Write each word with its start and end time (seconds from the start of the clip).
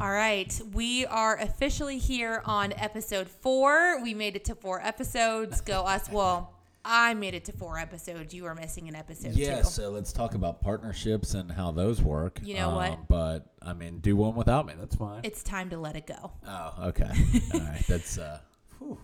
All 0.00 0.10
right, 0.10 0.58
we 0.72 1.04
are 1.04 1.36
officially 1.36 1.98
here 1.98 2.40
on 2.46 2.72
episode 2.72 3.28
four. 3.28 4.00
We 4.02 4.14
made 4.14 4.34
it 4.34 4.46
to 4.46 4.54
four 4.54 4.80
episodes. 4.80 5.60
Go 5.60 5.82
us. 5.82 6.08
Well, 6.10 6.54
I 6.82 7.12
made 7.12 7.34
it 7.34 7.44
to 7.46 7.52
four 7.52 7.76
episodes. 7.78 8.32
You 8.32 8.44
were 8.44 8.54
missing 8.54 8.88
an 8.88 8.94
episode 8.96 9.34
Yeah, 9.34 9.58
too. 9.58 9.64
so 9.68 9.90
let's 9.90 10.14
talk 10.14 10.34
about 10.34 10.62
partnerships 10.62 11.34
and 11.34 11.52
how 11.52 11.70
those 11.72 12.00
work. 12.00 12.40
You 12.42 12.54
know 12.54 12.70
what? 12.76 12.92
Um, 12.92 13.06
But 13.10 13.52
I 13.60 13.74
mean, 13.74 13.98
do 13.98 14.16
one 14.16 14.34
without 14.36 14.64
me. 14.64 14.72
That's 14.80 14.94
fine. 14.96 15.20
It's 15.22 15.42
time 15.42 15.68
to 15.68 15.76
let 15.78 15.96
it 15.96 16.06
go. 16.06 16.32
oh, 16.48 16.74
okay. 16.86 17.10
All 17.52 17.60
right. 17.60 17.84
That's 17.86 18.16
uh. 18.16 18.38
Whew. 18.78 18.96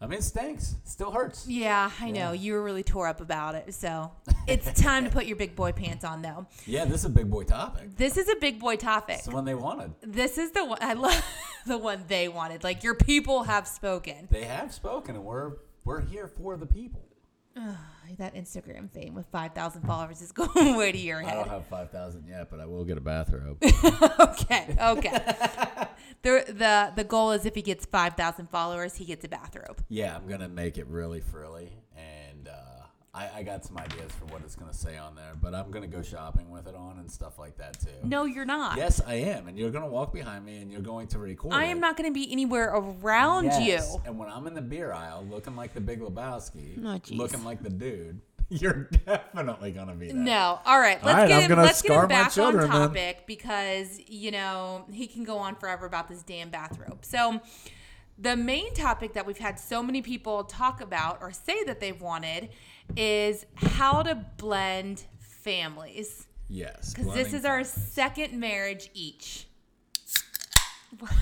I 0.00 0.06
mean, 0.06 0.20
it 0.20 0.22
stinks. 0.22 0.76
Still 0.84 1.10
hurts. 1.10 1.48
Yeah, 1.48 1.90
I 2.00 2.12
know. 2.12 2.30
You 2.32 2.52
were 2.52 2.62
really 2.62 2.84
tore 2.84 3.08
up 3.08 3.20
about 3.20 3.56
it. 3.56 3.74
So 3.74 4.12
it's 4.46 4.80
time 4.80 5.04
to 5.04 5.10
put 5.10 5.26
your 5.26 5.36
big 5.36 5.56
boy 5.56 5.72
pants 5.72 6.04
on, 6.04 6.22
though. 6.22 6.46
Yeah, 6.66 6.84
this 6.84 7.00
is 7.00 7.06
a 7.06 7.10
big 7.10 7.28
boy 7.28 7.42
topic. 7.42 7.96
This 7.96 8.16
is 8.16 8.28
a 8.28 8.36
big 8.36 8.60
boy 8.60 8.76
topic. 8.76 9.16
It's 9.16 9.26
the 9.26 9.32
one 9.32 9.44
they 9.44 9.56
wanted. 9.56 9.94
This 10.02 10.38
is 10.38 10.52
the 10.52 10.64
one 10.64 10.78
I 10.80 10.94
love. 10.94 11.24
The 11.66 11.76
one 11.76 12.04
they 12.08 12.28
wanted. 12.28 12.64
Like 12.64 12.82
your 12.82 12.94
people 12.94 13.42
have 13.42 13.68
spoken. 13.68 14.28
They 14.30 14.44
have 14.44 14.72
spoken, 14.72 15.16
and 15.16 15.24
we're 15.24 15.56
we're 15.84 16.00
here 16.00 16.26
for 16.26 16.56
the 16.56 16.64
people. 16.64 17.07
That 18.16 18.34
Instagram 18.34 18.90
fame 18.90 19.14
with 19.14 19.26
five 19.26 19.52
thousand 19.52 19.82
followers 19.82 20.22
is 20.22 20.32
going 20.40 20.76
way 20.76 20.92
to 20.92 20.98
your 20.98 21.20
head. 21.20 21.30
I 21.30 21.34
don't 21.34 21.48
have 21.50 21.66
five 21.66 21.90
thousand 21.90 22.24
yet, 22.26 22.50
but 22.50 22.58
I 22.58 22.64
will 22.64 22.84
get 22.86 22.96
a 22.96 23.02
bathrobe. 23.02 23.58
okay, 24.20 24.74
okay. 24.80 25.10
the 26.22 26.42
the 26.48 26.92
the 26.96 27.04
goal 27.04 27.32
is 27.32 27.44
if 27.44 27.54
he 27.54 27.60
gets 27.60 27.84
five 27.84 28.14
thousand 28.14 28.48
followers, 28.48 28.96
he 28.96 29.04
gets 29.04 29.26
a 29.26 29.28
bathrobe. 29.28 29.84
yeah, 29.90 30.16
I'm 30.16 30.26
gonna 30.26 30.48
make 30.48 30.78
it 30.78 30.86
really 30.86 31.20
frilly, 31.20 31.70
I, 33.18 33.38
I 33.38 33.42
got 33.42 33.64
some 33.64 33.76
ideas 33.78 34.12
for 34.12 34.26
what 34.26 34.42
it's 34.44 34.54
gonna 34.54 34.72
say 34.72 34.96
on 34.96 35.14
there. 35.14 35.32
But 35.40 35.54
I'm 35.54 35.70
gonna 35.70 35.86
go 35.88 36.02
shopping 36.02 36.50
with 36.50 36.66
it 36.68 36.74
on 36.74 36.98
and 36.98 37.10
stuff 37.10 37.38
like 37.38 37.56
that 37.58 37.80
too. 37.80 37.88
No, 38.04 38.24
you're 38.24 38.44
not. 38.44 38.76
Yes, 38.76 39.00
I 39.06 39.14
am, 39.14 39.48
and 39.48 39.58
you're 39.58 39.70
gonna 39.70 39.88
walk 39.88 40.12
behind 40.12 40.44
me, 40.44 40.58
and 40.58 40.70
you're 40.70 40.80
going 40.80 41.08
to 41.08 41.18
record. 41.18 41.52
I 41.52 41.64
it. 41.64 41.70
am 41.70 41.80
not 41.80 41.96
going 41.96 42.08
to 42.08 42.14
be 42.14 42.30
anywhere 42.30 42.70
around 42.74 43.46
Yes, 43.46 43.92
you. 43.94 44.02
And 44.06 44.18
when 44.18 44.28
I'm 44.28 44.46
in 44.46 44.54
the 44.54 44.62
beer 44.62 44.92
aisle, 44.92 45.26
looking 45.28 45.56
like 45.56 45.74
the 45.74 45.80
Big 45.80 46.00
Lebowski, 46.00 46.78
Oh, 46.84 47.14
looking 47.14 47.44
like 47.44 47.62
the 47.62 47.70
dude, 47.70 48.20
you're 48.50 48.88
definitely 49.06 49.72
gonna 49.72 49.94
be 49.94 50.08
that. 50.08 50.14
No. 50.14 50.60
All 50.64 50.78
right. 50.80 51.02
Let's 51.04 51.14
All 51.14 51.20
right, 51.22 51.28
get 51.28 51.36
I'm 51.36 51.42
him. 51.42 51.48
gonna 51.50 51.62
Let's 51.62 51.82
get 51.82 51.92
him 51.92 52.08
back 52.08 52.26
on 52.26 52.30
children 52.32 52.70
then. 52.70 52.88
topic 52.88 53.24
because 53.26 54.00
you 54.06 54.30
know 54.30 54.84
he 54.92 55.06
can 55.06 55.24
go 55.24 55.38
on 55.38 55.54
forever 55.56 55.86
about 55.86 56.08
this 56.08 56.22
damn 56.22 56.50
bathrobe. 56.50 57.04
So, 57.04 57.40
the 58.18 58.36
main 58.36 58.72
topic 58.74 59.12
that 59.14 59.26
we've 59.26 59.38
had 59.38 59.60
so 59.60 59.82
many 59.82 60.02
people 60.02 60.44
talk 60.44 60.80
about 60.80 61.18
or 61.20 61.30
say 61.30 61.62
that 61.64 61.78
they've 61.80 62.00
wanted 62.00 62.48
is 62.96 63.44
how 63.54 64.02
to 64.02 64.14
blend 64.36 65.04
families 65.20 66.26
Yes. 66.48 66.94
because 66.94 67.12
this 67.14 67.32
is 67.32 67.44
our 67.44 67.64
second 67.64 68.38
marriage 68.38 68.90
each. 68.94 69.46
What 70.98 71.12
are 71.12 71.16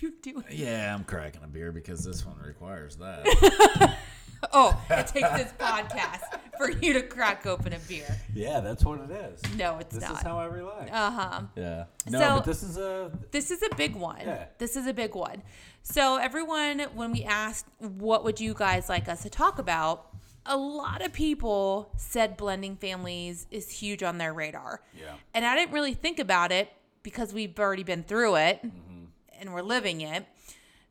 you 0.00 0.12
doing? 0.22 0.44
Yeah, 0.50 0.94
I'm 0.94 1.04
cracking 1.04 1.42
a 1.42 1.48
beer 1.48 1.72
because 1.72 2.04
this 2.04 2.24
one 2.24 2.38
requires 2.38 2.96
that. 2.96 3.96
Oh, 4.54 4.82
it 4.90 5.06
takes 5.06 5.28
this 5.32 5.52
podcast 5.58 6.22
for 6.56 6.70
you 6.70 6.94
to 6.94 7.02
crack 7.02 7.44
open 7.46 7.74
a 7.74 7.78
beer. 7.80 8.06
yeah, 8.34 8.60
that's 8.60 8.82
what 8.86 8.98
it 9.00 9.10
is. 9.10 9.42
No, 9.54 9.76
it's 9.78 9.94
This 9.94 10.02
not. 10.02 10.12
This 10.12 10.20
is 10.20 10.26
how 10.26 10.38
I 10.38 10.46
relax. 10.46 10.90
Uh 10.90 11.10
huh. 11.10 11.42
yeah. 11.56 11.84
No, 12.08 12.18
so- 12.18 12.34
but 12.36 12.44
this 12.46 12.62
is 12.62 12.78
a 12.78 13.12
This 13.32 13.50
is 13.50 13.62
a 13.62 13.74
big 13.76 13.94
one. 13.94 14.20
Yeah. 14.22 14.46
This 14.56 14.76
is 14.76 14.86
a 14.86 14.94
big 14.94 15.14
one. 15.14 15.42
So 15.82 16.16
everyone, 16.16 16.80
when 16.94 17.12
we 17.12 17.22
asked 17.24 17.66
what 17.80 18.24
would 18.24 18.40
you 18.40 18.54
guys 18.54 18.88
like 18.88 19.10
us 19.10 19.22
to 19.24 19.28
talk 19.30 19.58
about, 19.58 20.06
a 20.46 20.56
lot 20.56 21.04
of 21.04 21.12
people 21.12 21.90
said 21.96 22.36
blending 22.36 22.76
families 22.76 23.46
is 23.50 23.70
huge 23.70 24.02
on 24.02 24.18
their 24.18 24.32
radar. 24.32 24.80
Yeah. 24.98 25.14
And 25.34 25.44
I 25.44 25.54
didn't 25.54 25.72
really 25.72 25.94
think 25.94 26.18
about 26.18 26.50
it 26.52 26.72
because 27.02 27.32
we've 27.32 27.58
already 27.58 27.82
been 27.84 28.02
through 28.02 28.36
it 28.36 28.62
Mm-hmm. 28.64 29.04
and 29.40 29.52
we're 29.54 29.62
living 29.62 30.00
it. 30.00 30.26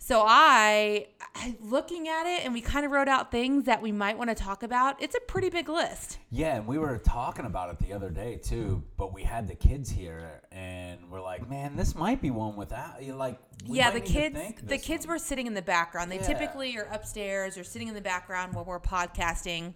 So 0.01 0.23
I, 0.25 1.07
I 1.35 1.57
looking 1.61 2.07
at 2.07 2.25
it 2.25 2.45
and 2.45 2.53
we 2.53 2.61
kind 2.61 2.85
of 2.85 2.91
wrote 2.91 3.09
out 3.09 3.31
things 3.31 3.65
that 3.65 3.81
we 3.81 3.91
might 3.91 4.17
want 4.17 4.29
to 4.29 4.35
talk 4.35 4.63
about. 4.63 4.99
It's 5.01 5.13
a 5.13 5.19
pretty 5.19 5.49
big 5.49 5.67
list. 5.67 6.17
Yeah, 6.31 6.55
and 6.55 6.65
we 6.65 6.77
were 6.77 6.97
talking 6.99 7.45
about 7.45 7.69
it 7.69 7.79
the 7.85 7.93
other 7.93 8.09
day 8.09 8.37
too, 8.41 8.81
but 8.97 9.13
we 9.13 9.23
had 9.23 9.45
the 9.47 9.55
kids 9.55 9.89
here 9.89 10.41
and 10.53 10.99
we're 11.11 11.21
like, 11.21 11.49
man, 11.49 11.75
this 11.75 11.95
might 11.95 12.21
be 12.21 12.31
one 12.31 12.55
without 12.55 13.03
you 13.03 13.13
like 13.13 13.37
yeah, 13.65 13.91
the 13.91 13.99
kids 13.99 14.39
the 14.63 14.77
kids 14.77 15.05
one. 15.05 15.15
were 15.15 15.19
sitting 15.19 15.47
in 15.47 15.53
the 15.53 15.61
background. 15.61 16.09
They 16.11 16.15
Yeah. 16.15 16.27
typically 16.27 16.77
are 16.77 16.87
upstairs 16.91 17.57
or 17.57 17.65
sitting 17.65 17.89
in 17.89 17.93
the 17.93 18.01
background 18.01 18.53
while 18.55 18.63
we're 18.65 18.79
podcasting. 18.79 19.73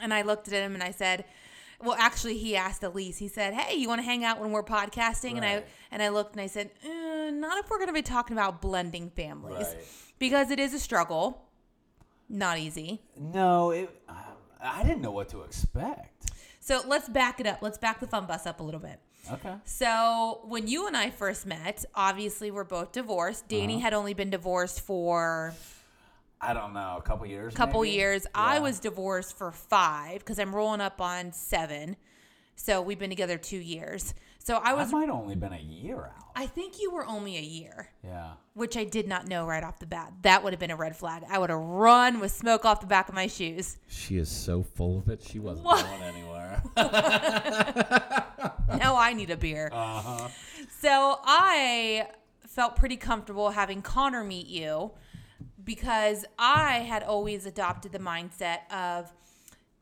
And 0.00 0.14
I 0.14 0.22
looked 0.22 0.46
at 0.46 0.54
him 0.54 0.74
and 0.74 0.82
I 0.84 0.92
said, 0.92 1.24
well, 1.80 1.96
actually, 1.98 2.38
he 2.38 2.56
asked 2.56 2.82
Elise. 2.82 3.18
He 3.18 3.28
said, 3.28 3.54
"Hey, 3.54 3.76
you 3.76 3.88
want 3.88 4.00
to 4.00 4.04
hang 4.04 4.24
out 4.24 4.40
when 4.40 4.50
we're 4.50 4.62
podcasting?" 4.64 5.36
And 5.36 5.44
I 5.44 5.62
and 5.90 6.02
I 6.02 6.08
looked 6.08 6.32
and 6.32 6.40
I 6.40 6.46
said, 6.46 6.70
uh, 6.84 7.30
"Not 7.30 7.58
if 7.58 7.70
we're 7.70 7.78
going 7.78 7.88
to 7.88 7.92
be 7.92 8.02
talking 8.02 8.36
about 8.36 8.60
blending 8.60 9.10
families, 9.10 9.66
Right. 9.68 9.76
because 10.18 10.50
it 10.50 10.58
is 10.58 10.74
a 10.74 10.78
struggle. 10.78 11.44
Not 12.28 12.58
easy. 12.58 13.00
No, 13.16 13.70
it 13.70 13.90
I 14.60 14.82
didn't 14.82 15.02
know 15.02 15.12
what 15.12 15.28
to 15.30 15.42
expect. 15.42 16.30
So 16.60 16.82
let's 16.86 17.08
back 17.08 17.40
it 17.40 17.46
up. 17.46 17.62
Let's 17.62 17.78
back 17.78 18.00
the 18.00 18.06
fun 18.06 18.26
bus 18.26 18.44
up 18.46 18.60
a 18.60 18.62
little 18.62 18.80
bit. 18.80 18.98
Okay. 19.32 19.54
So 19.64 20.40
when 20.44 20.66
you 20.66 20.86
and 20.86 20.96
I 20.96 21.10
first 21.10 21.46
met, 21.46 21.84
obviously 21.94 22.50
we're 22.50 22.64
both 22.64 22.92
divorced. 22.92 23.46
Danny 23.48 23.74
Uh-huh. 23.74 23.82
had 23.82 23.94
only 23.94 24.14
been 24.14 24.30
divorced 24.30 24.80
for 24.80 25.54
I 26.40 26.52
don't 26.54 26.72
know, 26.72 26.96
a 26.98 27.02
couple 27.02 27.26
years. 27.26 27.54
couple 27.54 27.82
maybe? 27.82 27.96
years. 27.96 28.26
I 28.34 28.60
was 28.60 28.78
divorced 28.80 29.36
for 29.36 29.50
five 29.52 30.20
because 30.20 30.38
I'm 30.38 30.54
rolling 30.54 30.80
up 30.80 31.00
on 31.00 31.32
seven. 31.32 31.96
So 32.54 32.80
we've 32.82 32.98
been 32.98 33.10
together 33.10 33.38
two 33.38 33.58
years. 33.58 34.14
So 34.38 34.54
I 34.56 34.72
was. 34.72 34.80
I 34.80 34.82
was, 34.84 34.92
might 34.92 35.08
only 35.10 35.34
been 35.36 35.52
a 35.52 35.58
year 35.60 35.96
out. 36.16 36.24
I 36.34 36.46
think 36.46 36.80
you 36.80 36.90
were 36.92 37.04
only 37.06 37.36
a 37.36 37.40
year, 37.42 37.88
Yeah. 38.04 38.32
which 38.54 38.76
I 38.76 38.84
did 38.84 39.06
not 39.08 39.26
know 39.26 39.44
right 39.44 39.62
off 39.64 39.78
the 39.80 39.86
bat. 39.86 40.12
That 40.22 40.42
would 40.44 40.52
have 40.52 40.60
been 40.60 40.70
a 40.70 40.76
red 40.76 40.96
flag. 40.96 41.24
I 41.28 41.38
would 41.38 41.50
have 41.50 41.58
run 41.58 42.20
with 42.20 42.30
smoke 42.32 42.64
off 42.64 42.80
the 42.80 42.86
back 42.86 43.08
of 43.08 43.14
my 43.14 43.26
shoes. 43.26 43.76
She 43.88 44.16
is 44.18 44.28
so 44.30 44.62
full 44.62 44.98
of 44.98 45.08
it. 45.08 45.20
She 45.22 45.38
wasn't 45.40 45.66
What? 45.66 45.84
going 45.84 46.02
anywhere. 46.02 46.62
now 48.78 48.96
I 48.96 49.12
need 49.14 49.30
a 49.30 49.36
beer. 49.36 49.68
uh 49.72 50.00
huh. 50.02 50.28
So 50.80 51.18
I 51.24 52.06
felt 52.46 52.76
pretty 52.76 52.96
comfortable 52.96 53.50
having 53.50 53.82
Connor 53.82 54.24
meet 54.24 54.46
you 54.46 54.92
because 55.68 56.24
I 56.38 56.76
had 56.78 57.02
always 57.02 57.44
adopted 57.44 57.92
the 57.92 57.98
mindset 57.98 58.60
of 58.72 59.12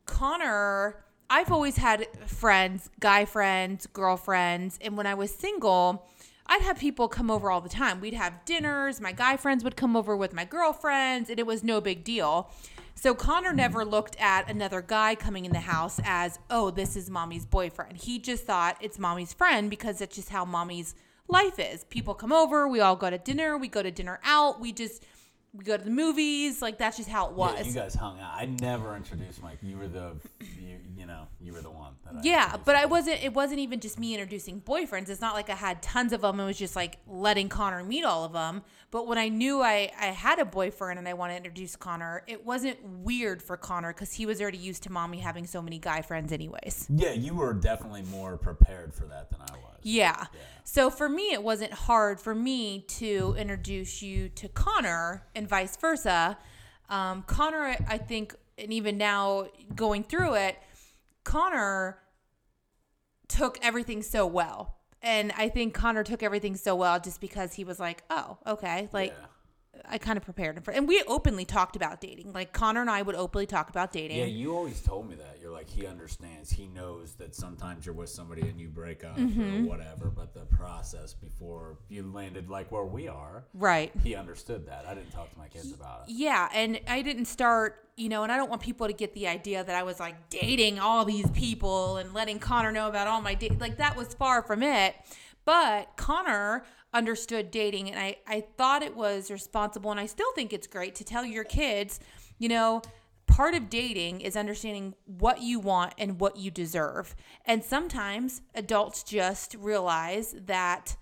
Connor. 0.04 1.04
I've 1.30 1.52
always 1.52 1.76
had 1.76 2.08
friends, 2.26 2.90
guy 2.98 3.24
friends, 3.24 3.86
girlfriends, 3.86 4.80
and 4.82 4.96
when 4.96 5.06
I 5.06 5.14
was 5.14 5.32
single, 5.32 6.04
I'd 6.48 6.62
have 6.62 6.80
people 6.80 7.06
come 7.06 7.30
over 7.30 7.52
all 7.52 7.60
the 7.60 7.68
time. 7.68 8.00
We'd 8.00 8.14
have 8.14 8.44
dinners, 8.44 9.00
my 9.00 9.12
guy 9.12 9.36
friends 9.36 9.62
would 9.62 9.76
come 9.76 9.94
over 9.94 10.16
with 10.16 10.32
my 10.32 10.44
girlfriends, 10.44 11.30
and 11.30 11.38
it 11.38 11.46
was 11.46 11.62
no 11.62 11.80
big 11.80 12.02
deal. 12.02 12.50
So 12.96 13.14
Connor 13.14 13.50
mm-hmm. 13.50 13.58
never 13.58 13.84
looked 13.84 14.16
at 14.18 14.50
another 14.50 14.82
guy 14.82 15.14
coming 15.14 15.44
in 15.44 15.52
the 15.52 15.60
house 15.60 16.00
as, 16.02 16.40
oh, 16.50 16.72
this 16.72 16.96
is 16.96 17.08
mommy's 17.08 17.46
boyfriend. 17.46 17.98
He 17.98 18.18
just 18.18 18.42
thought 18.44 18.76
it's 18.80 18.98
mommy's 18.98 19.32
friend 19.32 19.70
because 19.70 20.00
that's 20.00 20.16
just 20.16 20.30
how 20.30 20.44
mommy's 20.44 20.96
life 21.28 21.60
is. 21.60 21.84
People 21.84 22.14
come 22.14 22.32
over, 22.32 22.66
we 22.66 22.80
all 22.80 22.96
go 22.96 23.08
to 23.08 23.18
dinner, 23.18 23.56
we 23.56 23.68
go 23.68 23.84
to 23.84 23.92
dinner 23.92 24.18
out, 24.24 24.60
we 24.60 24.72
just 24.72 25.04
we 25.56 25.64
go 25.64 25.76
to 25.76 25.82
the 25.84 25.90
movies, 25.90 26.60
like 26.60 26.78
that's 26.78 26.96
just 26.96 27.08
how 27.08 27.28
it 27.28 27.32
was. 27.32 27.58
Yeah, 27.58 27.64
you 27.64 27.72
guys 27.72 27.94
hung 27.94 28.20
out. 28.20 28.32
I 28.34 28.46
never 28.46 28.94
introduced 28.96 29.42
Mike. 29.42 29.58
You 29.62 29.76
were 29.78 29.88
the, 29.88 30.16
you, 30.40 30.78
you 30.96 31.06
know, 31.06 31.26
you 31.40 31.52
were 31.52 31.60
the 31.60 31.70
one. 31.70 31.94
That 32.04 32.16
I 32.16 32.20
Yeah, 32.22 32.56
but 32.64 32.76
I 32.76 32.86
wasn't. 32.86 33.22
It 33.22 33.32
wasn't 33.32 33.60
even 33.60 33.80
just 33.80 33.98
me 33.98 34.14
introducing 34.14 34.60
boyfriends. 34.60 35.08
It's 35.08 35.20
not 35.20 35.34
like 35.34 35.50
I 35.50 35.54
had 35.54 35.82
tons 35.82 36.12
of 36.12 36.20
them. 36.20 36.40
It 36.40 36.44
was 36.44 36.58
just 36.58 36.76
like 36.76 36.98
letting 37.06 37.48
Connor 37.48 37.82
meet 37.84 38.04
all 38.04 38.24
of 38.24 38.32
them. 38.32 38.62
But 38.90 39.06
when 39.06 39.18
I 39.18 39.28
knew 39.28 39.62
I 39.62 39.90
I 40.00 40.06
had 40.06 40.38
a 40.38 40.44
boyfriend 40.44 40.98
and 40.98 41.08
I 41.08 41.14
want 41.14 41.32
to 41.32 41.36
introduce 41.36 41.76
Connor, 41.76 42.22
it 42.26 42.44
wasn't 42.44 42.82
weird 42.82 43.42
for 43.42 43.56
Connor 43.56 43.92
because 43.92 44.12
he 44.12 44.26
was 44.26 44.40
already 44.40 44.58
used 44.58 44.82
to 44.84 44.92
mommy 44.92 45.18
having 45.18 45.46
so 45.46 45.60
many 45.60 45.78
guy 45.78 46.02
friends, 46.02 46.32
anyways. 46.32 46.86
Yeah, 46.88 47.12
you 47.12 47.34
were 47.34 47.52
definitely 47.52 48.02
more 48.02 48.36
prepared 48.36 48.94
for 48.94 49.06
that 49.06 49.30
than 49.30 49.40
I 49.40 49.52
was. 49.52 49.78
Yeah. 49.82 50.26
So 50.64 50.90
for 50.90 51.08
me, 51.08 51.32
it 51.32 51.42
wasn't 51.42 51.72
hard 51.72 52.20
for 52.20 52.34
me 52.34 52.80
to 52.88 53.34
introduce 53.38 54.02
you 54.02 54.28
to 54.30 54.48
Connor 54.48 55.24
and 55.34 55.48
vice 55.48 55.76
versa. 55.76 56.38
Um, 56.88 57.22
Connor, 57.22 57.76
I 57.88 57.98
think, 57.98 58.34
and 58.58 58.72
even 58.72 58.96
now 58.96 59.48
going 59.74 60.04
through 60.04 60.34
it, 60.34 60.58
Connor 61.24 61.98
took 63.28 63.58
everything 63.62 64.02
so 64.02 64.26
well. 64.26 64.75
And 65.02 65.32
I 65.36 65.48
think 65.48 65.74
Connor 65.74 66.02
took 66.02 66.22
everything 66.22 66.56
so 66.56 66.74
well 66.74 66.98
just 66.98 67.20
because 67.20 67.54
he 67.54 67.64
was 67.64 67.78
like, 67.78 68.02
oh, 68.10 68.38
okay. 68.46 68.88
Like, 68.92 69.10
Yeah. 69.10 69.26
I 69.84 69.98
kind 69.98 70.16
of 70.16 70.24
prepared 70.24 70.56
him 70.56 70.62
for 70.62 70.72
And 70.72 70.88
we 70.88 71.02
openly 71.06 71.44
talked 71.44 71.76
about 71.76 72.00
dating. 72.00 72.32
Like, 72.32 72.52
Connor 72.52 72.80
and 72.80 72.90
I 72.90 73.02
would 73.02 73.14
openly 73.14 73.46
talk 73.46 73.68
about 73.68 73.92
dating. 73.92 74.18
Yeah, 74.18 74.24
you 74.24 74.54
always 74.54 74.80
told 74.80 75.08
me 75.08 75.14
that. 75.16 75.38
You're 75.40 75.52
like, 75.52 75.68
he 75.68 75.86
understands. 75.86 76.50
He 76.50 76.66
knows 76.66 77.14
that 77.14 77.34
sometimes 77.34 77.86
you're 77.86 77.94
with 77.94 78.08
somebody 78.08 78.42
and 78.42 78.60
you 78.60 78.68
break 78.68 79.04
up 79.04 79.16
Mm-hmm. 79.16 79.64
or 79.64 79.68
whatever, 79.68 80.10
but 80.10 80.34
the 80.34 80.44
process 80.56 81.14
before 81.14 81.78
you 81.88 82.02
landed 82.02 82.50
like 82.50 82.70
where 82.70 82.84
we 82.84 83.08
are, 83.08 83.44
right. 83.54 83.92
he 84.02 84.14
understood 84.14 84.66
that. 84.66 84.84
I 84.86 84.94
didn't 84.94 85.12
talk 85.12 85.30
to 85.32 85.38
my 85.38 85.48
kids 85.48 85.72
about 85.72 86.04
it. 86.06 86.12
Yeah, 86.12 86.48
and 86.52 86.80
I 86.86 87.02
didn't 87.02 87.26
start, 87.26 87.88
you 87.96 88.08
know, 88.08 88.22
and 88.22 88.30
I 88.32 88.36
don't 88.36 88.50
want 88.50 88.62
people 88.62 88.86
to 88.86 88.92
get 88.92 89.14
the 89.14 89.26
idea 89.26 89.64
that 89.64 89.74
I 89.74 89.82
was 89.84 89.98
like 90.00 90.28
dating 90.28 90.78
all 90.78 91.04
these 91.04 91.30
people 91.30 91.96
and 91.96 92.12
letting 92.12 92.38
Connor 92.38 92.72
know 92.72 92.88
about 92.88 93.06
all 93.06 93.20
my 93.22 93.34
date. 93.34 93.58
Like 93.58 93.78
that 93.78 93.96
was 93.96 94.12
far 94.14 94.42
from 94.42 94.62
it. 94.62 94.94
But 95.46 95.96
Connor 95.96 96.64
understood 96.92 97.50
dating, 97.50 97.90
and 97.90 97.98
I, 97.98 98.16
I 98.26 98.42
thought 98.58 98.82
it 98.82 98.94
was 98.94 99.30
responsible, 99.30 99.90
and 99.90 99.98
I 99.98 100.04
still 100.06 100.30
think 100.34 100.52
it's 100.52 100.66
great 100.66 100.94
to 100.96 101.04
tell 101.04 101.24
your 101.24 101.44
kids, 101.44 102.00
you 102.38 102.48
know, 102.50 102.82
part 103.26 103.54
of 103.54 103.70
dating 103.70 104.20
is 104.20 104.36
understanding 104.36 104.94
what 105.04 105.40
you 105.40 105.58
want 105.60 105.94
and 105.98 106.20
what 106.20 106.36
you 106.36 106.50
deserve. 106.50 107.14
And 107.44 107.62
sometimes 107.64 108.42
adults 108.54 109.02
just 109.02 109.54
realize 109.54 110.34
that 110.46 110.96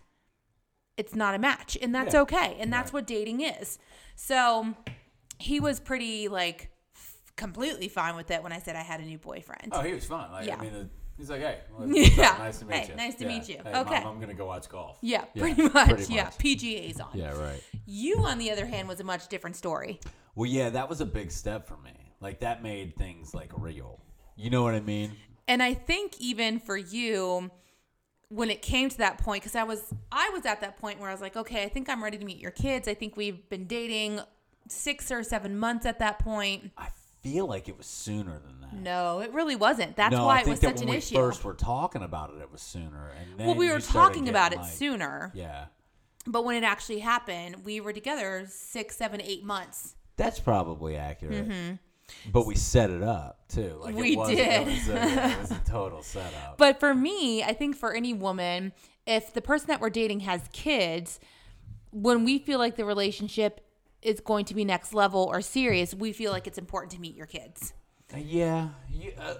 it's 0.97 1.15
not 1.15 1.35
a 1.35 1.39
match, 1.39 1.77
and 1.81 1.95
that's 1.95 2.15
Yeah. 2.15 2.21
okay. 2.21 2.57
And 2.61 2.73
that's 2.73 2.93
what 2.93 3.07
dating 3.07 3.41
is. 3.41 3.79
So 4.15 4.75
he 5.39 5.59
was 5.59 5.81
pretty 5.81 6.29
like 6.29 6.71
f- 6.95 7.17
completely 7.37 7.89
fine 7.89 8.15
with 8.15 8.31
it 8.31 8.43
when 8.43 8.53
I 8.53 8.59
said 8.61 8.77
I 8.77 8.83
had 8.83 9.01
a 9.01 9.05
new 9.05 9.19
boyfriend. 9.19 9.71
Oh, 9.73 9.81
he 9.81 9.93
was 9.93 10.05
fine. 10.05 10.31
Like, 10.31 10.47
Yeah. 10.47 10.57
I 10.59 10.61
mean, 10.63 10.75
uh, 10.75 10.85
he's 11.17 11.31
like, 11.31 11.41
hey, 11.41 11.59
what's 11.75 11.93
Yeah. 12.17 12.37
nice 12.39 12.59
to 12.61 12.65
meet 12.67 12.75
Hey, 12.77 12.89
you. 12.89 12.95
nice 12.97 13.15
to 13.17 13.23
Yeah. 13.25 13.29
meet 13.29 13.49
you. 13.49 13.59
Hey, 13.65 13.75
Okay. 13.77 14.01
Mom, 14.05 14.15
I'm 14.15 14.21
gonna 14.21 14.35
go 14.35 14.47
watch 14.47 14.69
golf. 14.69 14.99
Yeah, 15.01 15.25
Yeah, 15.35 15.43
pretty 15.43 15.63
much. 15.63 15.89
pretty 15.89 16.15
Yeah. 16.15 16.31
PGA's 16.31 17.01
on. 17.01 17.11
Yeah, 17.15 17.39
right. 17.39 17.63
You, 17.87 18.19
on 18.25 18.39
the 18.39 18.51
other 18.51 18.67
hand, 18.67 18.89
was 18.89 19.01
a 19.01 19.05
much 19.05 19.29
different 19.29 19.57
story. 19.57 20.01
Well, 20.35 20.51
yeah, 20.51 20.71
that 20.71 20.89
was 20.89 21.01
a 21.01 21.07
big 21.07 21.31
step 21.31 21.67
for 21.69 21.77
me. 21.77 21.93
Like 22.21 22.41
that 22.41 22.63
made 22.63 22.97
things 22.97 23.35
like 23.35 23.51
real. 23.57 24.01
You 24.37 24.51
know 24.51 24.63
what 24.63 24.75
I 24.75 24.81
mean? 24.81 25.13
And 25.47 25.63
I 25.63 25.75
think 25.75 26.19
even 26.21 26.59
for 26.59 26.77
you, 26.77 27.51
when 28.29 28.51
it 28.51 28.63
came 28.63 28.89
to 28.89 28.99
that 28.99 29.19
point, 29.19 29.43
because 29.43 29.55
I 29.55 29.63
was 29.63 29.93
I 30.11 30.31
was 30.31 30.45
at 30.47 30.61
that 30.63 30.79
point 30.79 30.99
where 30.99 31.09
I 31.11 31.13
was 31.13 31.21
like, 31.21 31.37
okay, 31.37 31.63
I 31.63 31.69
think 31.69 31.89
I'm 31.89 32.03
ready 32.03 32.17
to 32.19 32.25
meet 32.25 32.39
your 32.39 32.51
kids. 32.51 32.89
I 32.89 32.95
think 32.95 33.17
we've 33.17 33.49
been 33.49 33.67
dating 33.67 34.21
six 34.69 35.13
or 35.13 35.23
seven 35.23 35.57
months 35.59 35.85
at 35.87 35.99
that 35.99 36.19
point. 36.19 36.73
I 36.79 36.89
feel 37.25 37.47
like 37.49 37.69
it 37.69 37.77
was 37.77 37.87
sooner 37.87 38.39
than 38.39 38.61
that. 38.61 38.73
No, 38.75 39.19
it 39.21 39.33
really 39.33 39.57
wasn't. 39.57 39.97
That's 39.97 40.13
no, 40.15 40.27
why 40.27 40.39
I 40.39 40.41
it 40.43 40.47
was 40.47 40.61
that 40.61 40.67
such 40.69 40.81
when 40.81 40.89
an 40.89 40.91
we 40.93 40.97
issue. 40.99 41.15
first 41.17 41.43
were 41.45 41.55
talking 41.55 42.03
about 42.03 42.31
it, 42.31 42.41
it 42.41 42.53
was 42.53 42.61
sooner. 42.63 43.11
And 43.21 43.39
then 43.41 43.47
well, 43.49 43.57
we 43.57 43.69
were 43.71 43.81
talking 43.81 44.29
about 44.29 44.53
it 44.53 44.59
like- 44.61 44.71
sooner, 44.71 45.33
Yeah, 45.35 45.65
but 46.27 46.45
when 46.45 46.55
it 46.57 46.65
actually 46.65 47.01
happened, 47.01 47.65
we 47.65 47.81
were 47.81 47.93
together 47.93 48.47
six, 48.49 48.97
seven, 48.97 49.21
eight 49.21 49.43
months. 49.45 49.97
that's 50.17 50.39
probably 50.39 50.97
accurate. 50.97 51.79
But 52.31 52.45
we 52.47 52.55
set 52.55 52.91
it 52.91 53.03
up 53.03 53.49
too. 53.49 53.79
Like 53.81 53.95
Mm-hmm. 53.95 54.01
We 54.03 54.13
it 54.13 54.19
was, 54.19 54.29
did. 54.29 54.39
It 54.39 54.67
was, 54.67 54.89
a, 54.91 55.33
it 55.33 55.39
was 55.41 55.51
a 55.53 55.63
total 55.67 56.03
setup. 56.03 56.59
But 56.59 56.79
for 56.79 56.95
me, 56.95 57.43
I 57.43 57.55
think 57.55 57.77
for 57.77 57.95
any 57.95 58.13
woman, 58.13 58.73
if 59.07 59.33
the 59.33 59.41
person 59.41 59.69
that 59.69 59.81
we're 59.81 59.89
dating 59.91 60.21
has 60.21 60.43
kids, 60.53 61.19
when 61.91 62.25
we 62.25 62.39
feel 62.39 62.59
like 62.59 62.77
the 62.77 62.85
relationship 62.85 63.64
is 64.05 64.21
going 64.21 64.45
to 64.47 64.55
be 64.55 64.65
next 64.65 64.93
level 64.95 65.23
or 65.33 65.41
serious, 65.41 65.95
we 65.95 66.13
feel 66.13 66.31
like 66.33 66.47
it's 66.47 66.59
important 66.59 66.93
to 66.93 67.01
meet 67.01 67.15
your 67.17 67.27
kids. 67.27 67.73
Yeah, 68.17 68.69
you, 68.93 69.13
uh, 69.19 69.35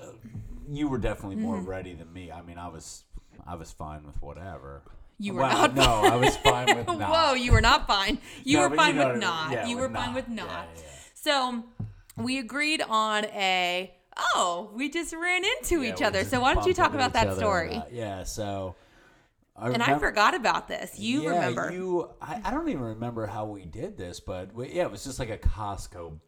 you 0.69 0.89
were 0.89 0.99
definitely 0.99 1.37
more 1.37 1.57
Mm-hmm. 1.57 1.67
ready 1.69 1.95
than 1.95 2.13
me. 2.13 2.33
I 2.33 2.43
mean, 2.43 2.59
I 2.59 2.69
was, 2.69 3.05
I 3.47 3.55
was 3.57 3.71
fine 3.71 4.05
with 4.07 4.21
whatever. 4.23 4.83
You 5.19 5.35
were 5.35 5.43
Well, 5.43 5.59
not 5.69 5.75
No, 5.77 5.83
I 6.13 6.17
was 6.17 6.37
fine 6.39 6.75
with 6.77 6.87
not. 6.99 6.99
Whoa, 7.11 7.35
you 7.35 7.53
were 7.53 7.61
not 7.61 7.87
fine. 7.87 8.19
You 8.45 8.59
No, 8.59 8.69
were 8.69 8.77
fine 8.77 8.97
you 8.97 9.07
with 9.07 9.19
not. 9.21 9.53
Yeah, 9.53 9.67
you 9.69 9.77
were 9.77 9.89
fine 9.89 10.07
not. 10.07 10.15
with 10.15 10.29
not. 10.29 10.69
yeah, 10.75 10.83
yeah. 10.83 10.89
So 11.15 11.65
we 12.17 12.39
agreed 12.39 12.83
on 12.83 13.25
a 13.27 13.95
oh, 14.35 14.71
we 14.75 14.89
just 14.89 15.13
ran 15.13 15.43
into 15.45 15.83
each 15.85 16.01
other. 16.03 16.25
So 16.25 16.41
why 16.41 16.55
don't 16.55 16.67
you 16.67 16.75
talk 16.75 16.95
about 16.95 17.13
that 17.15 17.37
story? 17.37 17.81
yeah, 17.93 18.25
so. 18.25 18.75
I 19.57 19.71
and 19.71 19.83
I 19.83 19.99
forgot 19.99 20.35
about 20.35 20.67
this. 20.67 20.99
You 20.99 21.23
yeah, 21.23 21.29
remember. 21.31 21.73
You, 21.73 22.11
I, 22.21 22.41
I 22.45 22.51
don't 22.51 22.69
even 22.69 22.83
remember 22.83 23.27
how 23.27 23.47
we 23.47 23.65
did 23.65 23.97
this, 23.97 24.19
but 24.21 24.53
we, 24.53 24.73
yeah, 24.73 24.83
it 24.83 24.91
was 24.91 25.05
just 25.05 25.19
like 25.19 25.31
a 25.31 25.39
Costco 25.39 26.19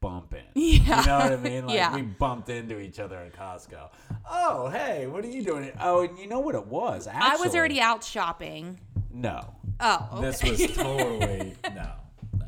bump 0.00 0.34
in. 0.34 0.44
Yeah. 0.54 1.00
You 1.00 1.06
know 1.06 1.18
what 1.18 1.32
I 1.32 1.36
mean? 1.36 1.66
Like 1.66 1.74
Yeah. 1.74 1.94
we 1.94 2.02
bumped 2.02 2.48
into 2.48 2.78
each 2.78 3.00
other 3.00 3.16
at 3.18 3.32
Costco. 3.32 3.90
Oh, 4.30 4.68
hey, 4.68 5.06
what 5.08 5.24
are 5.24 5.28
you 5.28 5.42
doing? 5.42 5.72
Oh, 5.80 6.02
and 6.02 6.16
you 6.18 6.28
know 6.28 6.38
what 6.40 6.54
it 6.54 6.66
was? 6.66 7.06
Actually, 7.08 7.30
I 7.30 7.36
was 7.44 7.56
already 7.56 7.80
out 7.80 8.04
shopping. 8.04 8.78
No. 9.10 9.54
Oh, 9.80 10.08
okay. 10.14 10.26
This 10.26 10.42
was 10.42 10.76
totally 10.76 11.54
no, 11.74 11.92
no. 12.38 12.46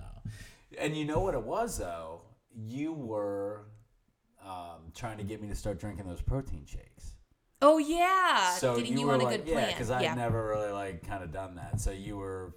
And 0.78 0.96
you 0.96 1.04
know 1.04 1.18
what 1.20 1.34
it 1.34 1.42
was 1.42 1.78
though? 1.78 2.22
You 2.54 2.92
were 2.92 3.66
um, 4.44 4.92
trying 4.94 5.18
to 5.18 5.24
get 5.24 5.42
me 5.42 5.48
to 5.48 5.54
start 5.54 5.78
drinking 5.80 6.06
those 6.08 6.22
protein 6.22 6.64
shakes. 6.64 7.14
Oh 7.62 7.78
yeah, 7.78 8.54
so 8.54 8.76
getting 8.76 8.92
you, 8.94 9.00
you, 9.00 9.10
on 9.10 9.20
a 9.20 9.24
like, 9.24 9.36
good 9.44 9.46
plan. 9.52 9.66
yeah, 9.68 9.72
because 9.72 9.90
I 9.90 10.02
had 10.02 10.16
never 10.16 10.46
really 10.48 10.70
like 10.72 11.06
kind 11.06 11.22
of 11.22 11.32
done 11.32 11.56
that. 11.56 11.80
So 11.80 11.90
you 11.90 12.16
were, 12.16 12.54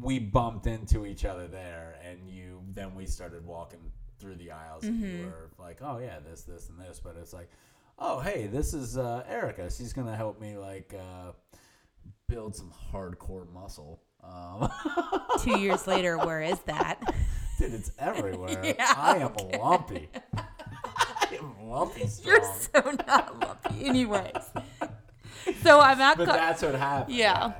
we 0.00 0.18
bumped 0.18 0.66
into 0.66 1.06
each 1.06 1.24
other 1.24 1.46
there, 1.48 1.96
and 2.04 2.28
you 2.28 2.60
then 2.72 2.94
we 2.94 3.06
started 3.06 3.44
walking 3.46 3.80
through 4.18 4.36
the 4.36 4.50
aisles, 4.52 4.84
and 4.84 5.02
Mm-hmm. 5.02 5.18
you 5.20 5.26
were 5.26 5.50
like, 5.58 5.78
oh 5.82 5.98
yeah, 5.98 6.18
this, 6.20 6.42
this, 6.42 6.68
and 6.68 6.78
this. 6.80 7.00
But 7.02 7.16
it's 7.20 7.32
like, 7.32 7.50
oh 7.98 8.20
hey, 8.20 8.46
this 8.46 8.74
is 8.74 8.96
uh, 8.98 9.24
Erica. 9.28 9.70
She's 9.70 9.92
gonna 9.92 10.16
help 10.16 10.40
me 10.40 10.56
like 10.56 10.94
uh, 10.98 11.32
build 12.28 12.54
some 12.54 12.72
hardcore 12.92 13.50
muscle. 13.52 14.02
Um, 14.22 14.70
Two 15.40 15.58
years 15.58 15.86
later, 15.88 16.16
where 16.18 16.40
is 16.42 16.60
that? 16.60 17.00
Dude, 17.58 17.74
it's 17.74 17.90
everywhere. 17.98 18.62
Yeah, 18.78 18.94
I 18.96 19.18
am 19.18 19.32
a 19.34 19.58
lumpy. 19.58 20.08
Lumpy 21.72 22.06
strong. 22.06 22.36
You're 22.36 22.44
so 22.94 22.96
not 23.08 23.40
lucky. 23.40 23.84
Anyways, 23.86 24.32
so 25.62 25.80
I'm 25.80 26.00
at. 26.00 26.18
but 26.18 26.26
Co- 26.28 26.32
that's 26.34 26.62
what 26.62 26.74
happened. 26.74 27.16
Yeah. 27.16 27.52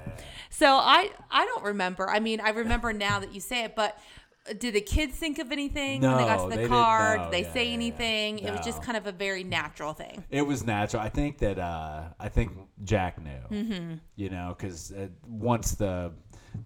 So 0.50 0.66
I 0.76 1.10
I 1.30 1.44
don't 1.46 1.64
remember. 1.64 2.08
I 2.08 2.20
mean, 2.20 2.40
I 2.40 2.50
remember 2.50 2.92
now 2.92 3.20
that 3.20 3.34
you 3.34 3.40
say 3.40 3.64
it, 3.64 3.74
but 3.74 3.98
did 4.58 4.74
the 4.74 4.80
kids 4.80 5.16
think 5.16 5.38
of 5.38 5.52
anything 5.52 6.00
when 6.02 6.16
they 6.16 6.24
got 6.24 6.38
No, 6.38 6.44
to 6.44 6.50
they 6.50 6.56
the 6.56 6.62
didn't 6.62 6.68
car? 6.70 7.18
Did 7.18 7.30
they 7.32 7.42
Yeah, 7.42 7.52
say 7.52 7.62
yeah, 7.64 7.68
yeah. 7.68 7.74
anything? 7.74 8.38
It 8.40 8.50
was 8.50 8.64
just 8.64 8.82
kind 8.82 8.96
of 8.98 9.06
a 9.06 9.12
very 9.12 9.44
natural 9.44 9.92
thing. 9.92 10.24
It 10.30 10.42
was 10.42 10.64
natural. 10.66 11.00
I 11.02 11.08
think 11.08 11.38
that 11.38 11.58
uh, 11.58 12.02
I 12.18 12.28
think 12.28 12.52
Jack 12.84 13.22
knew. 13.22 13.30
Mm-hmm. 13.50 13.94
You 14.16 14.30
know, 14.30 14.54
because 14.56 14.92
uh, 14.92 15.06
once 15.28 15.72
the 15.72 16.12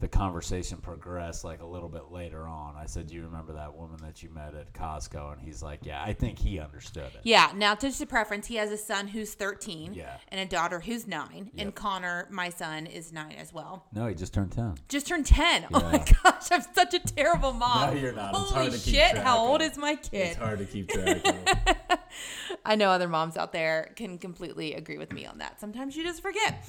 the 0.01 0.09
conversation 0.09 0.79
progressed, 0.79 1.45
like 1.45 1.61
a 1.63 1.67
little 1.67 1.89
bit 1.89 2.11
later 2.11 2.47
on, 2.47 2.75
I 2.77 2.87
said, 2.87 3.07
"Do 3.07 3.15
you 3.15 3.23
remember 3.23 3.53
that 3.55 3.75
woman 3.75 3.99
that 4.03 4.23
you 4.23 4.31
met 4.31 4.55
at 4.55 4.73
Costco?" 4.73 5.33
And 5.35 5.41
he's 5.41 5.63
like, 5.63 5.81
"Yeah." 5.85 6.03
I 6.03 6.13
think 6.13 6.39
he 6.39 6.59
understood 6.59 7.05
it. 7.15 7.21
Yeah. 7.23 7.53
Now, 7.55 7.75
just 7.75 8.01
a 8.01 8.07
preference. 8.07 8.47
He 8.47 8.57
has 8.57 8.71
a 8.71 8.77
son 8.77 9.09
who's 9.09 9.35
13 9.35 9.95
Yeah. 9.95 10.17
and 10.29 10.41
a 10.41 10.45
daughter 10.47 10.81
who's 10.81 11.07
nine. 11.07 11.51
And 11.57 11.75
Connor, 11.75 12.27
my 12.31 12.49
son, 12.51 12.87
is 12.87 13.13
nine 13.13 13.37
as 13.39 13.53
well. 13.53 13.87
No, 13.93 14.07
he 14.07 14.15
just 14.15 14.35
turned 14.35 14.53
ten. 14.53 14.75
Just 14.89 15.07
turned 15.07 15.27
10. 15.27 15.67
Oh 15.73 15.81
my 15.81 15.99
gosh, 16.23 16.49
I'm 16.51 16.63
such 16.75 16.95
a 16.95 16.99
terrible 16.99 17.53
mom. 17.53 17.95
No, 17.95 18.01
you're 18.01 18.13
not. 18.13 18.31
It's 18.31 18.39
Holy 18.51 18.53
hard 18.63 18.73
to 18.73 18.79
keep 18.79 18.95
shit, 18.95 19.17
how 19.19 19.39
old 19.39 19.63
is 19.63 19.77
my 19.79 19.95
kid? 19.95 20.13
It's 20.29 20.37
hard 20.37 20.59
to 20.59 20.65
keep 20.65 20.89
track 20.89 21.25
of. 21.27 21.99
I 22.65 22.75
know 22.77 22.91
other 22.91 23.09
moms 23.09 23.37
out 23.37 23.53
there 23.53 23.93
can 23.97 24.19
completely 24.19 24.75
agree 24.75 24.99
with 24.99 25.13
me 25.13 25.27
on 25.27 25.39
that. 25.39 25.61
Sometimes 25.61 25.97
you 25.97 26.03
just 26.05 26.23
forget. 26.23 26.65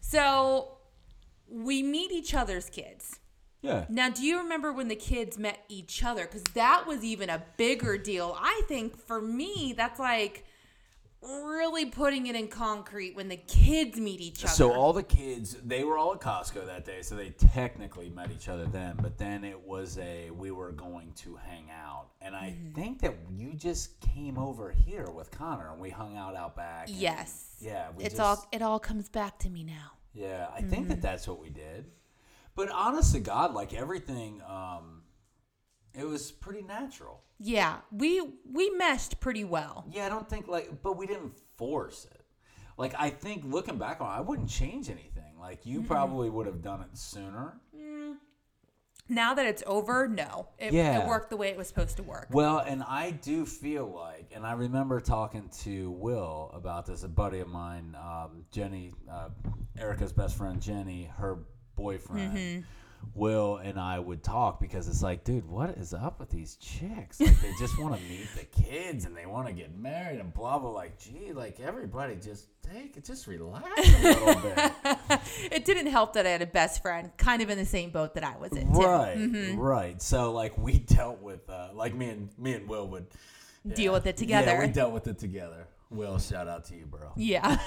So 0.00 0.77
we 1.50 1.82
meet 1.82 2.10
each 2.12 2.34
other's 2.34 2.68
kids. 2.70 3.18
yeah. 3.62 3.86
Now, 3.88 4.08
do 4.10 4.22
you 4.22 4.38
remember 4.38 4.72
when 4.72 4.88
the 4.88 4.96
kids 4.96 5.38
met 5.38 5.64
each 5.68 6.04
other? 6.04 6.24
Because 6.26 6.44
that 6.54 6.86
was 6.86 7.02
even 7.04 7.28
a 7.30 7.42
bigger 7.56 7.98
deal. 7.98 8.36
I 8.38 8.62
think 8.68 8.96
for 8.96 9.20
me, 9.20 9.74
that's 9.76 9.98
like 9.98 10.44
really 11.20 11.84
putting 11.86 12.28
it 12.28 12.36
in 12.36 12.46
concrete 12.46 13.16
when 13.16 13.26
the 13.28 13.36
kids 13.36 13.98
meet 13.98 14.20
each 14.20 14.44
other. 14.44 14.52
So 14.52 14.72
all 14.72 14.92
the 14.92 15.02
kids, 15.02 15.56
they 15.64 15.82
were 15.82 15.98
all 15.98 16.12
at 16.14 16.20
Costco 16.20 16.64
that 16.66 16.84
day, 16.84 17.02
so 17.02 17.16
they 17.16 17.30
technically 17.30 18.08
met 18.08 18.30
each 18.30 18.48
other 18.48 18.66
then. 18.66 18.94
But 19.02 19.18
then 19.18 19.42
it 19.42 19.60
was 19.60 19.98
a 19.98 20.30
we 20.30 20.52
were 20.52 20.70
going 20.70 21.12
to 21.16 21.34
hang 21.34 21.70
out, 21.72 22.10
and 22.20 22.36
I 22.36 22.50
Mm-hmm. 22.56 22.72
think 22.80 23.00
that 23.00 23.16
you 23.32 23.54
just 23.54 23.98
came 24.00 24.38
over 24.38 24.70
here 24.70 25.10
with 25.10 25.32
Connor, 25.32 25.72
and 25.72 25.80
we 25.80 25.90
hung 25.90 26.16
out 26.16 26.36
out 26.36 26.54
back. 26.54 26.86
yes. 26.88 27.56
Yeah, 27.60 27.88
we 27.96 28.04
It's 28.04 28.14
just, 28.16 28.24
all 28.24 28.46
it 28.52 28.62
all 28.62 28.78
comes 28.78 29.08
back 29.08 29.38
to 29.40 29.50
me 29.50 29.64
now. 29.64 29.97
Yeah, 30.18 30.48
I 30.54 30.60
think 30.62 30.82
Mm-hmm. 30.82 30.88
that 30.90 31.02
that's 31.02 31.28
what 31.28 31.40
we 31.40 31.50
did. 31.50 31.86
But 32.54 32.70
honest 32.70 33.12
to 33.14 33.20
God, 33.20 33.54
like 33.54 33.72
everything, 33.72 34.42
um, 34.48 35.02
it 35.94 36.04
was 36.04 36.32
pretty 36.32 36.62
natural. 36.62 37.22
Yeah, 37.38 37.76
we 37.92 38.20
we 38.52 38.70
meshed 38.70 39.20
pretty 39.20 39.44
well. 39.44 39.84
Yeah, 39.90 40.06
I 40.06 40.08
don't 40.08 40.28
think 40.28 40.48
like, 40.48 40.82
but 40.82 40.96
we 40.96 41.06
didn't 41.06 41.34
force 41.56 42.04
it. 42.10 42.24
Like 42.76 42.94
I 42.98 43.10
think 43.10 43.44
looking 43.44 43.78
back 43.78 44.00
on, 44.00 44.08
it, 44.08 44.18
I 44.18 44.20
wouldn't 44.20 44.48
change 44.48 44.90
anything. 44.90 45.38
Like 45.38 45.64
you 45.64 45.82
probably 45.82 46.30
would 46.30 46.46
have 46.46 46.62
done 46.62 46.80
it 46.80 46.96
sooner. 46.98 47.60
Now 49.08 49.34
that 49.34 49.46
it's 49.46 49.62
over, 49.66 50.06
no, 50.06 50.48
it, 50.58 50.72
Yeah. 50.72 51.02
it 51.02 51.08
worked 51.08 51.30
the 51.30 51.36
way 51.36 51.48
it 51.48 51.56
was 51.56 51.66
supposed 51.68 51.96
to 51.96 52.02
work. 52.02 52.28
Well, 52.30 52.58
and 52.58 52.82
I 52.82 53.10
do 53.12 53.46
feel 53.46 53.86
like, 53.86 54.32
and 54.34 54.46
I 54.46 54.52
remember 54.52 55.00
talking 55.00 55.48
to 55.62 55.90
Will 55.92 56.50
about 56.52 56.84
this, 56.86 57.04
a 57.04 57.08
buddy 57.08 57.40
of 57.40 57.48
mine, 57.48 57.96
um, 57.98 58.44
Jenny, 58.50 58.92
uh, 59.10 59.30
Erica's 59.78 60.12
best 60.12 60.36
friend, 60.36 60.60
Jenny, 60.60 61.10
her 61.16 61.38
boyfriend. 61.74 62.64
Will 63.14 63.56
and 63.56 63.80
I 63.80 63.98
would 63.98 64.22
talk 64.22 64.60
because 64.60 64.86
it's 64.88 65.02
like, 65.02 65.24
dude, 65.24 65.48
what 65.48 65.70
is 65.70 65.92
up 65.92 66.20
with 66.20 66.30
these 66.30 66.54
chicks? 66.56 67.20
Like, 67.20 67.40
they 67.40 67.50
just 67.58 67.78
want 67.80 67.96
to 67.96 68.02
meet 68.08 68.28
the 68.36 68.44
kids 68.44 69.04
and 69.04 69.16
they 69.16 69.26
want 69.26 69.46
to 69.48 69.52
get 69.52 69.76
married 69.76 70.20
and 70.20 70.32
blah 70.32 70.58
blah. 70.58 70.70
Like, 70.70 70.98
gee, 71.00 71.32
like 71.32 71.58
everybody 71.60 72.16
just 72.16 72.46
take 72.62 72.96
it, 72.96 73.04
just 73.04 73.26
relax 73.26 73.64
a 73.78 74.02
little 74.02 74.40
bit. 74.40 74.72
it 75.50 75.64
didn't 75.64 75.86
help 75.88 76.12
that 76.12 76.26
I 76.26 76.30
had 76.30 76.42
a 76.42 76.46
best 76.46 76.80
friend 76.82 77.10
kind 77.16 77.42
of 77.42 77.50
in 77.50 77.58
the 77.58 77.64
same 77.64 77.90
boat 77.90 78.14
that 78.14 78.24
I 78.24 78.36
was 78.36 78.52
in. 78.52 78.72
Too. 78.72 78.80
Right, 78.80 79.54
right. 79.56 80.02
So 80.02 80.32
like 80.32 80.56
we 80.56 80.78
dealt 80.78 81.20
with, 81.20 81.48
uh, 81.50 81.70
like 81.74 81.94
me 81.94 82.10
and 82.10 82.28
me 82.38 82.52
and 82.54 82.68
Will 82.68 82.86
would 82.88 83.06
Deal 83.74 83.92
with 83.92 84.06
it 84.06 84.20
Yeah, 84.22 84.40
together. 84.42 84.60
we 84.66 84.72
dealt 84.72 84.92
with 84.92 85.08
it 85.08 85.18
together. 85.18 85.66
Will, 85.90 86.18
shout 86.18 86.48
out 86.48 86.64
to 86.66 86.76
you, 86.76 86.86
bro. 86.86 87.12
Yeah. 87.16 87.58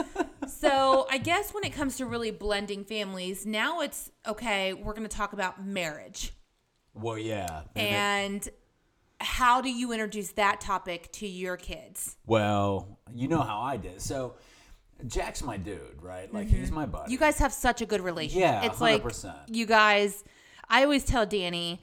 so 0.46 1.06
I 1.10 1.18
guess 1.18 1.54
when 1.54 1.64
it 1.64 1.72
comes 1.72 1.96
to 1.96 2.06
really 2.06 2.30
blending 2.30 2.84
families, 2.84 3.46
now 3.46 3.80
it's 3.80 4.10
okay, 4.26 4.74
we're 4.74 4.92
going 4.92 5.08
to 5.08 5.16
talk 5.16 5.32
about 5.32 5.64
marriage. 5.64 6.32
Well, 6.92 7.18
yeah. 7.18 7.62
and 7.74 8.46
how 9.20 9.60
do 9.60 9.70
you 9.70 9.92
introduce 9.92 10.32
that 10.32 10.60
topic 10.60 11.10
to 11.12 11.26
your 11.26 11.56
kids? 11.56 12.16
well, 12.26 12.98
you 13.12 13.28
know 13.28 13.40
how 13.40 13.60
I 13.60 13.76
did. 13.76 14.00
So, 14.00 14.34
Jack's 15.06 15.42
my 15.42 15.56
dude, 15.56 16.02
right? 16.02 16.32
Like 16.32 16.48
he's 16.48 16.70
my 16.70 16.84
buddy. 16.84 17.04
Mm-hmm. 17.04 17.12
You 17.12 17.18
guys 17.18 17.38
have 17.38 17.52
such 17.52 17.80
a 17.80 17.86
good 17.86 18.02
relationship. 18.02 18.40
Yeah, 18.40 18.64
it's 18.64 18.80
like 18.80 19.02
100%. 19.02 19.34
you 19.48 19.64
guys. 19.64 20.24
I 20.68 20.84
always 20.84 21.04
tell 21.04 21.24
Danny 21.24 21.80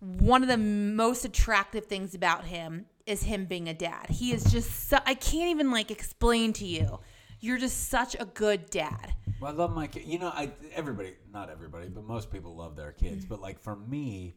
one 0.00 0.42
of 0.42 0.48
the 0.48 0.58
most 0.58 1.24
attractive 1.24 1.86
things 1.86 2.14
about 2.14 2.44
him 2.44 2.86
is 3.06 3.22
him 3.22 3.46
being 3.46 3.68
a 3.68 3.74
dad. 3.74 4.10
He 4.10 4.32
is 4.32 4.44
just. 4.44 4.88
So, 4.88 4.98
I 5.06 5.14
can't 5.14 5.50
even 5.50 5.70
like 5.70 5.90
explain 5.90 6.52
to 6.54 6.66
you. 6.66 7.00
You're 7.40 7.58
just 7.58 7.88
such 7.88 8.16
a 8.18 8.24
good 8.24 8.70
dad. 8.70 9.14
Well, 9.40 9.52
I 9.52 9.54
love 9.54 9.74
my 9.74 9.86
kid. 9.86 10.04
You 10.06 10.18
know, 10.18 10.28
I 10.28 10.50
everybody, 10.74 11.14
not 11.32 11.50
everybody, 11.50 11.88
but 11.88 12.04
most 12.04 12.30
people 12.30 12.56
love 12.56 12.76
their 12.76 12.92
kids. 12.92 13.24
Mm-hmm. 13.24 13.34
But 13.34 13.40
like 13.40 13.60
for 13.60 13.76
me, 13.76 14.36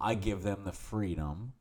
I 0.00 0.14
give 0.14 0.42
them 0.42 0.64
the 0.64 0.72
freedom 0.72 1.52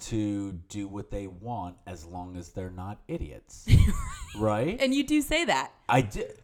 to 0.00 0.52
do 0.68 0.86
what 0.86 1.10
they 1.10 1.26
want 1.26 1.76
as 1.86 2.04
long 2.04 2.36
as 2.36 2.50
they're 2.50 2.70
not 2.70 3.00
idiots, 3.08 3.66
right? 4.36 4.76
And 4.80 4.94
you 4.94 5.04
do 5.04 5.22
say 5.22 5.44
that. 5.46 5.72
I 5.88 6.02
did. 6.02 6.38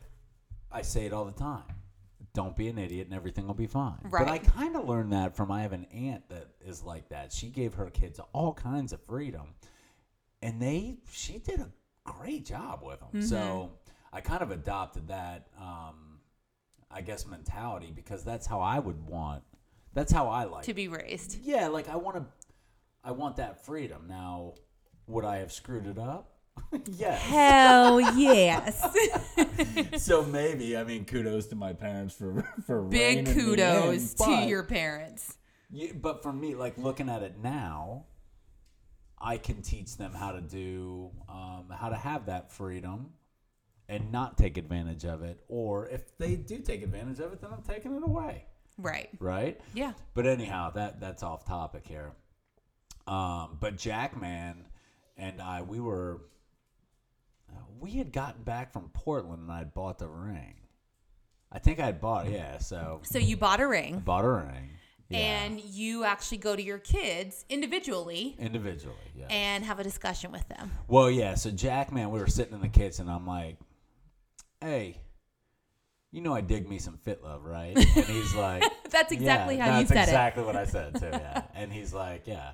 I 0.73 0.83
say 0.83 1.05
it 1.05 1.13
all 1.13 1.25
the 1.25 1.33
time. 1.33 1.65
Don't 2.33 2.57
be 2.57 2.69
an 2.69 2.79
idiot, 2.79 3.07
and 3.09 3.15
everything 3.15 3.47
will 3.47 3.55
be 3.55 3.67
fine. 3.67 3.99
But 4.11 4.29
I 4.29 4.39
kind 4.39 4.77
of 4.77 4.89
learned 4.89 5.13
that 5.13 5.35
from 5.37 5.51
I 5.51 5.63
have 5.63 5.73
an 5.73 5.87
aunt 5.87 6.29
that 6.29 6.47
is 6.65 6.83
like 6.83 7.09
that. 7.09 7.33
She 7.33 7.49
gave 7.49 7.75
her 7.75 7.91
kids 7.91 8.21
all 8.33 8.55
kinds 8.55 8.93
of 8.93 9.03
freedom, 9.05 9.55
and 10.41 10.63
they 10.63 10.99
she 11.11 11.39
did 11.39 11.61
a 11.61 11.71
great 12.05 12.45
job 12.47 12.83
with 12.85 13.01
them. 13.01 13.23
So 13.23 13.73
I 14.13 14.21
kind 14.21 14.43
of 14.43 14.51
adopted 14.53 15.09
that, 15.09 15.49
um, 15.59 16.21
I 16.91 17.01
guess, 17.01 17.27
mentality 17.27 17.93
because 17.95 18.23
that's 18.25 18.47
how 18.47 18.61
I 18.61 18.79
would 18.79 19.05
want. 19.07 19.43
That's 19.93 20.13
how 20.13 20.29
I 20.29 20.45
like. 20.45 20.65
To 20.67 20.75
be 20.75 20.87
raised. 20.87 21.39
yeah, 21.43 21.67
like 21.67 21.89
I 21.89 21.97
want 21.97 22.17
to. 22.17 22.25
I 23.03 23.13
want 23.13 23.37
that 23.37 23.65
freedom. 23.65 24.07
Now, 24.09 24.55
would 25.07 25.25
I 25.25 25.39
have 25.39 25.53
screwed 25.53 25.87
it 25.87 25.99
up? 25.99 26.37
yes. 26.97 27.21
Hell 27.23 28.01
yes. 28.17 28.85
so 30.05 30.23
maybe 30.25 30.77
I 30.77 30.85
mean 30.85 31.05
kudos 31.05 31.47
to 31.49 31.57
my 31.57 31.73
parents 31.73 32.15
for 32.15 32.45
for 32.67 32.83
Big 32.83 33.27
kudos 33.27 34.15
in, 34.15 34.27
to 34.27 34.47
your 34.47 34.63
parents. 34.63 35.37
Yeah, 35.71 35.93
but 35.95 36.23
for 36.23 36.33
me, 36.33 36.55
like 36.55 36.79
looking 36.79 37.09
at 37.09 37.23
it 37.23 37.37
now, 37.43 38.07
I 39.19 39.37
can 39.37 39.63
teach 39.63 39.97
them 39.97 40.13
how 40.13 40.33
to 40.33 40.41
do 40.41 41.11
um, 41.29 41.67
how 41.77 41.89
to 41.89 41.97
have 41.97 42.27
that 42.27 42.53
freedom 42.53 43.11
and 43.89 44.13
not 44.13 44.39
take 44.39 44.57
advantage 44.57 45.05
of 45.05 45.23
it. 45.23 45.41
Or 45.49 45.89
if 45.89 46.17
they 46.19 46.37
do 46.37 46.59
take 46.59 46.83
advantage 46.83 47.19
of 47.21 47.33
it, 47.33 47.41
then 47.41 47.51
I'm 47.53 47.63
taking 47.63 47.95
it 47.97 48.03
away, 48.05 48.45
Right. 48.79 49.11
right? 49.19 49.61
Yeah. 49.75 49.93
But 50.15 50.27
anyhow, 50.27 50.71
that 50.71 51.01
that's 51.01 51.23
off 51.23 51.45
topic 51.45 51.87
here. 51.87 52.13
Um, 53.07 53.59
but 53.61 53.77
Jackman 53.77 54.65
and 55.17 55.43
I, 55.43 55.63
we 55.63 55.81
were 55.81 56.23
we 57.81 57.93
had 57.93 58.13
gotten 58.13 58.43
back 58.43 58.73
from 58.73 58.91
Portland, 58.93 59.43
and 59.43 59.53
I 59.53 59.65
bought 59.65 59.99
the 59.99 60.09
ring. 60.09 60.55
I 61.51 61.59
think 61.59 61.81
I 61.81 61.87
had 61.87 62.01
bought, 62.01 62.31
yeah. 62.31 62.59
So 62.59 63.01
So 63.03 63.19
you 63.19 63.37
bought 63.37 63.61
a 63.61 63.67
ring 63.67 64.01
bought 64.01 64.25
a 64.25 64.29
ring, 64.29 64.71
yeah, 65.09 65.19
and 65.19 65.61
you 65.61 66.05
actually 66.05 66.39
go 66.39 66.55
to 66.55 66.63
your 66.63 66.79
kids 66.79 67.45
individually 67.49 68.37
individually, 68.39 68.95
yeah. 69.17 69.27
and 69.31 69.65
have 69.65 69.81
a 69.81 69.83
discussion 69.83 70.31
with 70.31 70.47
them. 70.49 70.71
Well, 70.87 71.11
yeah. 71.11 71.35
So 71.35 71.51
Jack, 71.51 71.93
man, 71.93 72.11
we 72.11 72.21
were 72.21 72.29
sitting 72.29 72.55
in 72.55 72.61
the 72.61 72.69
kitchen. 72.69 73.09
And 73.09 73.17
I'm 73.17 73.27
like, 73.27 73.59
"Hey, 74.61 74.99
you 76.13 76.21
know 76.21 76.35
I 76.35 76.41
dig 76.41 76.69
me 76.69 76.79
some 76.79 76.99
Fit 76.99 77.25
Love, 77.25 77.45
right?" 77.45 77.77
And 77.77 78.07
he's 78.07 78.35
like, 78.35 78.63
That's 78.91 79.11
exactly 79.11 79.57
yeah, 79.57 79.73
how 79.73 79.81
you 79.81 79.87
said 79.87 79.97
exactly 79.97 79.97
it." 79.97 79.97
that's 79.97 80.09
exactly 80.09 80.45
what 80.45 80.57
I 80.57 80.65
said 80.67 81.01
too. 81.01 81.19
Yeah. 81.21 81.43
and 81.55 81.73
he's 81.73 81.93
like, 81.93 82.27
"Yeah," 82.27 82.53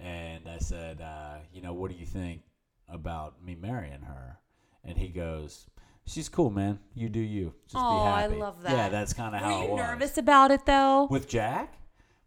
and 0.00 0.48
I 0.48 0.58
said, 0.58 1.00
uh, 1.00 1.36
"You 1.52 1.62
know, 1.62 1.74
what 1.74 1.92
do 1.92 1.96
you 1.96 2.06
think 2.06 2.42
about 2.88 3.42
me 3.44 3.54
marrying 3.54 4.02
her?" 4.02 4.38
And 4.84 4.98
he 4.98 5.08
goes. 5.08 5.66
She's 6.06 6.28
cool, 6.28 6.50
man. 6.50 6.80
You 6.94 7.08
do 7.08 7.18
you. 7.18 7.54
Just 7.62 7.76
be 7.76 7.80
I 7.80 8.26
love 8.26 8.62
that. 8.62 8.72
Yeah, 8.72 8.88
that's 8.90 9.14
kind 9.14 9.34
of 9.34 9.40
how 9.40 9.56
Were 9.56 9.62
it 9.62 9.66
you 9.68 9.70
was. 9.72 9.80
nervous 9.80 10.18
about 10.18 10.50
it 10.50 10.66
though? 10.66 11.06
with 11.10 11.26
Jack? 11.26 11.78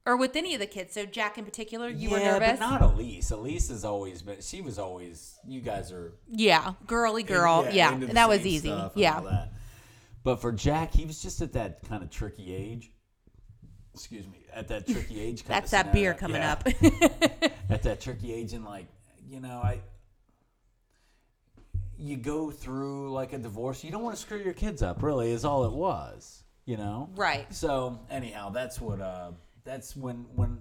or 0.07 0.15
with 0.17 0.35
any 0.35 0.55
of 0.55 0.59
the 0.59 0.65
kids? 0.65 0.93
So 0.95 1.05
Jack 1.05 1.37
in 1.37 1.45
particular, 1.45 1.87
you 1.89 2.09
yeah, 2.09 2.13
were 2.15 2.39
nervous? 2.39 2.59
but 2.59 2.69
not 2.71 2.81
Elise. 2.81 3.29
Elise 3.29 3.69
has 3.69 3.85
always 3.85 4.23
been. 4.23 4.41
She 4.41 4.61
was 4.61 4.79
always. 4.79 5.37
You 5.47 5.61
guys 5.61 5.91
are 5.91 6.13
yeah, 6.27 6.73
girly 6.87 7.21
girl. 7.21 7.67
Yeah, 7.71 7.93
into 7.93 8.07
the 8.07 8.13
that 8.13 8.27
was 8.27 8.47
easy. 8.47 8.73
Yeah. 8.95 9.45
But 10.23 10.41
for 10.41 10.51
Jack, 10.51 10.91
he 10.93 11.05
was 11.05 11.21
just 11.21 11.41
at 11.41 11.53
that 11.53 11.87
kind 11.87 12.01
of 12.01 12.09
tricky 12.09 12.55
age. 12.55 12.91
Excuse 13.93 14.25
me, 14.27 14.45
at 14.53 14.67
that 14.69 14.87
tricky 14.87 15.21
age. 15.21 15.43
That's 15.43 15.71
that 15.71 15.93
beer 15.93 16.13
coming 16.15 16.41
Yeah. 16.41 16.53
up. 16.53 16.67
at 17.69 17.83
that 17.83 18.01
tricky 18.01 18.33
age, 18.33 18.53
and 18.53 18.65
like 18.65 18.87
you 19.29 19.39
know, 19.39 19.61
I. 19.63 19.81
You 21.99 22.17
go 22.17 22.51
through 22.51 23.11
like 23.11 23.33
a 23.33 23.37
divorce. 23.37 23.83
You 23.83 23.91
don't 23.91 24.03
want 24.03 24.15
to 24.15 24.21
screw 24.21 24.39
your 24.39 24.53
kids 24.53 24.81
up. 24.81 25.01
Really, 25.01 25.31
is 25.31 25.45
all 25.45 25.65
it 25.65 25.71
was. 25.73 26.43
You 26.65 26.77
know. 26.77 27.09
right. 27.15 27.51
So 27.53 27.99
anyhow, 28.09 28.49
that's 28.49 28.79
what. 28.81 28.99
Uh, 29.01 29.31
that's 29.63 29.95
when 29.95 30.25
when 30.35 30.59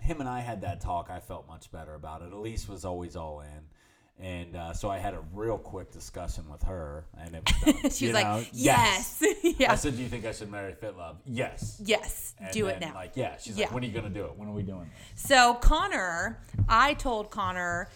him 0.00 0.20
and 0.20 0.28
I 0.28 0.40
had 0.40 0.60
that 0.62 0.80
talk. 0.80 1.08
I 1.10 1.20
felt 1.20 1.46
much 1.48 1.70
better 1.72 1.94
about 1.94 2.22
it. 2.22 2.32
Elise 2.32 2.68
was 2.68 2.84
always 2.84 3.16
all 3.16 3.40
in, 3.40 4.24
and 4.24 4.54
uh, 4.56 4.72
so 4.74 4.88
I 4.90 4.98
had 4.98 5.14
a 5.14 5.20
real 5.34 5.56
quick 5.58 5.90
discussion 5.90 6.44
with 6.50 6.62
her, 6.64 7.06
and 7.18 7.34
it 7.36 7.50
was. 7.64 7.74
She 7.96 8.06
was 8.06 8.14
know, 8.14 8.20
like, 8.36 8.48
"Yes, 8.52 9.18
I 9.22 9.54
yeah, 9.58 9.74
said, 9.74 9.96
"Do 9.96 10.02
you 10.02 10.08
think 10.08 10.24
I 10.26 10.32
should 10.32 10.50
marry 10.50 10.72
Fitlove?" 10.74 11.16
Yes. 11.26 11.80
yes, 11.84 12.34
And 12.38 12.52
do 12.52 12.66
it 12.66 12.80
now." 12.80 12.94
Like, 12.94 13.12
yeah. 13.16 13.36
She's 13.38 13.56
Yeah. 13.58 13.66
like, 13.66 13.74
"When 13.74 13.82
are 13.82 13.86
you 13.86 13.92
gonna 13.92 14.08
do 14.10 14.24
it? 14.26 14.36
When 14.36 14.48
are 14.48 14.52
we 14.54 14.62
doing 14.62 14.90
this?" 15.14 15.22
So 15.22 15.54
Connor, 15.54 16.40
I 16.68 16.94
told 16.94 17.30
Connor 17.30 17.88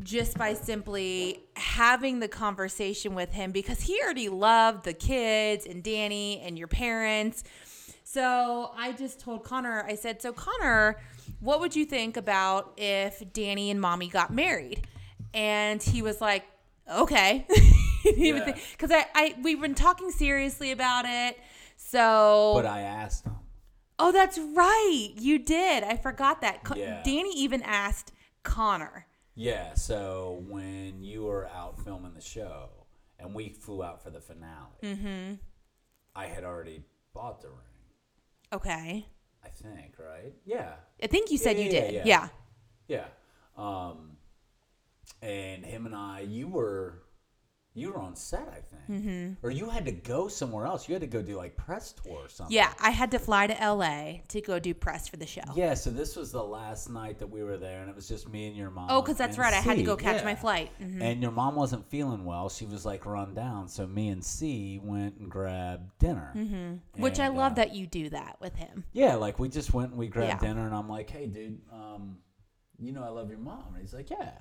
just 0.00 0.36
by 0.38 0.54
simply 0.54 1.44
having 1.54 2.20
the 2.20 2.28
conversation 2.28 3.14
with 3.14 3.32
him 3.32 3.52
because 3.52 3.82
he 3.82 4.00
already 4.02 4.28
loved 4.28 4.84
the 4.84 4.92
kids 4.92 5.66
and 5.66 5.82
Danny 5.82 6.40
and 6.40 6.58
your 6.58 6.68
parents. 6.68 7.44
So 8.04 8.72
I 8.76 8.92
just 8.92 9.20
told 9.20 9.44
Connor, 9.44 9.84
I 9.86 9.94
said, 9.94 10.20
So 10.20 10.32
Connor, 10.32 11.00
what 11.40 11.60
would 11.60 11.74
you 11.76 11.84
think 11.84 12.16
about 12.16 12.74
if 12.76 13.22
Danny 13.32 13.70
and 13.70 13.80
mommy 13.80 14.08
got 14.08 14.32
married? 14.32 14.86
And 15.32 15.82
he 15.82 16.02
was 16.02 16.20
like, 16.20 16.44
Okay. 16.90 17.46
Yeah. 18.04 18.58
Because 18.72 18.90
I, 18.90 19.06
I 19.14 19.34
we've 19.42 19.60
been 19.60 19.76
talking 19.76 20.10
seriously 20.10 20.72
about 20.72 21.04
it. 21.06 21.38
So 21.76 22.52
But 22.56 22.66
I 22.66 22.80
asked 22.80 23.24
him. 23.24 23.36
Oh, 23.98 24.10
that's 24.10 24.38
right. 24.38 25.10
You 25.16 25.38
did. 25.38 25.84
I 25.84 25.96
forgot 25.96 26.40
that. 26.40 26.60
Yeah. 26.74 27.00
Danny 27.04 27.32
even 27.36 27.62
asked 27.62 28.10
Connor. 28.42 29.06
Yeah. 29.34 29.74
So 29.74 30.42
when 30.48 31.02
you 31.02 31.22
were 31.24 31.48
out 31.48 31.80
filming 31.84 32.14
the 32.14 32.20
show, 32.20 32.68
and 33.18 33.34
we 33.34 33.50
flew 33.50 33.82
out 33.82 34.02
for 34.02 34.10
the 34.10 34.20
finale, 34.20 34.78
Mm-hmm. 34.82 35.34
I 36.14 36.26
had 36.26 36.44
already 36.44 36.82
bought 37.14 37.40
the 37.40 37.48
ring. 37.48 37.58
Okay. 38.52 39.06
I 39.44 39.48
think, 39.48 39.94
right? 39.98 40.34
Yeah. 40.44 40.74
I 41.02 41.06
think 41.06 41.30
you 41.30 41.38
said 41.38 41.56
Yeah, 41.58 41.64
you 41.64 41.70
yeah, 41.70 41.80
did. 41.80 41.94
yeah. 41.94 42.02
Yeah. 42.04 42.28
Yeah. 42.88 43.06
Um, 43.56 44.16
and 45.22 45.64
him 45.64 45.86
and 45.86 45.94
I, 45.94 46.20
you 46.20 46.48
were, 46.48 47.01
you 47.74 47.90
were 47.90 47.98
on 47.98 48.14
set, 48.14 48.48
I 48.48 48.60
think, 48.60 48.68
Mm-hmm. 48.90 49.46
or 49.46 49.50
you 49.50 49.70
had 49.70 49.86
to 49.86 49.92
go 49.92 50.28
somewhere 50.28 50.66
else. 50.66 50.88
You 50.88 50.94
had 50.94 51.00
to 51.02 51.06
go 51.06 51.22
do 51.22 51.36
like 51.36 51.56
press 51.56 51.92
tour 51.92 52.24
or 52.24 52.28
something. 52.28 52.54
Yeah. 52.54 52.72
I 52.80 52.90
had 52.90 53.10
to 53.12 53.18
fly 53.18 53.46
to 53.46 53.54
LA 53.54 54.18
to 54.28 54.40
go 54.42 54.58
do 54.58 54.74
press 54.74 55.08
for 55.08 55.16
the 55.16 55.24
show. 55.26 55.40
Yeah. 55.54 55.72
So 55.74 55.88
this 55.90 56.14
was 56.16 56.32
the 56.32 56.42
last 56.42 56.90
night 56.90 57.18
that 57.20 57.28
we 57.30 57.42
were 57.42 57.56
there, 57.56 57.80
and 57.80 57.88
it 57.88 57.96
was 57.96 58.06
just 58.08 58.28
me 58.28 58.48
and 58.48 58.56
your 58.56 58.70
mom. 58.70 58.88
Oh, 58.90 59.00
because 59.00 59.16
that's 59.16 59.38
right. 59.38 59.54
I 59.54 59.60
had 59.60 59.76
to 59.78 59.82
go 59.84 59.96
catch 59.96 60.16
Yeah. 60.18 60.24
my 60.24 60.34
flight. 60.34 60.70
Mhm. 60.82 61.00
And 61.00 61.22
your 61.22 61.30
mom 61.30 61.54
wasn't 61.54 61.88
feeling 61.88 62.24
well. 62.26 62.50
She 62.50 62.66
was 62.66 62.84
like 62.84 63.06
run 63.06 63.32
down. 63.34 63.68
So 63.68 63.86
me 63.86 64.08
and 64.08 64.22
C 64.22 64.78
went 64.82 65.16
and 65.18 65.30
grabbed 65.30 65.96
dinner. 65.98 66.32
Mm-hmm. 66.36 67.00
Which 67.02 67.20
I 67.20 67.28
love 67.28 67.52
uh, 67.52 67.54
that 67.56 67.74
you 67.74 67.86
do 67.86 68.10
that 68.10 68.36
with 68.40 68.56
him. 68.56 68.84
Yeah, 68.92 69.14
like 69.14 69.38
we 69.38 69.48
just 69.48 69.72
went 69.72 69.90
and 69.90 69.98
we 69.98 70.08
grabbed 70.08 70.42
Yeah. 70.42 70.48
dinner, 70.48 70.66
and 70.66 70.74
I'm 70.74 70.88
like, 70.90 71.08
"Hey, 71.08 71.26
dude, 71.26 71.60
um, 71.72 72.18
you 72.78 72.92
know 72.92 73.04
I 73.04 73.08
love 73.08 73.30
your 73.30 73.38
mom." 73.38 73.68
And 73.74 73.80
he's 73.80 73.94
like, 73.94 74.10
"Yeah," 74.10 74.32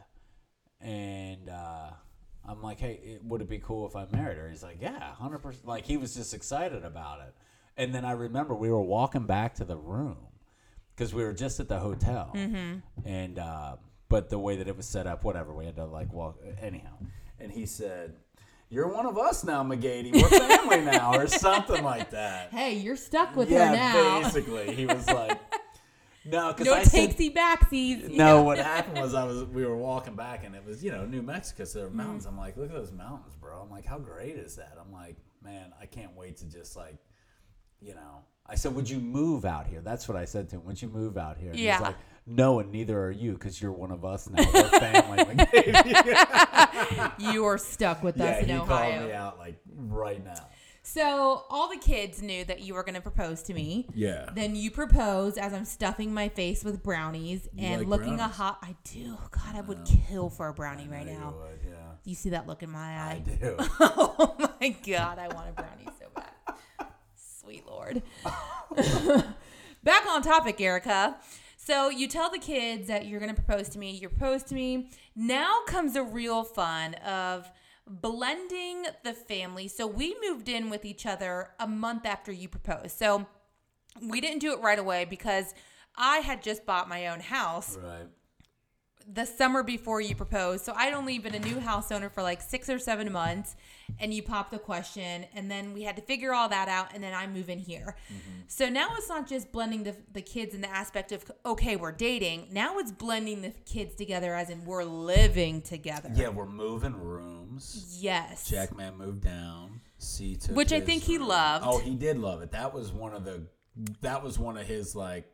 and 0.82 1.48
uh, 1.50 1.92
I'm 2.48 2.62
like, 2.62 2.80
"Hey, 2.80 3.00
it, 3.04 3.24
would 3.24 3.42
it 3.42 3.50
be 3.50 3.60
cool 3.60 3.88
if 3.88 3.96
I 3.96 4.06
married 4.12 4.38
her?" 4.38 4.50
He's 4.50 4.64
like, 4.64 4.78
"Yeah, 4.82 5.00
hundred 5.16 5.40
percent." 5.40 5.68
Like 5.68 5.86
he 5.86 5.98
was 5.98 6.16
just 6.16 6.34
excited 6.34 6.84
about 6.86 7.20
it. 7.22 7.34
And 7.78 7.94
then 7.96 8.04
I 8.06 8.12
remember 8.12 8.54
we 8.56 8.70
were 8.72 8.82
walking 8.82 9.26
back 9.26 9.56
to 9.56 9.64
the 9.66 9.78
room 9.78 10.18
because 10.96 11.14
we 11.14 11.24
were 11.24 11.34
just 11.34 11.60
at 11.60 11.68
the 11.70 11.80
hotel, 11.80 12.32
Mm-hmm. 12.36 12.80
and 13.08 13.40
uh, 13.40 13.76
but 14.10 14.30
the 14.30 14.40
way 14.40 14.58
that 14.58 14.68
it 14.68 14.76
was 14.76 14.86
set 14.88 15.08
up, 15.08 15.24
whatever, 15.24 15.54
we 15.54 15.66
had 15.66 15.76
to 15.78 15.86
like 15.86 16.12
walk 16.14 16.40
anyhow. 16.62 16.98
And 17.40 17.52
he 17.52 17.66
said. 17.66 18.16
You're 18.74 18.88
one 18.88 19.06
of 19.06 19.18
us 19.18 19.44
now, 19.44 19.66
McGady. 19.66 20.14
We're 20.14 20.30
family 20.30 20.80
now, 20.80 21.14
or 21.14 21.28
something 21.28 21.84
like 21.84 22.12
that 22.12 22.52
Hey, 22.54 22.76
you're 22.76 22.96
stuck 22.96 23.36
with 23.36 23.52
yeah, 23.52 23.68
her 23.68 23.76
now. 23.76 24.22
basically. 24.24 24.74
He 24.74 24.86
was 24.86 25.06
like, 25.08 25.38
No, 26.24 26.50
because 26.54 26.66
No 26.68 26.74
I 26.74 26.84
said, 26.84 27.10
takesy 27.12 27.34
backsies. 27.34 28.10
no. 28.10 28.38
know? 28.38 28.44
What 28.44 28.58
happened 28.74 29.00
was 29.02 29.14
I 29.14 29.24
was 29.24 29.44
we 29.46 29.66
were 29.66 29.78
walking 29.78 30.16
back 30.16 30.44
and 30.46 30.56
it 30.56 30.64
was 30.66 30.84
you 30.84 30.92
know 30.92 31.06
New 31.06 31.22
Mexico, 31.22 31.64
so 31.66 31.80
there 31.80 31.88
were 31.88 31.94
mountains. 31.96 32.26
Mm. 32.26 32.30
I'm 32.30 32.38
like, 32.38 32.58
look 32.58 32.70
at 32.70 32.76
those 32.76 32.92
mountains, 32.92 33.36
bro. 33.36 33.60
I'm 33.62 33.72
like, 33.72 33.86
how 33.86 33.98
great 33.98 34.36
is 34.36 34.56
that? 34.58 34.78
I'm 34.80 34.92
like, 34.94 35.18
man, 35.44 35.74
I 35.82 35.86
can't 35.88 36.16
wait 36.16 36.38
to 36.38 36.46
just 36.46 36.76
like, 36.76 36.98
you 37.80 37.96
know. 37.96 38.24
I 38.48 38.56
said, 38.56 38.76
would 38.76 38.90
you 38.90 39.00
move 39.00 39.46
out 39.46 39.66
here? 39.68 39.82
That's 39.82 40.08
what 40.08 40.18
I 40.18 40.26
said 40.26 40.50
to 40.50 40.58
him. 40.58 40.66
Would 40.66 40.82
you 40.82 40.90
move 40.90 41.18
out 41.18 41.38
here? 41.38 41.52
And 41.52 41.60
Yeah. 41.60 41.74
He's 41.78 41.82
like, 41.82 41.96
no, 42.28 42.60
and 42.60 42.72
neither 42.72 43.00
are 43.02 43.12
you 43.12 43.34
because 43.34 43.62
you're 43.62 43.72
one 43.72 43.92
of 43.92 44.04
us 44.04 44.30
now. 44.30 44.44
We're 44.54 44.70
family. 44.70 45.46
You 47.34 47.46
are 47.46 47.58
stuck 47.58 48.04
with 48.04 48.18
yeah, 48.18 48.26
us 48.26 48.44
in 48.44 48.50
he 48.50 48.56
Ohio. 48.56 48.92
called 48.92 49.08
me 49.08 49.14
out 49.14 49.40
like 49.40 49.56
right 49.76 50.24
now. 50.24 50.48
So 50.84 51.46
all 51.50 51.70
the 51.70 51.78
kids 51.78 52.22
knew 52.22 52.44
that 52.46 52.62
you 52.62 52.74
were 52.74 52.84
going 52.84 52.96
to 52.96 53.02
propose 53.02 53.44
to 53.44 53.54
me. 53.54 53.88
Yeah. 53.94 54.30
Then 54.34 54.56
you 54.56 54.72
propose 54.72 55.38
as 55.38 55.54
I'm 55.54 55.66
stuffing 55.66 56.14
my 56.14 56.30
face 56.30 56.64
with 56.64 56.82
brownies 56.82 57.48
You 57.54 57.66
and 57.66 57.82
like 57.82 57.88
looking 57.88 58.20
a 58.20 58.28
hot. 58.28 58.58
I 58.64 58.76
do. 58.84 59.18
God, 59.30 59.56
I 59.56 59.62
would 59.62 59.80
oh. 59.82 59.98
kill 60.08 60.30
for 60.30 60.48
a 60.48 60.54
brownie 60.54 60.88
right 60.90 61.06
now. 61.06 61.36
You 61.36 61.42
would, 61.42 61.60
yeah. 61.72 61.78
You 62.04 62.16
see 62.16 62.30
that 62.32 62.48
look 62.48 62.64
in 62.64 62.72
my 62.72 62.80
eye? 62.80 63.24
I 63.26 63.30
do. 63.30 63.56
oh 63.60 64.36
my 64.60 64.70
God, 64.86 65.20
I 65.20 65.28
want 65.28 65.50
a 65.50 65.54
brownie 65.54 65.88
so 66.00 66.08
bad. 66.16 66.88
Sweet 67.16 67.66
Lord. 67.68 68.02
Back 69.84 70.06
on 70.08 70.22
topic, 70.24 70.60
Erica. 70.60 71.18
So 71.58 71.90
you 71.90 72.08
tell 72.08 72.32
the 72.32 72.40
kids 72.40 72.88
that 72.88 73.06
you're 73.06 73.20
going 73.20 73.34
to 73.34 73.40
propose 73.40 73.70
to 73.70 73.80
me. 73.80 73.92
You 73.92 74.10
propose 74.10 74.42
to 74.44 74.56
me. 74.56 74.90
Now 75.16 75.60
comes 75.68 75.94
the 75.94 76.02
real 76.02 76.44
fun 76.44 76.96
of 76.96 77.50
blending 77.88 78.86
the 79.04 79.14
family. 79.14 79.68
So 79.68 79.88
we 79.88 80.16
moved 80.28 80.48
in 80.48 80.70
with 80.70 80.86
each 80.86 81.06
other 81.06 81.52
a 81.60 81.68
month 81.68 82.06
after 82.06 82.32
you 82.32 82.48
proposed. 82.48 82.98
So 82.98 83.26
we 84.02 84.22
didn't 84.22 84.40
do 84.40 84.54
it 84.54 84.62
right 84.62 84.80
away 84.80 85.06
because 85.06 85.54
I 85.96 86.18
had 86.18 86.42
just 86.42 86.66
bought 86.66 86.88
my 86.88 87.08
own 87.08 87.20
house 87.20 87.78
right. 87.82 88.08
the 89.06 89.26
summer 89.26 89.64
before 89.64 90.00
you 90.00 90.16
proposed. 90.16 90.64
So 90.64 90.74
I'd 90.76 90.94
only 90.94 91.20
been 91.20 91.36
a 91.36 91.40
new 91.40 91.60
house 91.60 91.92
owner 91.92 92.10
for 92.10 92.24
like 92.24 92.42
six 92.42 92.70
or 92.70 92.80
seven 92.80 93.12
months, 93.12 93.58
and 94.00 94.14
you 94.14 94.24
popped 94.24 94.52
the 94.52 94.60
question, 94.60 95.26
and 95.36 95.52
then 95.52 95.74
we 95.74 95.84
had 95.84 95.98
to 95.98 96.02
figure 96.02 96.34
all 96.34 96.48
that 96.48 96.70
out, 96.70 96.94
and 96.94 97.04
then 97.04 97.14
I 97.14 97.28
move 97.28 97.50
in 97.50 97.60
here. 97.60 97.98
Mm-hmm. 98.08 98.42
So 98.48 98.70
now 98.70 98.96
it's 98.98 99.10
not 99.10 99.28
just 99.28 99.52
blending 99.52 99.84
the, 99.84 99.96
the 100.14 100.22
kids 100.22 100.56
in 100.56 100.62
the 100.62 100.70
aspect 100.70 101.12
of 101.12 101.30
okay, 101.46 101.76
we're 101.76 101.92
dating. 101.92 102.48
Now 102.52 102.80
it's 102.80 102.92
blending 102.92 103.42
the 103.42 103.52
kids 103.66 103.96
together, 103.96 104.34
as 104.34 104.50
in 104.50 104.64
we're 104.64 104.86
living 104.86 105.62
together. 105.62 106.10
Yeah, 106.14 106.30
we're 106.30 106.46
moving 106.46 106.96
rooms. 106.96 107.41
Yes. 108.00 108.50
Jackman 108.50 108.98
moved 108.98 109.22
down. 109.24 109.82
C 109.98 110.36
took 110.36 110.56
Which 110.56 110.72
I 110.72 110.78
his 110.78 110.86
think 110.86 111.04
he 111.04 111.18
room. 111.18 111.28
loved. 111.30 111.66
Oh, 111.68 111.78
he 111.78 111.96
did 111.96 112.18
love 112.18 112.42
it. 112.42 112.52
That 112.52 112.74
was 112.74 112.92
one 112.92 113.14
of 113.14 113.24
the. 113.24 113.44
That 114.02 114.24
was 114.24 114.38
one 114.40 114.58
of 114.58 114.66
his 114.66 114.96
like. 114.96 115.26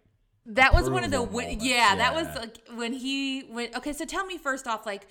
That 0.45 0.73
was 0.73 0.89
one 0.89 1.03
of 1.03 1.11
the 1.11 1.17
approval 1.17 1.35
win- 1.35 1.45
moments, 1.45 1.65
yeah, 1.65 1.95
that 1.97 2.13
was 2.15 2.27
like 2.35 2.59
when 2.75 2.93
he 2.93 3.43
went 3.49 3.75
okay, 3.75 3.91
so 3.91 4.05
tell 4.05 4.25
me 4.25 4.37
first 4.37 4.65
off 4.65 4.85
like 4.85 5.07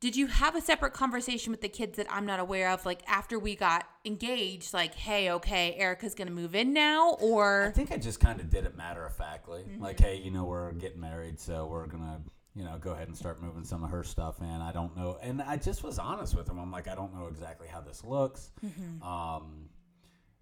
did 0.00 0.14
you 0.14 0.26
have 0.26 0.54
a 0.54 0.60
separate 0.60 0.92
conversation 0.92 1.50
with 1.50 1.62
the 1.62 1.68
kids 1.70 1.96
that 1.96 2.06
I'm 2.10 2.26
not 2.26 2.38
aware 2.38 2.68
of 2.68 2.84
like 2.84 3.00
after 3.08 3.38
we 3.38 3.56
got 3.56 3.86
engaged 4.04 4.74
like 4.74 4.94
hey, 4.94 5.30
okay, 5.30 5.74
Erica's 5.78 6.14
going 6.14 6.28
to 6.28 6.34
move 6.34 6.54
in 6.54 6.74
now 6.74 7.12
or 7.20 7.68
I 7.68 7.70
think 7.70 7.92
I 7.92 7.96
just 7.96 8.20
kind 8.20 8.38
of 8.40 8.50
did 8.50 8.66
it 8.66 8.76
matter 8.76 9.06
of 9.06 9.14
factly. 9.16 9.60
Mm-hmm. 9.62 9.82
Like, 9.82 9.98
hey, 9.98 10.16
you 10.16 10.30
know, 10.30 10.44
we're 10.44 10.72
getting 10.72 11.00
married, 11.00 11.40
so 11.40 11.66
we're 11.66 11.86
gonna, 11.86 12.20
you 12.54 12.64
know, 12.64 12.78
go 12.80 12.92
ahead 12.92 13.08
and 13.08 13.16
start 13.16 13.42
moving 13.42 13.64
some 13.64 13.82
of 13.82 13.90
her 13.90 14.04
stuff 14.04 14.40
in. 14.40 14.46
I 14.46 14.72
don't 14.72 14.96
know, 14.96 15.18
and 15.22 15.42
I 15.42 15.56
just 15.56 15.82
was 15.82 15.98
honest 15.98 16.36
with 16.36 16.48
him. 16.48 16.58
I'm 16.58 16.70
like, 16.70 16.88
I 16.88 16.94
don't 16.94 17.14
know 17.14 17.26
exactly 17.26 17.66
how 17.66 17.80
this 17.80 18.04
looks. 18.04 18.50
Mm-hmm. 18.64 19.02
Um, 19.02 19.68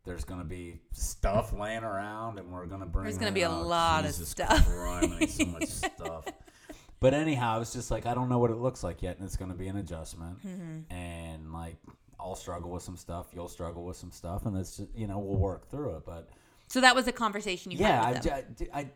there's 0.04 0.25
gonna 0.25 0.45
be 0.45 0.81
stuff 0.92 1.52
laying 1.52 1.85
around, 1.85 2.38
and 2.38 2.52
we're 2.52 2.66
gonna 2.66 2.87
bring. 2.87 3.04
There's 3.04 3.19
gonna 3.19 3.33
be 3.33 3.42
a 3.42 3.50
oh, 3.50 3.62
lot 3.62 4.04
of 4.04 4.11
Jesus 4.11 4.28
stuff. 4.28 4.66
Christ, 4.66 5.38
so 5.38 5.47
much 5.47 5.69
stuff. 5.69 6.25
But 7.00 7.14
anyhow, 7.14 7.61
it's 7.61 7.73
just 7.73 7.90
like 7.90 8.07
I 8.07 8.14
don't 8.14 8.28
know 8.28 8.38
what 8.38 8.52
it 8.52 8.59
looks 8.59 8.85
like 8.85 9.02
yet, 9.02 9.16
and 9.16 9.26
it's 9.26 9.37
gonna 9.37 9.54
be 9.54 9.66
an 9.66 9.76
adjustment, 9.76 10.38
Mm-hmm. 10.47 10.95
and 10.95 11.52
like 11.52 11.75
I'll 12.21 12.37
struggle 12.37 12.71
with 12.71 12.85
some 12.85 12.97
stuff, 12.97 13.26
you'll 13.35 13.49
struggle 13.49 13.85
with 13.85 13.97
some 13.97 14.12
stuff, 14.12 14.47
and 14.47 14.57
it's 14.57 14.76
just 14.76 14.88
you 14.95 15.09
know 15.09 15.19
we'll 15.19 15.40
work 15.40 15.69
through 15.69 15.97
it, 15.97 16.04
but 16.07 16.31
so 16.69 16.81
that 16.81 16.95
was 16.95 17.09
a 17.09 17.12
conversation 17.12 17.73
you 17.73 17.78
yeah, 17.78 18.07
had 18.07 18.16
I, 18.16 18.21
them. 18.21 18.45
Mm-hmm. 18.54 18.76
I, 18.76 18.78
I, 18.78 18.90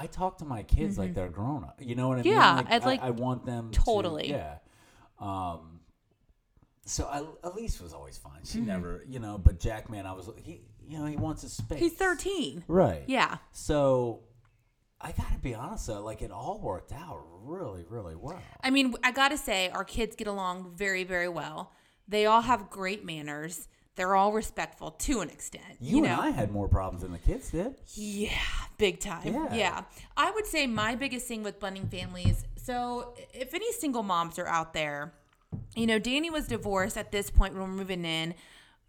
I 0.00 0.06
talk 0.06 0.38
to 0.38 0.44
my 0.44 0.62
kids 0.62 0.96
like 0.98 1.14
they're 1.14 1.28
grown 1.28 1.64
up. 1.64 1.78
You 1.80 1.94
know 1.96 2.08
what 2.08 2.18
I 2.18 2.22
mean? 2.22 2.32
Yeah, 2.34 2.62
I, 2.68 2.78
like- 2.78 3.02
I 3.02 3.10
want 3.10 3.44
them 3.44 3.70
Totally. 3.72 4.28
To, 4.28 4.28
yeah. 4.28 4.54
Um. 5.20 5.80
So 6.86 7.04
I, 7.04 7.22
Elise 7.48 7.80
was 7.80 7.92
always 7.92 8.16
fine. 8.16 8.40
She 8.44 8.58
Mm-hmm. 8.58 8.66
never, 8.66 9.04
you 9.08 9.18
know. 9.18 9.36
But 9.38 9.58
Jack, 9.60 9.90
man, 9.90 10.06
I 10.06 10.12
was 10.12 10.30
he, 10.42 10.62
you 10.86 10.98
know, 10.98 11.04
he 11.06 11.16
wants 11.16 11.42
his 11.42 11.52
space. 11.52 11.80
He's 11.80 11.92
13. 11.94 12.64
right? 12.68 13.02
Yeah. 13.06 13.38
So 13.52 14.20
I 15.00 15.12
gotta 15.12 15.38
be 15.38 15.54
honest 15.54 15.86
though, 15.88 16.02
like 16.02 16.22
it 16.22 16.30
all 16.30 16.58
worked 16.60 16.92
out 16.92 17.20
really, 17.42 17.84
really 17.88 18.14
well. 18.16 18.40
I 18.62 18.70
mean, 18.70 18.94
I 19.04 19.10
got 19.12 19.28
to 19.30 19.36
say 19.38 19.68
our 19.70 19.84
kids 19.84 20.16
get 20.16 20.28
along 20.28 20.72
very 20.76 21.04
very 21.04 21.28
well. 21.28 21.72
They 22.06 22.24
all 22.24 22.40
have 22.42 22.70
great 22.70 23.04
manners. 23.04 23.68
They're 23.98 24.14
all 24.14 24.32
respectful 24.32 24.92
to 24.92 25.20
an 25.22 25.28
extent. 25.28 25.64
You, 25.80 25.98
You, 25.98 26.04
and 26.04 26.16
know, 26.16 26.22
I 26.22 26.30
had 26.30 26.52
more 26.52 26.68
problems 26.68 27.02
than 27.02 27.10
the 27.10 27.18
kids 27.18 27.50
did. 27.50 27.74
Yeah, 27.94 28.30
big 28.78 29.00
time. 29.00 29.26
Yeah. 29.26 29.54
Yeah. 29.54 29.82
I 30.16 30.30
would 30.30 30.46
say 30.46 30.68
my 30.68 30.94
biggest 30.94 31.26
thing 31.26 31.42
with 31.42 31.58
blending 31.58 31.88
families. 31.88 32.44
So, 32.56 33.14
if 33.34 33.54
any 33.54 33.72
single 33.72 34.04
moms 34.04 34.38
are 34.38 34.46
out 34.46 34.72
there, 34.72 35.12
you 35.74 35.86
know, 35.86 35.98
Danny 35.98 36.30
was 36.30 36.46
divorced 36.46 36.96
at 36.96 37.10
this 37.10 37.28
point 37.28 37.54
when 37.54 37.62
we're 37.62 37.68
moving 37.68 38.04
in, 38.04 38.34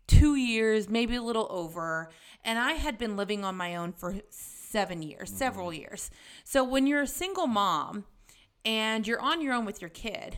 two 0.06 0.36
years, 0.36 0.88
maybe 0.88 1.16
a 1.16 1.24
little 1.24 1.48
over. 1.50 2.10
And 2.46 2.60
I 2.60 2.74
had 2.74 3.00
been 3.00 3.18
living 3.18 3.44
on 3.44 3.56
my 3.56 3.76
own 3.76 3.94
for 3.94 4.16
seven 4.30 5.02
years, 5.02 5.30
mm-hmm. 5.30 5.38
several 5.38 5.74
years. 5.74 6.12
So, 6.44 6.64
when 6.64 6.86
you're 6.86 7.02
a 7.02 7.08
single 7.08 7.48
mom 7.48 8.06
and 8.64 9.08
you're 9.08 9.22
on 9.22 9.42
your 9.42 9.56
own 9.56 9.66
with 9.66 9.82
your 9.82 9.90
kid, 9.90 10.38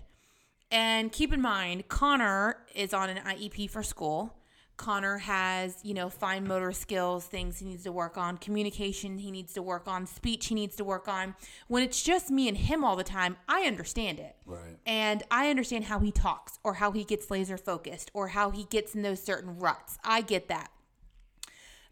and 0.72 1.12
keep 1.12 1.34
in 1.34 1.42
mind, 1.42 1.90
Connor 1.90 2.56
is 2.74 2.94
on 2.94 3.10
an 3.10 3.18
IEP 3.18 3.70
for 3.70 3.84
school. 3.84 4.34
Connor 4.82 5.20
has, 5.20 5.78
you 5.84 5.94
know, 5.94 6.10
fine 6.10 6.48
motor 6.48 6.72
skills, 6.72 7.26
things 7.26 7.60
he 7.60 7.68
needs 7.68 7.84
to 7.84 7.92
work 7.92 8.18
on, 8.18 8.40
communication 8.40 9.20
he 9.20 9.30
needs 9.30 9.54
to 9.54 9.62
work 9.62 9.88
on, 9.88 10.08
speech 10.08 10.48
he 10.48 10.56
needs 10.56 10.76
to 10.78 10.84
work 10.84 11.08
on. 11.08 11.36
When 11.68 11.84
it's 11.84 12.02
just 12.02 12.32
me 12.32 12.48
and 12.48 12.58
him 12.58 12.84
all 12.84 12.96
the 12.96 13.04
time, 13.04 13.38
I 13.48 13.62
understand 13.62 14.20
it. 14.20 14.36
Right. 14.44 14.78
And 14.88 15.22
I 15.30 15.52
understand 15.52 15.84
how 15.84 16.00
he 16.00 16.12
talks 16.12 16.58
or 16.64 16.74
how 16.74 16.94
he 16.94 17.04
gets 17.04 17.30
laser 17.30 17.60
focused 17.60 18.10
or 18.16 18.30
how 18.30 18.50
he 18.50 18.64
gets 18.64 18.96
in 18.96 19.04
those 19.04 19.22
certain 19.22 19.60
ruts. 19.60 20.00
I 20.04 20.22
get 20.22 20.48
that. 20.48 20.72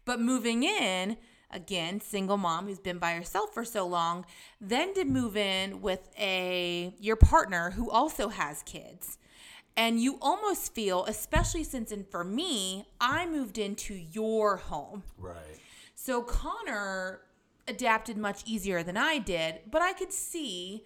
But 0.04 0.20
moving 0.20 0.64
in, 0.64 1.16
again, 1.48 2.00
single 2.00 2.38
mom 2.38 2.66
who's 2.66 2.80
been 2.80 2.98
by 2.98 3.12
herself 3.12 3.54
for 3.54 3.64
so 3.64 3.86
long, 3.86 4.26
then 4.60 4.94
to 4.94 5.04
move 5.04 5.36
in 5.36 5.80
with 5.80 6.10
a 6.18 6.92
your 6.98 7.14
partner 7.14 7.70
who 7.70 7.88
also 7.88 8.30
has 8.30 8.64
kids. 8.64 9.16
And 9.76 10.00
you 10.00 10.18
almost 10.20 10.74
feel, 10.74 11.04
especially 11.06 11.64
since 11.64 11.90
and 11.90 12.06
for 12.06 12.24
me, 12.24 12.86
I 13.00 13.26
moved 13.26 13.56
into 13.56 13.94
your 13.94 14.56
home. 14.56 15.04
Right. 15.16 15.36
So 15.94 16.22
Connor 16.22 17.20
adapted 17.68 18.16
much 18.16 18.42
easier 18.46 18.82
than 18.82 18.96
I 18.96 19.18
did, 19.18 19.60
but 19.70 19.80
I 19.80 19.92
could 19.92 20.12
see 20.12 20.84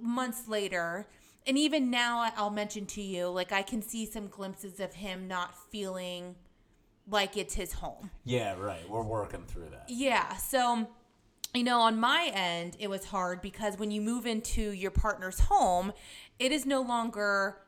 months 0.00 0.48
later, 0.48 1.06
and 1.46 1.56
even 1.56 1.90
now 1.90 2.30
I'll 2.36 2.50
mention 2.50 2.86
to 2.86 3.00
you, 3.00 3.28
like 3.28 3.52
I 3.52 3.62
can 3.62 3.80
see 3.80 4.04
some 4.04 4.26
glimpses 4.26 4.80
of 4.80 4.94
him 4.94 5.28
not 5.28 5.56
feeling 5.70 6.34
like 7.08 7.36
it's 7.36 7.54
his 7.54 7.74
home. 7.74 8.10
Yeah. 8.24 8.54
Right. 8.58 8.88
We're 8.88 9.02
working 9.02 9.44
through 9.46 9.68
that. 9.70 9.84
Yeah. 9.88 10.36
So, 10.36 10.88
you 11.54 11.62
know, 11.62 11.80
on 11.82 12.00
my 12.00 12.30
end, 12.34 12.76
it 12.80 12.88
was 12.88 13.04
hard 13.04 13.40
because 13.42 13.78
when 13.78 13.90
you 13.90 14.00
move 14.00 14.26
into 14.26 14.70
your 14.70 14.90
partner's 14.90 15.40
home, 15.40 15.92
it 16.38 16.50
is 16.50 16.66
no 16.66 16.80
longer, 16.82 17.58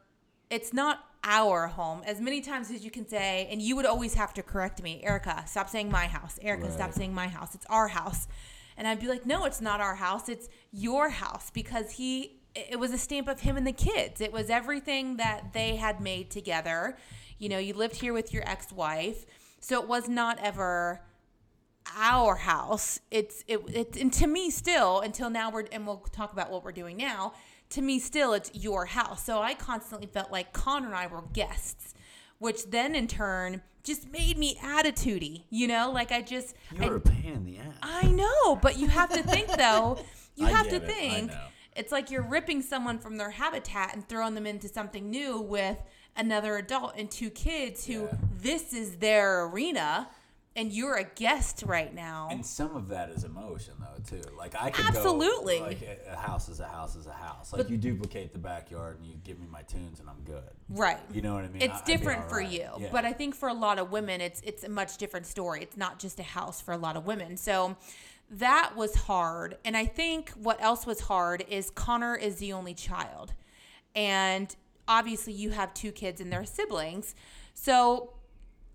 it's 0.50 0.72
not 0.72 1.04
our 1.24 1.66
home. 1.66 2.02
As 2.06 2.20
many 2.20 2.40
times 2.40 2.70
as 2.70 2.84
you 2.84 2.90
can 2.90 3.06
say, 3.06 3.48
and 3.50 3.60
you 3.60 3.74
would 3.76 3.86
always 3.86 4.14
have 4.14 4.32
to 4.34 4.42
correct 4.42 4.82
me, 4.82 5.02
Erica, 5.02 5.44
stop 5.46 5.68
saying 5.68 5.90
my 5.90 6.06
house. 6.06 6.38
Erica, 6.40 6.70
stop 6.70 6.92
saying 6.92 7.12
my 7.12 7.26
house. 7.26 7.54
It's 7.54 7.66
our 7.66 7.88
house. 7.88 8.28
And 8.76 8.86
I'd 8.86 9.00
be 9.00 9.08
like, 9.08 9.26
no, 9.26 9.44
it's 9.44 9.60
not 9.60 9.80
our 9.80 9.96
house. 9.96 10.28
It's 10.28 10.48
your 10.70 11.08
house 11.08 11.50
because 11.50 11.92
he, 11.92 12.40
it 12.54 12.78
was 12.78 12.92
a 12.92 12.98
stamp 12.98 13.26
of 13.26 13.40
him 13.40 13.56
and 13.56 13.66
the 13.66 13.72
kids. 13.72 14.20
It 14.20 14.32
was 14.32 14.50
everything 14.50 15.16
that 15.16 15.52
they 15.52 15.76
had 15.76 16.00
made 16.00 16.30
together. 16.30 16.96
You 17.38 17.48
know, 17.48 17.58
you 17.58 17.74
lived 17.74 17.96
here 17.96 18.12
with 18.12 18.32
your 18.32 18.48
ex 18.48 18.72
wife. 18.72 19.26
So 19.60 19.80
it 19.80 19.88
was 19.88 20.08
not 20.08 20.38
ever 20.40 21.00
our 21.96 22.36
house. 22.36 23.00
It's 23.10 23.44
it, 23.46 23.60
it 23.68 23.96
and 23.96 24.12
to 24.14 24.26
me 24.26 24.50
still 24.50 25.00
until 25.00 25.30
now 25.30 25.50
we're 25.50 25.64
and 25.72 25.86
we'll 25.86 25.98
talk 26.12 26.32
about 26.32 26.50
what 26.50 26.64
we're 26.64 26.72
doing 26.72 26.96
now. 26.96 27.32
To 27.70 27.82
me 27.82 27.98
still 27.98 28.32
it's 28.32 28.50
your 28.54 28.86
house. 28.86 29.24
So 29.24 29.40
I 29.40 29.54
constantly 29.54 30.06
felt 30.06 30.30
like 30.30 30.52
Connor 30.52 30.86
and 30.86 30.94
I 30.96 31.06
were 31.06 31.22
guests, 31.32 31.94
which 32.38 32.70
then 32.70 32.94
in 32.94 33.08
turn 33.08 33.62
just 33.82 34.10
made 34.10 34.36
me 34.38 34.56
attitudey, 34.56 35.44
you 35.50 35.66
know? 35.68 35.90
Like 35.92 36.10
I 36.12 36.22
just 36.22 36.54
I, 36.78 36.84
You're 36.84 36.96
a 36.96 37.00
pain 37.00 37.32
in 37.34 37.44
the 37.44 37.58
ass. 37.58 37.74
I 37.82 38.08
know, 38.08 38.56
but 38.56 38.78
you 38.78 38.88
have 38.88 39.10
to 39.12 39.22
think 39.22 39.48
though. 39.56 39.98
You 40.36 40.46
I 40.46 40.50
have 40.50 40.66
to 40.68 40.78
get 40.80 40.82
it. 40.82 40.84
I 40.84 40.88
think. 41.10 41.30
know. 41.30 41.40
It's 41.76 41.92
like 41.92 42.10
you're 42.10 42.22
ripping 42.22 42.62
someone 42.62 42.98
from 42.98 43.16
their 43.18 43.30
habitat 43.30 43.94
and 43.94 44.08
throwing 44.08 44.34
them 44.34 44.46
into 44.46 44.66
something 44.68 45.10
new 45.10 45.40
with 45.40 45.82
another 46.16 46.56
adult 46.56 46.94
and 46.96 47.10
two 47.10 47.28
kids 47.30 47.84
who 47.86 48.04
Yeah. 48.04 48.14
this 48.40 48.72
is 48.72 48.96
their 48.96 49.44
arena. 49.44 50.08
And 50.56 50.72
you're 50.72 50.96
a 50.96 51.04
guest 51.04 51.62
right 51.66 51.94
now. 51.94 52.28
And 52.30 52.44
some 52.44 52.74
of 52.74 52.88
that 52.88 53.10
is 53.10 53.22
emotion, 53.24 53.74
though, 53.78 54.02
too. 54.16 54.22
Like 54.36 54.54
I 54.60 54.70
could 54.70 54.86
Absolutely. 54.86 55.58
go, 55.58 55.64
like 55.66 56.00
a- 56.10 56.16
house 56.16 56.48
is 56.48 56.58
a 56.60 56.66
house 56.66 56.96
is 56.96 57.06
a 57.06 57.12
house. 57.12 57.52
Like 57.52 57.68
you 57.70 57.76
duplicate 57.76 58.32
the 58.32 58.38
backyard 58.38 58.96
and 58.98 59.06
you 59.06 59.14
give 59.22 59.38
me 59.38 59.46
my 59.50 59.62
tunes 59.62 60.00
and 60.00 60.08
I'm 60.08 60.22
good. 60.24 60.42
right. 60.70 60.98
You 61.12 61.22
know 61.22 61.34
what 61.34 61.44
I 61.44 61.48
mean? 61.48 61.62
it's 61.62 61.82
I- 61.82 61.84
different 61.84 62.22
all 62.22 62.28
for 62.28 62.40
you 62.40 62.66
Yeah. 62.78 62.88
but 62.90 63.04
i 63.04 63.12
think 63.12 63.34
for 63.34 63.48
a 63.48 63.54
lot 63.54 63.78
of 63.78 63.90
women 63.92 64.20
it's 64.20 64.40
it's 64.42 64.64
a 64.64 64.68
much 64.68 64.96
different 64.96 65.26
story 65.26 65.62
it's 65.62 65.76
not 65.76 65.98
just 65.98 66.18
a 66.18 66.22
house 66.22 66.60
for 66.60 66.72
a 66.72 66.76
lot 66.78 66.96
of 66.96 67.06
women 67.06 67.36
so 67.36 67.76
that 68.30 68.74
was 68.76 68.94
hard 68.94 69.56
and 69.64 69.76
i 69.76 69.84
think 69.86 70.30
what 70.30 70.60
else 70.62 70.86
was 70.86 71.00
hard 71.00 71.44
is 71.48 71.70
connor 71.70 72.16
is 72.16 72.36
the 72.36 72.52
only 72.52 72.74
child 72.74 73.32
and 73.94 74.56
obviously 74.88 75.32
you 75.32 75.50
have 75.50 75.72
two 75.74 75.92
kids 75.92 76.20
and 76.20 76.32
they're 76.32 76.44
siblings 76.44 77.14
so 77.54 78.12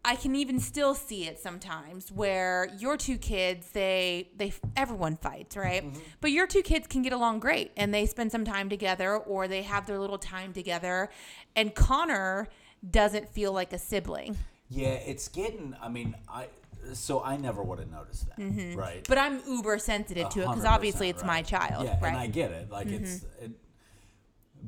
I 0.04 0.16
can 0.16 0.36
even 0.36 0.60
still 0.60 0.96
see 0.96 1.28
it 1.28 1.40
sometimes 1.40 2.12
where 2.12 2.70
your 2.80 2.98
two 2.98 3.18
kids 3.18 3.70
they 3.72 4.30
they 4.36 4.54
everyone 4.76 5.16
fights, 5.16 5.56
right? 5.56 5.84
But 6.22 6.32
your 6.32 6.48
two 6.48 6.64
kids 6.64 6.88
can 6.88 7.04
get 7.04 7.14
along 7.14 7.40
great 7.40 7.72
and 7.78 7.94
they 7.94 8.06
spend 8.06 8.32
some 8.32 8.44
time 8.44 8.68
together 8.68 9.16
or 9.16 9.48
they 9.48 9.62
have 9.62 9.86
their 9.86 10.00
little 10.00 10.18
time 10.18 10.54
together 10.54 11.10
and 11.56 11.76
Connor 11.76 12.48
doesn't 12.90 13.30
feel 13.30 13.54
like 13.54 13.74
a 13.74 13.78
sibling. 13.78 14.38
Yeah, 14.70 14.94
it's 14.94 15.28
getting. 15.28 15.76
I 15.82 15.90
mean, 15.90 16.16
I 16.28 16.48
so 16.94 17.22
I 17.22 17.38
never 17.38 17.62
would 17.62 17.80
have 17.80 17.92
noticed 17.92 18.28
that, 18.30 18.40
right? 18.40 18.54
Mm-hmm. 18.54 19.00
But 19.08 19.18
I'm 19.18 19.42
uber 19.48 19.78
sensitive 19.78 20.30
to 20.30 20.40
it 20.42 20.48
because 20.48 20.66
obviously 20.66 21.10
it's 21.10 21.24
my 21.24 21.42
child, 21.42 21.86
Yeah, 21.86 21.92
right? 21.92 22.02
Mm-hmm. 22.02 22.06
and 22.06 22.18
I 22.18 22.28
get 22.28 22.52
it. 22.52 22.72
Like 22.72 22.88
it's. 22.88 23.24
It, 23.42 23.52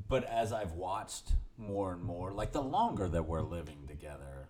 but 0.07 0.23
as 0.25 0.51
I've 0.51 0.73
watched 0.73 1.33
more 1.57 1.93
and 1.93 2.03
more, 2.03 2.31
like 2.31 2.51
the 2.51 2.61
longer 2.61 3.07
that 3.07 3.27
we're 3.27 3.41
living 3.41 3.85
together, 3.87 4.42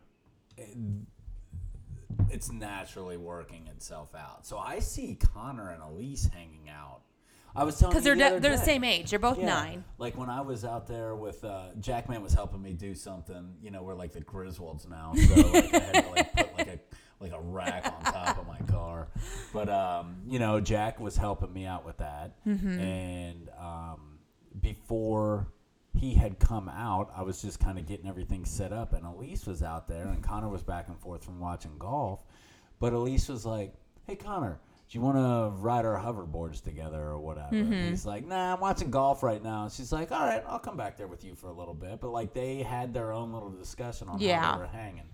it's 2.30 2.52
naturally 2.52 3.18
working 3.18 3.68
itself 3.68 4.14
out. 4.16 4.46
So 4.46 4.58
I 4.58 4.80
see 4.80 5.16
Connor 5.34 5.70
and 5.72 5.82
Elise 5.84 6.30
hanging 6.34 6.70
out. 6.70 7.02
I 7.56 7.64
was 7.66 7.78
telling 7.78 7.94
Because 7.94 8.08
you 8.08 8.16
they're 8.16 8.30
the 8.32 8.36
de- 8.38 8.42
they're 8.42 8.58
the 8.58 8.64
same 8.64 8.84
age. 8.84 9.12
They're 9.12 9.20
both 9.20 9.38
Yeah. 9.38 9.46
nine. 9.46 9.84
Like 10.00 10.18
when 10.18 10.30
I 10.30 10.42
was 10.42 10.66
out 10.66 10.88
there 10.88 11.16
with 11.16 11.44
uh, 11.44 11.68
Jackman 11.80 12.24
was 12.24 12.34
helping 12.34 12.62
me 12.64 12.74
do 12.74 12.96
something. 12.96 13.54
You 13.62 13.70
know, 13.70 13.84
we're 13.84 13.94
like 13.94 14.12
the 14.12 14.22
Griswolds 14.22 14.90
now, 14.90 15.14
so 15.14 15.36
like, 15.36 15.74
I 15.74 15.80
had 15.80 15.94
to 16.04 16.10
like 16.10 16.34
put 16.36 16.58
like 16.58 16.68
a 16.68 16.80
like 17.20 17.32
a 17.32 17.40
rack 17.40 17.86
on 17.86 18.12
top 18.12 18.40
of 18.40 18.48
my 18.48 18.58
car. 18.74 19.08
But 19.54 19.70
um, 19.70 20.16
you 20.28 20.40
know, 20.40 20.60
Jack 20.60 21.00
was 21.00 21.16
helping 21.16 21.54
me 21.54 21.68
out 21.68 21.86
with 21.86 21.98
that, 21.98 22.32
and 22.46 23.50
um, 23.60 24.18
before 24.60 25.46
he 25.96 26.14
had 26.16 26.40
come 26.40 26.68
out, 26.70 27.12
I 27.16 27.22
was 27.22 27.42
just 27.42 27.60
kind 27.60 27.78
of 27.78 27.86
getting 27.86 28.08
everything 28.08 28.46
set 28.46 28.74
up, 28.74 28.94
and 28.94 29.06
Elise 29.06 29.46
was 29.46 29.62
out 29.64 29.88
there, 29.88 30.08
and 30.08 30.22
Connor 30.24 30.50
was 30.50 30.64
back 30.64 30.88
and 30.88 31.00
forth 31.00 31.24
from 31.24 31.40
watching 31.40 31.78
golf. 31.78 32.24
But 32.80 32.94
Elise 32.94 33.30
was 33.30 33.46
like, 33.46 33.74
"Hey, 34.06 34.16
Connor." 34.16 34.60
Do 34.90 35.00
you 35.00 35.04
want 35.04 35.18
to 35.18 35.60
ride 35.62 35.86
our 35.86 35.98
hoverboards 35.98 36.62
together 36.62 37.02
or 37.02 37.18
whatever? 37.18 37.56
And 37.56 37.74
he's 37.74 38.06
like, 38.06 38.28
nah, 38.28 38.54
I'm 38.54 38.60
watching 38.60 38.92
golf 38.92 39.24
right 39.24 39.42
now. 39.42 39.64
And 39.64 39.72
she's 39.72 39.92
like, 39.92 40.12
all 40.12 40.20
right, 40.24 40.44
I'll 40.46 40.60
come 40.60 40.78
back 40.78 40.98
there 40.98 41.08
with 41.08 41.24
you 41.24 41.34
for 41.34 41.48
a 41.48 41.54
little 41.54 41.74
bit. 41.74 42.00
But 42.00 42.12
like 42.12 42.34
they 42.34 42.58
had 42.62 42.94
their 42.94 43.12
own 43.12 43.34
little 43.34 43.50
discussion 43.50 44.08
on 44.08 44.20
Yeah. 44.20 44.42
how 44.44 44.52
they 44.58 44.60
were 44.60 44.68
hanging. 44.68 45.10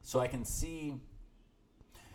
So 0.00 0.20
I 0.20 0.26
can 0.28 0.44
see, 0.46 0.94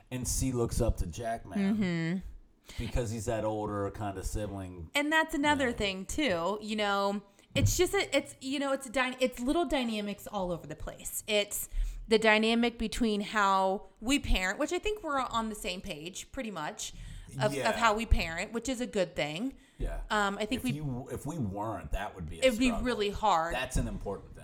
and 0.10 0.28
C 0.28 0.52
looks 0.52 0.82
up 0.82 0.98
to 0.98 1.06
Jackman 1.06 1.60
Mm-hmm. 1.76 2.84
because 2.84 3.12
he's 3.12 3.26
that 3.26 3.44
older 3.46 3.91
kind 3.91 4.18
of 4.18 4.26
sibling. 4.26 4.89
and 4.96 5.12
that's 5.12 5.36
another 5.36 5.72
thing 5.72 6.06
too 6.06 6.58
you 6.62 6.76
know 6.76 7.22
it's 7.56 7.78
just 7.78 7.94
a, 7.94 8.15
it's 8.15 8.36
you 8.41 8.60
know 8.60 8.74
it's 8.74 8.86
a 8.88 8.89
dy- 8.91 9.15
it's 9.20 9.39
little 9.39 9.65
dynamics 9.65 10.28
all 10.32 10.52
over 10.52 10.68
the 10.68 10.76
place 10.76 11.24
it's 11.28 11.70
the 12.08 12.20
dynamic 12.20 12.78
between 12.78 13.22
how 13.22 13.84
we 14.02 14.20
parent 14.20 14.60
which 14.60 14.74
i 14.74 14.78
think 14.80 15.02
we're 15.04 15.20
on 15.20 15.50
the 15.50 15.56
same 15.56 15.82
page 15.82 16.32
pretty 16.32 16.52
much 16.52 16.94
of, 17.41 17.54
Yeah. 17.54 17.70
of 17.70 17.76
how 17.76 17.94
we 17.96 18.06
parent 18.06 18.54
which 18.54 18.70
is 18.70 18.82
a 18.82 18.86
good 18.86 19.15
thing 19.15 19.54
Yeah. 19.80 19.98
um 20.12 20.38
i 20.39 20.46
think 20.46 20.60
if 20.60 20.63
we 20.63 20.72
you 20.72 21.08
if 21.12 21.26
we 21.26 21.38
weren't, 21.38 21.91
that 21.94 22.13
would 22.15 22.30
be. 22.30 22.39
A 22.39 22.46
it 22.46 22.52
would 22.52 22.60
be 22.60 22.72
really 22.72 23.10
hard 23.10 23.54
That's 23.56 23.78
an 23.78 23.88
important. 23.88 24.35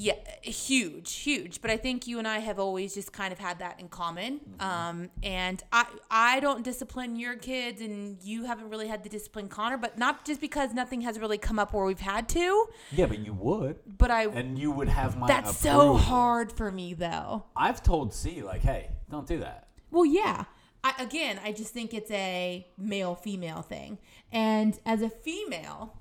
Yeah 0.00 0.14
huge 0.42 1.12
huge. 1.12 1.60
But 1.60 1.72
i 1.72 1.76
think 1.76 2.06
you 2.06 2.18
and 2.20 2.28
i 2.28 2.38
have 2.38 2.60
always 2.60 2.94
just 2.94 3.12
kind 3.12 3.32
of 3.32 3.38
had 3.40 3.58
that 3.58 3.80
in 3.80 3.88
common. 3.88 4.40
Um, 4.60 5.10
and 5.24 5.60
i 5.72 5.86
i 6.08 6.38
don't 6.40 6.62
discipline 6.62 7.16
your 7.16 7.34
kids 7.34 7.80
and 7.82 8.16
you 8.22 8.44
haven't 8.44 8.70
really 8.70 8.86
had 8.86 9.02
to 9.02 9.10
discipline 9.10 9.48
connor 9.48 9.76
but 9.76 9.98
not 9.98 10.24
just 10.24 10.40
because 10.40 10.72
nothing 10.72 11.00
has 11.00 11.18
really 11.18 11.36
come 11.36 11.58
up 11.58 11.72
where 11.72 11.84
we've 11.84 11.98
had 11.98 12.28
to. 12.30 12.68
Yeah, 12.92 13.06
but 13.06 13.18
you 13.18 13.32
would, 13.34 13.80
but 13.98 14.10
i 14.12 14.26
and 14.26 14.56
you 14.56 14.70
would 14.70 14.88
have 14.88 15.18
my. 15.18 15.26
that's 15.26 15.58
so 15.58 15.94
hard 15.96 16.52
for 16.52 16.70
me 16.70 16.94
though. 16.94 17.44
I've 17.56 17.82
told 17.82 18.14
C 18.14 18.42
like, 18.42 18.60
hey, 18.60 18.90
don't 19.10 19.26
do 19.26 19.40
that. 19.40 19.66
well 19.90 20.06
yeah. 20.06 20.44
I, 20.84 20.94
again 21.00 21.40
i 21.44 21.50
just 21.50 21.72
think 21.74 21.92
it's 21.92 22.10
a 22.12 22.64
male 22.78 23.16
female 23.16 23.62
thing. 23.62 23.98
And 24.30 24.78
as 24.86 25.02
a 25.02 25.10
female 25.10 25.96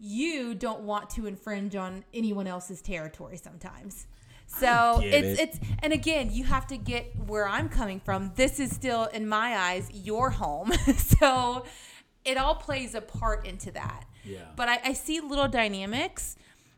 you 0.00 0.54
don't 0.54 0.80
want 0.80 1.10
to 1.10 1.26
infringe 1.26 1.76
on 1.76 2.04
anyone 2.14 2.46
else's 2.46 2.80
territory 2.80 3.36
sometimes 3.36 4.06
so 4.46 4.98
it's 5.02 5.38
it. 5.38 5.42
it's 5.48 5.60
and 5.82 5.92
again 5.92 6.30
you 6.32 6.42
have 6.42 6.66
to 6.66 6.76
get 6.76 7.04
where 7.26 7.46
i'm 7.46 7.68
coming 7.68 8.00
from 8.00 8.32
this 8.34 8.58
is 8.58 8.70
still 8.74 9.04
in 9.06 9.28
my 9.28 9.56
eyes 9.56 9.88
your 9.92 10.30
home 10.30 10.72
so 10.96 11.64
it 12.24 12.36
all 12.36 12.54
plays 12.56 12.94
a 12.94 13.00
part 13.00 13.46
into 13.46 13.70
that 13.70 14.04
Yeah. 14.24 14.38
but 14.56 14.68
I, 14.68 14.80
I 14.86 14.92
see 14.94 15.20
little 15.20 15.46
dynamics 15.48 16.34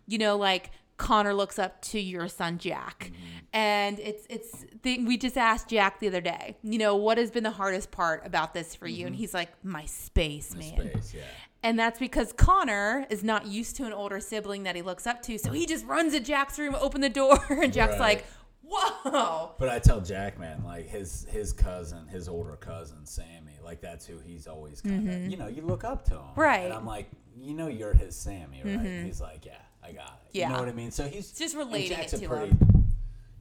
you 0.07 0.19
know 0.19 0.37
like 0.37 0.71
connor 0.99 1.33
looks 1.33 1.59
up 1.59 1.81
to 1.83 1.99
your 2.01 2.29
son 2.29 2.59
jack 2.59 3.11
Mm-hmm. 3.13 3.39
and 3.55 3.99
it's 4.01 4.27
it's 4.29 4.51
thing 4.83 5.07
we 5.07 5.17
just 5.17 5.39
asked 5.39 5.69
jack 5.69 5.99
the 6.01 6.09
other 6.09 6.21
day 6.21 6.57
you 6.63 6.77
know 6.79 6.97
what 6.97 7.17
has 7.19 7.31
been 7.31 7.43
the 7.45 7.51
hardest 7.53 7.91
part 7.91 8.25
about 8.27 8.53
this 8.53 8.75
for 8.75 8.87
you 8.87 9.07
and 9.07 9.17
he's 9.17 9.33
like 9.33 9.49
my 9.65 9.85
space 9.87 10.55
man 10.55 10.73
Mm-hmm. 10.73 10.89
Space, 11.01 11.15
yeah. 11.15 11.23
And 11.63 11.79
that's 11.79 11.99
because 11.99 12.33
Connor 12.33 13.07
is 13.11 13.23
not 13.23 13.47
used 13.47 13.77
to 13.77 13.85
an 13.85 13.93
older 13.93 14.21
sibling 14.21 14.63
that 14.65 14.75
he 14.77 14.83
looks 14.83 15.07
up 15.07 15.23
to. 15.23 15.39
So 15.39 15.53
he 15.53 15.67
just 15.67 15.87
runs 15.87 16.13
to 16.15 16.21
Jack's 16.21 16.59
room, 16.59 16.75
open 16.81 17.01
the 17.01 17.09
door, 17.09 17.39
and 17.51 17.73
Jack's 17.73 17.93
Right. 17.93 18.01
like, 18.01 18.27
whoa. 18.67 19.53
But 19.59 19.69
I 19.69 19.79
tell 19.79 20.01
Jack, 20.01 20.39
man, 20.39 20.63
like 20.65 20.89
his 20.89 21.27
his 21.31 21.53
cousin, 21.53 22.07
his 22.09 22.29
older 22.29 22.57
cousin, 22.57 23.05
Sammy, 23.05 23.59
like 23.65 23.81
that's 23.81 24.07
who 24.07 24.19
he's 24.19 24.47
always 24.47 24.81
kind 24.81 25.09
of, 25.09 25.23
you 25.31 25.37
know, 25.37 25.47
you 25.49 25.63
look 25.63 25.85
up 25.85 26.05
to 26.07 26.15
him, 26.15 26.19
Mm-hmm. 26.21 26.41
Right. 26.41 26.57
Mm-hmm. 26.59 26.65
And 26.67 26.75
I'm 26.75 26.87
like, 26.87 27.07
you 27.37 27.55
know, 27.55 27.69
you're 27.69 27.95
his 27.95 28.15
Sammy, 28.17 28.61
right? 28.65 28.75
And 28.75 29.07
he's 29.07 29.21
like, 29.21 29.45
yeah, 29.45 29.53
I 29.83 29.93
got 29.93 30.21
it. 30.27 30.37
Yeah. 30.39 30.49
You 30.49 30.55
know 30.55 30.61
what 30.61 30.69
I 30.69 30.73
mean? 30.73 30.91
So 30.91 31.07
he's 31.09 31.33
Just 31.33 31.57
relating 31.57 31.97
Jack's 31.97 32.13
it 32.13 32.19
a 32.19 32.23
to 32.23 32.29
pretty, 32.29 32.47
him. 32.49 32.93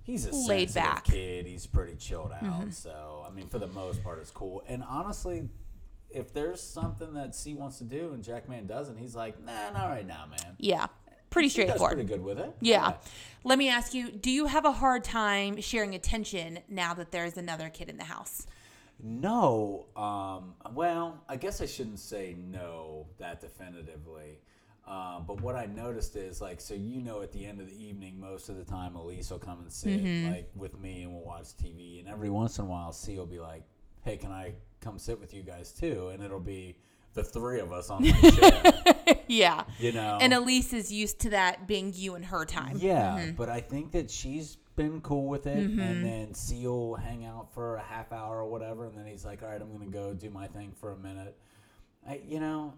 He's 0.03 0.25
a 0.25 0.35
Laid 0.35 0.73
back. 0.73 1.05
Mm-hmm. 1.05 1.13
kid. 1.13 1.45
He's 1.45 1.65
pretty 1.67 1.95
chilled 1.95 2.31
out. 2.41 2.73
So 2.73 3.25
I 3.27 3.31
mean, 3.33 3.47
for 3.47 3.59
the 3.59 3.67
most 3.67 4.03
part, 4.03 4.19
it's 4.19 4.31
cool. 4.31 4.63
And 4.67 4.83
honestly. 4.87 5.47
If 6.13 6.33
there's 6.33 6.61
something 6.61 7.13
that 7.13 7.35
C 7.35 7.53
wants 7.53 7.77
to 7.79 7.83
do 7.83 8.11
and 8.13 8.23
Jackman 8.23 8.67
doesn't, 8.67 8.97
he's 8.97 9.15
like, 9.15 9.43
nah, 9.43 9.71
not 9.71 9.89
right 9.89 10.05
now, 10.05 10.25
man. 10.29 10.55
Yeah. 10.57 10.87
Pretty 11.29 11.47
She 11.47 11.61
straightforward. 11.61 11.93
pretty 11.93 12.07
good 12.09 12.23
with 12.23 12.39
it. 12.39 12.53
Yeah. 12.59 12.95
Let 13.45 13.57
me 13.57 13.69
ask 13.69 13.93
you 13.93 14.11
do 14.11 14.29
you 14.29 14.47
have 14.47 14.65
a 14.65 14.71
hard 14.73 15.03
time 15.05 15.61
sharing 15.61 15.95
attention 15.95 16.59
now 16.67 16.93
that 16.95 17.11
there's 17.11 17.37
another 17.37 17.69
kid 17.69 17.89
in 17.89 17.97
the 17.97 18.03
house? 18.03 18.45
No. 19.01 19.85
Um, 19.95 20.53
well, 20.73 21.23
I 21.27 21.35
guess 21.37 21.61
I 21.61 21.65
shouldn't 21.65 21.99
say 21.99 22.35
no 22.37 23.07
that 23.17 23.41
definitively. 23.41 24.39
Um, 24.87 25.23
but 25.27 25.41
what 25.41 25.55
I 25.55 25.67
noticed 25.67 26.15
is 26.15 26.41
like, 26.41 26.59
so 26.59 26.73
you 26.73 27.01
know, 27.01 27.21
at 27.21 27.31
the 27.31 27.45
end 27.45 27.61
of 27.61 27.69
the 27.69 27.81
evening, 27.83 28.19
most 28.19 28.49
of 28.49 28.57
the 28.57 28.65
time, 28.65 28.95
Elise 28.95 29.29
will 29.31 29.39
come 29.39 29.59
and 29.61 29.71
sit 29.71 30.01
like 30.29 30.49
with 30.55 30.77
me, 30.79 31.03
and 31.03 31.13
we'll 31.13 31.23
watch 31.23 31.45
TV. 31.55 31.99
And 31.99 32.09
every 32.09 32.29
once 32.29 32.57
in 32.59 32.65
a 32.65 32.67
while, 32.67 32.91
C 32.91 33.15
will 33.17 33.25
be 33.27 33.39
like, 33.39 33.63
"Hey, 34.01 34.17
can 34.17 34.31
I 34.31 34.53
come 34.81 34.99
sit 34.99 35.19
with 35.19 35.33
you 35.33 35.43
guys 35.43 35.71
too?" 35.71 36.09
And 36.13 36.23
it'll 36.23 36.39
be 36.39 36.75
the 37.13 37.23
three 37.23 37.59
of 37.59 37.71
us 37.71 37.89
on 37.89 38.03
my 38.07 38.11
chair. 38.11 39.15
yeah. 39.27 39.63
You 39.79 39.91
know. 39.91 40.17
And 40.21 40.33
Elise 40.33 40.73
is 40.73 40.91
used 40.91 41.19
to 41.19 41.31
that 41.31 41.67
being 41.67 41.93
you 41.95 42.15
and 42.15 42.25
her 42.25 42.45
time. 42.45 42.77
Yeah, 42.79 43.17
mm-hmm. 43.17 43.35
but 43.35 43.49
I 43.49 43.61
think 43.61 43.91
that 43.91 44.09
she's 44.09 44.57
been 44.75 45.01
cool 45.01 45.27
with 45.27 45.47
it, 45.47 45.57
and 45.57 45.79
mm-hmm. 45.79 46.03
then 46.03 46.33
Seal 46.33 46.95
hang 46.95 47.25
out 47.25 47.53
for 47.53 47.75
a 47.75 47.81
half 47.81 48.11
hour 48.11 48.39
or 48.39 48.45
whatever, 48.45 48.85
and 48.85 48.97
then 48.97 49.05
he's 49.05 49.25
like, 49.25 49.43
"All 49.43 49.49
right, 49.49 49.61
I'm 49.61 49.71
gonna 49.71 49.85
go 49.85 50.13
do 50.13 50.29
my 50.29 50.47
thing 50.47 50.71
for 50.79 50.91
a 50.91 50.97
minute." 50.97 51.37
I, 52.07 52.21
you 52.25 52.39
know, 52.39 52.73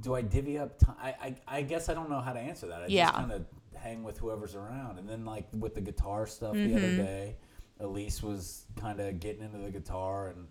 do 0.00 0.14
I 0.14 0.22
divvy 0.22 0.58
up 0.58 0.78
time? 0.78 0.96
I, 1.00 1.08
I, 1.08 1.36
I 1.46 1.62
guess 1.62 1.88
I 1.88 1.94
don't 1.94 2.10
know 2.10 2.20
how 2.20 2.32
to 2.32 2.40
answer 2.40 2.66
that. 2.66 2.82
I 2.82 2.86
Yeah. 2.88 3.06
just 3.06 3.14
kind 3.16 3.32
of 3.32 3.46
hang 3.76 4.02
with 4.02 4.18
whoever's 4.18 4.54
around, 4.54 4.98
and 4.98 5.08
then 5.08 5.24
like 5.24 5.46
with 5.52 5.74
the 5.74 5.80
guitar 5.80 6.26
stuff 6.26 6.54
the 6.54 6.74
other 6.74 6.86
mm-hmm. 6.86 7.04
day, 7.04 7.36
Elise 7.80 8.22
was 8.22 8.64
kind 8.76 9.00
of 9.00 9.20
getting 9.20 9.42
into 9.42 9.58
the 9.58 9.70
guitar, 9.70 10.28
and 10.28 10.48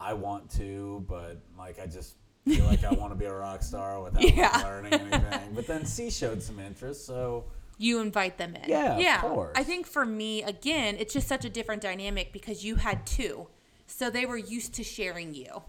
I 0.00 0.14
want 0.14 0.50
to, 0.52 1.04
but 1.08 1.40
like 1.58 1.78
I 1.80 1.86
just. 1.86 2.14
feel 2.46 2.64
like 2.64 2.82
I 2.84 2.92
want 2.94 3.12
to 3.12 3.14
be 3.18 3.26
a 3.26 3.34
rock 3.34 3.62
star 3.62 4.02
without 4.04 4.22
Yeah. 4.22 4.56
learning 4.64 4.94
anything. 4.94 5.52
But 5.54 5.66
then 5.66 5.84
C 5.84 6.08
showed 6.10 6.42
some 6.42 6.58
interest, 6.58 7.04
so 7.04 7.44
you 7.76 8.00
invite 8.00 8.38
them 8.38 8.56
in. 8.56 8.68
Yeah, 8.70 8.94
of 8.94 9.00
yeah. 9.00 9.20
course. 9.20 9.52
I 9.54 9.62
think 9.64 9.86
for 9.86 10.06
me, 10.06 10.42
again, 10.42 10.96
it's 10.98 11.12
just 11.12 11.28
such 11.28 11.44
a 11.44 11.50
different 11.50 11.82
dynamic 11.82 12.32
because 12.32 12.64
you 12.64 12.76
had 12.76 13.04
two, 13.06 13.48
so 13.86 14.08
they 14.08 14.24
were 14.24 14.38
used 14.38 14.72
to 14.74 14.82
sharing 14.84 15.34
you, 15.34 15.62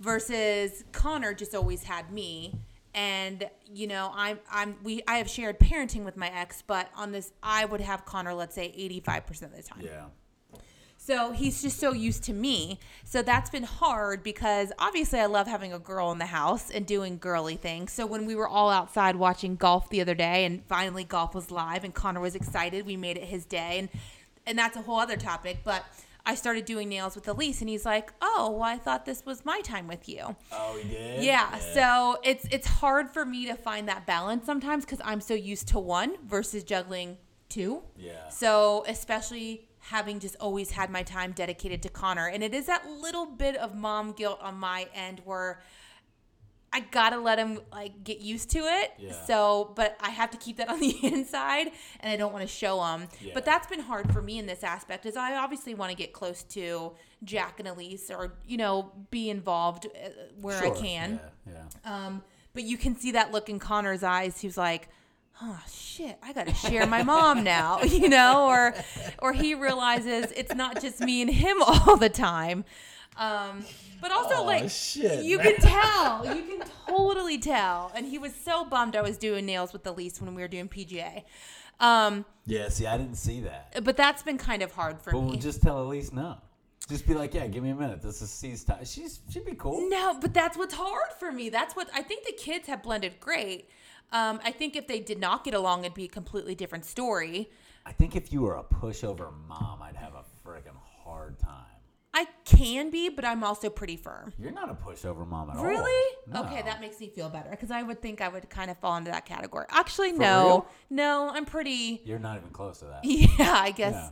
versus 0.00 0.84
Connor 0.92 1.34
just 1.34 1.54
always 1.54 1.84
had 1.84 2.12
me. 2.12 2.54
And 2.94 3.48
you 3.72 3.86
know, 3.86 4.12
I'm 4.14 4.38
I'm 4.50 4.76
we 4.82 5.02
I 5.08 5.16
have 5.16 5.28
shared 5.30 5.58
parenting 5.58 6.04
with 6.04 6.16
my 6.16 6.28
ex, 6.28 6.62
but 6.66 6.90
on 6.94 7.10
this, 7.12 7.32
I 7.42 7.64
would 7.64 7.80
have 7.80 8.04
Connor, 8.04 8.34
let's 8.34 8.54
say, 8.54 8.72
eighty 8.76 9.00
five 9.00 9.26
percent 9.26 9.52
of 9.52 9.56
the 9.56 9.64
time. 9.68 9.80
yeah. 9.82 10.04
So 11.04 11.32
he's 11.32 11.60
just 11.60 11.80
so 11.80 11.92
used 11.92 12.22
to 12.24 12.32
me. 12.32 12.78
So 13.02 13.22
that's 13.22 13.50
been 13.50 13.64
hard 13.64 14.22
because 14.22 14.70
obviously 14.78 15.18
I 15.18 15.26
love 15.26 15.48
having 15.48 15.72
a 15.72 15.78
girl 15.80 16.12
in 16.12 16.18
the 16.18 16.26
house 16.26 16.70
and 16.70 16.86
doing 16.86 17.18
girly 17.18 17.56
things. 17.56 17.92
So 17.92 18.06
when 18.06 18.24
we 18.24 18.36
were 18.36 18.46
all 18.46 18.70
outside 18.70 19.16
watching 19.16 19.56
golf 19.56 19.88
the 19.88 20.00
other 20.00 20.14
day 20.14 20.44
and 20.44 20.64
finally 20.66 21.02
golf 21.02 21.34
was 21.34 21.50
live 21.50 21.82
and 21.82 21.92
Connor 21.92 22.20
was 22.20 22.36
excited, 22.36 22.86
we 22.86 22.96
made 22.96 23.16
it 23.16 23.24
his 23.24 23.44
day 23.44 23.80
and 23.80 23.88
and 24.46 24.56
that's 24.56 24.76
a 24.76 24.82
whole 24.82 24.98
other 24.98 25.16
topic, 25.16 25.58
but 25.64 25.84
I 26.24 26.36
started 26.36 26.66
doing 26.66 26.88
nails 26.88 27.16
with 27.16 27.26
Elise 27.26 27.60
and 27.60 27.68
he's 27.68 27.84
like, 27.84 28.12
"Oh, 28.20 28.50
well 28.52 28.62
I 28.62 28.78
thought 28.78 29.04
this 29.04 29.26
was 29.26 29.44
my 29.44 29.60
time 29.60 29.88
with 29.88 30.08
you." 30.08 30.36
Oh, 30.52 30.78
he 30.80 30.88
did. 30.88 31.24
Yeah, 31.24 31.58
so 31.58 32.18
it's 32.22 32.46
it's 32.52 32.66
hard 32.66 33.10
for 33.10 33.24
me 33.24 33.46
to 33.46 33.56
find 33.56 33.88
that 33.88 34.06
balance 34.06 34.46
sometimes 34.46 34.84
cuz 34.84 35.00
I'm 35.04 35.20
so 35.20 35.34
used 35.34 35.66
to 35.68 35.80
one 35.80 36.16
versus 36.24 36.62
juggling 36.62 37.18
two. 37.48 37.82
Yeah. 37.96 38.28
So, 38.28 38.84
especially 38.86 39.68
having 39.82 40.20
just 40.20 40.36
always 40.40 40.70
had 40.70 40.90
my 40.90 41.02
time 41.02 41.32
dedicated 41.32 41.82
to 41.82 41.88
Connor. 41.88 42.28
And 42.28 42.42
it 42.42 42.54
is 42.54 42.66
that 42.66 42.88
little 42.88 43.26
bit 43.26 43.56
of 43.56 43.74
mom 43.74 44.12
guilt 44.12 44.38
on 44.40 44.56
my 44.56 44.86
end 44.94 45.20
where 45.24 45.60
I 46.72 46.80
gotta 46.80 47.18
let 47.18 47.38
him 47.38 47.60
like 47.70 48.02
get 48.02 48.20
used 48.20 48.50
to 48.50 48.60
it. 48.60 48.92
Yeah. 48.98 49.12
So, 49.26 49.72
but 49.76 49.96
I 50.00 50.10
have 50.10 50.30
to 50.30 50.38
keep 50.38 50.56
that 50.56 50.70
on 50.70 50.80
the 50.80 50.96
inside, 51.02 51.70
and 52.00 52.10
I 52.10 52.16
don't 52.16 52.32
want 52.32 52.48
to 52.48 52.52
show 52.52 52.82
him. 52.82 53.08
Yeah. 53.20 53.32
But 53.34 53.44
that's 53.44 53.66
been 53.66 53.80
hard 53.80 54.10
for 54.12 54.22
me 54.22 54.38
in 54.38 54.46
this 54.46 54.64
aspect, 54.64 55.04
is 55.04 55.16
I 55.16 55.36
obviously 55.36 55.74
want 55.74 55.90
to 55.90 55.96
get 55.96 56.14
close 56.14 56.42
to 56.44 56.92
Jack 57.24 57.58
and 57.58 57.68
Elise, 57.68 58.10
or 58.10 58.32
you 58.46 58.56
know, 58.56 58.90
be 59.10 59.28
involved 59.28 59.86
uh, 59.86 60.08
where 60.40 60.62
I 60.62 60.70
can. 60.70 61.20
Yeah. 61.46 61.52
yeah. 61.84 62.06
Um, 62.06 62.22
but 62.54 62.62
you 62.62 62.78
can 62.78 62.96
see 62.96 63.12
that 63.12 63.32
look 63.32 63.50
in 63.50 63.58
Connor's 63.58 64.02
eyes. 64.02 64.40
He 64.40 64.46
was 64.46 64.56
like, 64.56 64.88
"Oh 65.40 65.60
shit, 65.72 66.18
I 66.22 66.32
got 66.32 66.46
to 66.46 66.54
share 66.54 66.86
my 66.86 67.02
mom 67.02 67.42
now," 67.44 67.80
you 67.82 68.08
know, 68.08 68.46
or 68.46 68.74
or 69.20 69.32
he 69.32 69.54
realizes 69.54 70.32
it's 70.36 70.54
not 70.54 70.80
just 70.80 71.00
me 71.00 71.22
and 71.22 71.30
him 71.30 71.62
all 71.66 71.96
the 71.96 72.08
time. 72.10 72.64
Um, 73.16 73.64
but 74.00 74.10
also 74.10 74.36
Aw, 74.36 74.42
like 74.46 74.70
shit, 74.70 75.24
you 75.24 75.36
man. 75.38 75.54
can 75.54 75.60
tell, 75.60 76.34
you 76.34 76.42
can 76.42 76.62
totally 76.88 77.38
tell. 77.38 77.92
And 77.94 78.06
he 78.06 78.18
was 78.18 78.34
so 78.34 78.64
bummed 78.64 78.96
I 78.96 79.02
was 79.02 79.18
doing 79.18 79.44
nails 79.46 79.72
with 79.72 79.86
Elise 79.86 80.20
when 80.20 80.34
we 80.34 80.40
were 80.42 80.48
doing 80.48 80.68
PGA. 80.68 81.22
Um, 81.78 82.24
Yeah, 82.46 82.68
see, 82.70 82.86
I 82.86 82.96
didn't 82.96 83.16
see 83.16 83.40
that. 83.42 83.84
but 83.84 83.96
that's 83.96 84.22
been 84.22 84.38
kind 84.38 84.62
of 84.62 84.72
hard 84.72 85.00
for 85.02 85.10
But 85.12 85.20
me. 85.20 85.26
we'll 85.30 85.38
just 85.38 85.60
tell 85.62 85.82
Elise 85.82 86.12
no. 86.12 86.38
Just 86.88 87.06
be 87.06 87.14
like, 87.14 87.34
yeah, 87.34 87.46
give 87.46 87.62
me 87.62 87.70
a 87.70 87.74
minute. 87.74 88.00
This 88.02 88.22
is 88.22 88.30
C's 88.30 88.64
time. 88.64 88.84
She's 88.84 89.20
she'd 89.30 89.44
be 89.44 89.54
cool. 89.54 89.88
No, 89.88 90.18
but 90.20 90.32
that's 90.34 90.56
what's 90.56 90.74
hard 90.74 91.12
for 91.20 91.30
me. 91.30 91.48
That's 91.48 91.76
what 91.76 91.88
I 91.94 92.02
think 92.02 92.24
the 92.26 92.32
kids 92.32 92.66
have 92.68 92.82
blended 92.82 93.20
great. 93.20 93.68
Um, 94.12 94.40
I 94.44 94.52
think 94.52 94.76
if 94.76 94.86
they 94.86 95.00
did 95.00 95.18
not 95.18 95.42
get 95.44 95.54
along, 95.54 95.80
it'd 95.84 95.94
be 95.94 96.04
a 96.04 96.08
completely 96.08 96.54
different 96.54 96.84
story. 96.84 97.50
I 97.84 97.92
think 97.92 98.14
if 98.14 98.32
you 98.32 98.42
were 98.42 98.56
a 98.56 98.62
pushover 98.62 99.32
mom, 99.48 99.80
I'd 99.82 99.96
have 99.96 100.14
a 100.14 100.24
friggin' 100.46 100.76
hard 101.02 101.38
time. 101.38 101.64
I 102.14 102.26
can 102.44 102.90
be, 102.90 103.08
but 103.08 103.24
I'm 103.24 103.42
also 103.42 103.70
pretty 103.70 103.96
firm. 103.96 104.34
You're 104.38 104.52
not 104.52 104.68
a 104.68 104.74
pushover 104.74 105.26
mom 105.26 105.48
at 105.48 105.56
all. 105.56 105.64
Really? 105.64 106.16
No. 106.28 106.44
Okay, 106.44 106.60
that 106.60 106.80
makes 106.82 107.00
me 107.00 107.08
feel 107.08 107.30
better 107.30 107.48
because 107.50 107.70
I 107.70 107.82
would 107.82 108.02
think 108.02 108.20
I 108.20 108.28
would 108.28 108.50
kind 108.50 108.70
of 108.70 108.76
fall 108.78 108.96
into 108.98 109.10
that 109.10 109.24
category. 109.24 109.64
Actually, 109.70 110.12
For 110.12 110.18
no, 110.18 110.44
real? 110.44 110.66
no, 110.90 111.30
I'm 111.32 111.46
pretty. 111.46 112.02
You're 112.04 112.18
not 112.18 112.36
even 112.36 112.50
close 112.50 112.80
to 112.80 112.84
that. 112.84 113.00
Yeah, 113.04 113.54
I 113.58 113.70
guess. 113.70 113.94
Yeah. 113.94 114.10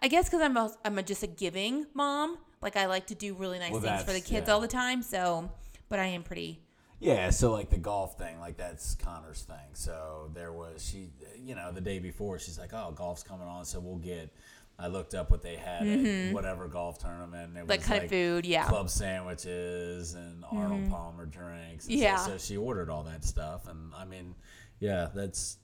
I 0.00 0.08
guess 0.08 0.30
because 0.30 0.40
I'm 0.40 0.56
a, 0.56 0.72
I'm 0.84 0.98
a, 0.98 1.02
just 1.02 1.22
a 1.22 1.26
giving 1.26 1.86
mom. 1.92 2.38
Like 2.62 2.76
I 2.76 2.86
like 2.86 3.06
to 3.08 3.14
do 3.14 3.34
really 3.34 3.58
nice 3.58 3.72
Well, 3.72 3.82
things 3.82 4.02
for 4.02 4.12
the 4.14 4.20
kids 4.20 4.48
yeah. 4.48 4.54
all 4.54 4.60
the 4.60 4.66
time. 4.68 5.02
So, 5.02 5.50
but 5.90 5.98
I 5.98 6.06
am 6.06 6.22
pretty. 6.22 6.60
Yeah, 7.02 7.30
so 7.30 7.50
like 7.50 7.68
the 7.68 7.78
golf 7.78 8.16
thing, 8.16 8.38
like 8.38 8.56
that's 8.56 8.94
Connor's 8.94 9.42
thing. 9.42 9.74
So 9.74 10.30
there 10.34 10.52
was 10.52 10.84
she, 10.88 11.10
you 11.36 11.56
know, 11.56 11.72
the 11.72 11.80
day 11.80 11.98
before 11.98 12.38
she's 12.38 12.58
like, 12.58 12.72
"Oh, 12.72 12.92
golf's 12.94 13.24
coming 13.24 13.48
on, 13.48 13.64
so 13.64 13.80
we'll 13.80 13.96
get." 13.96 14.32
I 14.78 14.86
looked 14.86 15.14
up 15.14 15.30
what 15.30 15.42
they 15.42 15.56
had 15.56 15.86
at 15.86 16.32
whatever 16.32 16.66
golf 16.68 16.98
tournament. 16.98 17.56
It 17.56 17.60
Mm-hmm. 17.60 17.68
Like 17.68 17.88
was 17.88 18.02
of 18.04 18.08
food, 18.08 18.46
yeah. 18.46 18.62
Mm-hmm. 18.62 18.70
club 18.70 18.88
sandwiches 18.90 20.14
and 20.14 20.44
Arnold 20.50 20.88
Palmer 20.90 21.26
drinks. 21.26 21.88
Yeah. 21.88 22.16
So, 22.16 22.32
so 22.32 22.38
she 22.38 22.56
ordered 22.56 22.88
all 22.88 23.02
that 23.04 23.24
stuff, 23.24 23.68
and 23.68 23.92
I 23.94 24.04
mean, 24.04 24.34
yeah, 24.80 25.08
that's 25.14 25.58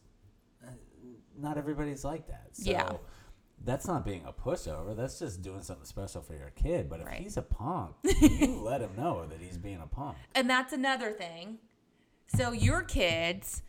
uh, 0.66 0.70
not 1.38 1.56
everybody's 1.56 2.04
like 2.04 2.26
that. 2.28 2.48
So 2.52 2.70
Yeah. 2.70 2.92
That's 3.64 3.86
not 3.86 4.04
being 4.04 4.24
a 4.26 4.32
pushover. 4.32 4.96
That's 4.96 5.18
just 5.18 5.42
doing 5.42 5.62
something 5.62 5.84
special 5.84 6.22
for 6.22 6.34
your 6.34 6.50
kid. 6.50 6.88
But 6.88 7.00
if 7.00 7.06
Right. 7.06 7.20
he's 7.20 7.36
a 7.36 7.42
punk, 7.42 7.96
you 8.20 8.60
let 8.62 8.80
him 8.80 8.90
know 8.96 9.26
that 9.26 9.40
he's 9.40 9.58
being 9.58 9.80
a 9.82 9.86
punk. 9.86 10.16
And 10.34 10.48
that's 10.48 10.72
another 10.72 11.12
thing. 11.12 11.58
So 12.34 12.52
your 12.52 12.82
kids, 12.82 13.62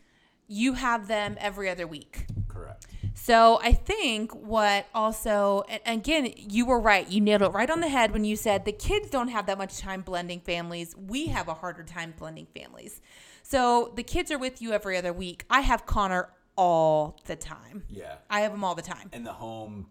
you 0.46 0.74
have 0.74 1.06
them 1.08 1.36
every 1.38 1.68
other 1.68 1.86
week. 1.86 2.26
Correct. 2.48 2.86
So 3.14 3.58
I 3.62 3.72
think 3.72 4.32
what 4.32 4.86
also, 4.94 5.64
and 5.68 5.80
again, 5.86 6.32
you 6.36 6.64
were 6.64 6.80
right. 6.80 7.06
You 7.08 7.20
nailed 7.20 7.42
it 7.42 7.48
right 7.48 7.68
on 7.68 7.80
the 7.80 7.88
head 7.88 8.12
when 8.12 8.24
you 8.24 8.36
said 8.36 8.64
the 8.64 8.72
kids 8.72 9.10
don't 9.10 9.28
have 9.28 9.46
that 9.46 9.58
much 9.58 9.78
time 9.78 10.00
blending 10.02 10.40
families. 10.40 10.94
We 10.96 11.26
have 11.26 11.48
a 11.48 11.54
harder 11.54 11.82
time 11.82 12.14
blending 12.16 12.46
families. 12.54 13.00
So 13.42 13.92
the 13.96 14.02
kids 14.02 14.30
are 14.30 14.38
with 14.38 14.62
you 14.62 14.72
every 14.72 14.96
other 14.96 15.12
week. 15.12 15.44
I 15.50 15.60
have 15.60 15.84
Connor 15.84 16.30
all 16.60 17.16
the 17.24 17.36
time. 17.36 17.84
Yeah. 17.88 18.16
I 18.28 18.40
have 18.40 18.52
them 18.52 18.62
all 18.64 18.74
the 18.74 18.82
time. 18.82 19.08
and 19.14 19.24
the 19.24 19.32
home 19.32 19.86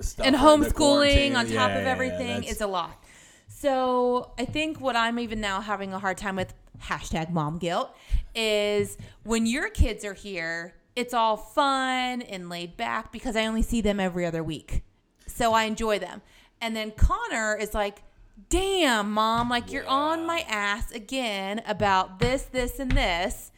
stuff 0.00 0.26
and 0.26 0.34
homeschooling 0.34 1.36
on 1.36 1.44
top 1.44 1.52
yeah, 1.52 1.66
of 1.66 1.74
yeah, 1.74 1.82
yeah, 1.82 1.88
everything 1.88 2.26
that's- 2.40 2.52
is 2.52 2.60
a 2.60 2.66
lot. 2.66 3.04
So 3.46 4.32
I 4.36 4.44
think 4.44 4.80
what 4.80 4.96
I'm 4.96 5.20
even 5.20 5.40
now 5.40 5.60
having 5.60 5.92
a 5.92 5.98
hard 5.98 6.18
time 6.18 6.34
with 6.34 6.54
hashtag 6.82 7.30
mom 7.30 7.58
guilt 7.58 7.94
is 8.34 8.98
when 9.22 9.46
your 9.46 9.68
kids 9.70 10.04
are 10.04 10.14
here, 10.14 10.74
it's 10.96 11.14
all 11.14 11.36
fun 11.36 12.22
and 12.22 12.48
laid 12.48 12.76
back 12.76 13.12
because 13.12 13.36
I 13.36 13.46
only 13.46 13.62
see 13.62 13.80
them 13.80 14.00
every 14.00 14.26
other 14.26 14.42
week. 14.42 14.82
So 15.26 15.52
I 15.52 15.64
enjoy 15.64 16.00
them. 16.00 16.20
And 16.60 16.74
then 16.74 16.90
Connor 16.90 17.56
is 17.56 17.74
like, 17.74 18.02
damn, 18.48 19.12
mom, 19.12 19.48
like 19.48 19.70
you're 19.70 19.86
on 19.86 20.26
my 20.26 20.40
ass 20.48 20.90
again 20.90 21.62
about 21.66 22.18
this, 22.18 22.42
this, 22.42 22.80
and 22.80 22.90
this. 22.90 23.52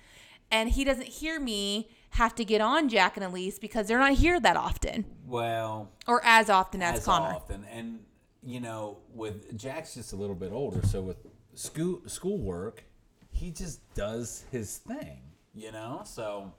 And 0.51 0.68
he 0.68 0.85
doesn't 0.85 1.09
hear 1.09 1.40
me 1.40 1.88
have 2.11 2.35
to 2.35 2.44
get 2.44 2.61
on 2.61 2.88
Jack 2.88 3.16
and 3.16 3.25
Elise 3.25 3.59
because 3.59 3.87
they're 3.87 3.99
not 3.99 4.14
here 4.14 4.38
that 4.40 4.57
often 4.57 5.05
well 5.27 5.90
or 6.07 6.20
as 6.25 6.51
often 6.51 6.83
as, 6.83 6.99
as 6.99 7.05
Connor. 7.05 7.35
often 7.35 7.64
and 7.73 8.01
you 8.42 8.61
know 8.61 8.99
with 9.14 9.57
Jack's 9.57 9.94
just 9.94 10.12
a 10.12 10.16
little 10.16 10.35
bit 10.35 10.53
older 10.53 10.85
so 10.87 11.01
with 11.01 11.16
school 11.55 12.01
schoolwork 12.07 12.85
he 13.31 13.51
just 13.51 13.81
does 13.94 14.44
his 14.51 14.79
thing 14.79 15.20
you 15.55 15.73
know 15.73 16.03
so 16.05 16.53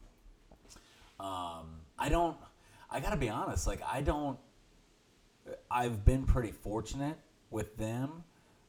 um 1.20 1.80
I 2.00 2.10
don't 2.10 2.38
I 2.90 3.00
got 3.00 3.12
to 3.12 3.18
be 3.18 3.30
honest 3.30 3.68
like 3.68 3.82
I 3.90 4.02
don't 4.02 4.38
I've 5.70 6.06
been 6.06 6.24
pretty 6.24 6.52
fortunate 6.52 7.18
with 7.50 7.76
them 7.78 8.24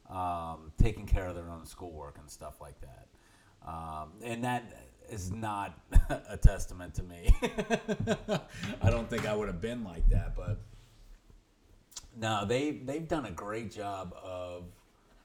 um, 0.09 0.71
taking 0.81 1.05
care 1.05 1.27
of 1.27 1.35
their 1.35 1.49
own 1.49 1.65
schoolwork 1.65 2.17
and 2.19 2.29
stuff 2.29 2.61
like 2.61 2.75
that. 2.81 3.07
Um, 3.65 4.11
and 4.23 4.43
that 4.43 4.63
is 5.09 5.31
not 5.31 5.79
a 6.29 6.37
testament 6.37 6.93
to 6.95 7.03
me. 7.03 7.29
I 8.81 8.89
don't 8.89 9.09
think 9.09 9.27
I 9.27 9.35
would 9.35 9.47
have 9.47 9.61
been 9.61 9.83
like 9.83 10.07
that, 10.09 10.35
but 10.35 10.59
no, 12.15 12.45
they 12.45 12.71
they've 12.71 13.07
done 13.07 13.25
a 13.25 13.31
great 13.31 13.71
job 13.71 14.15
of 14.21 14.65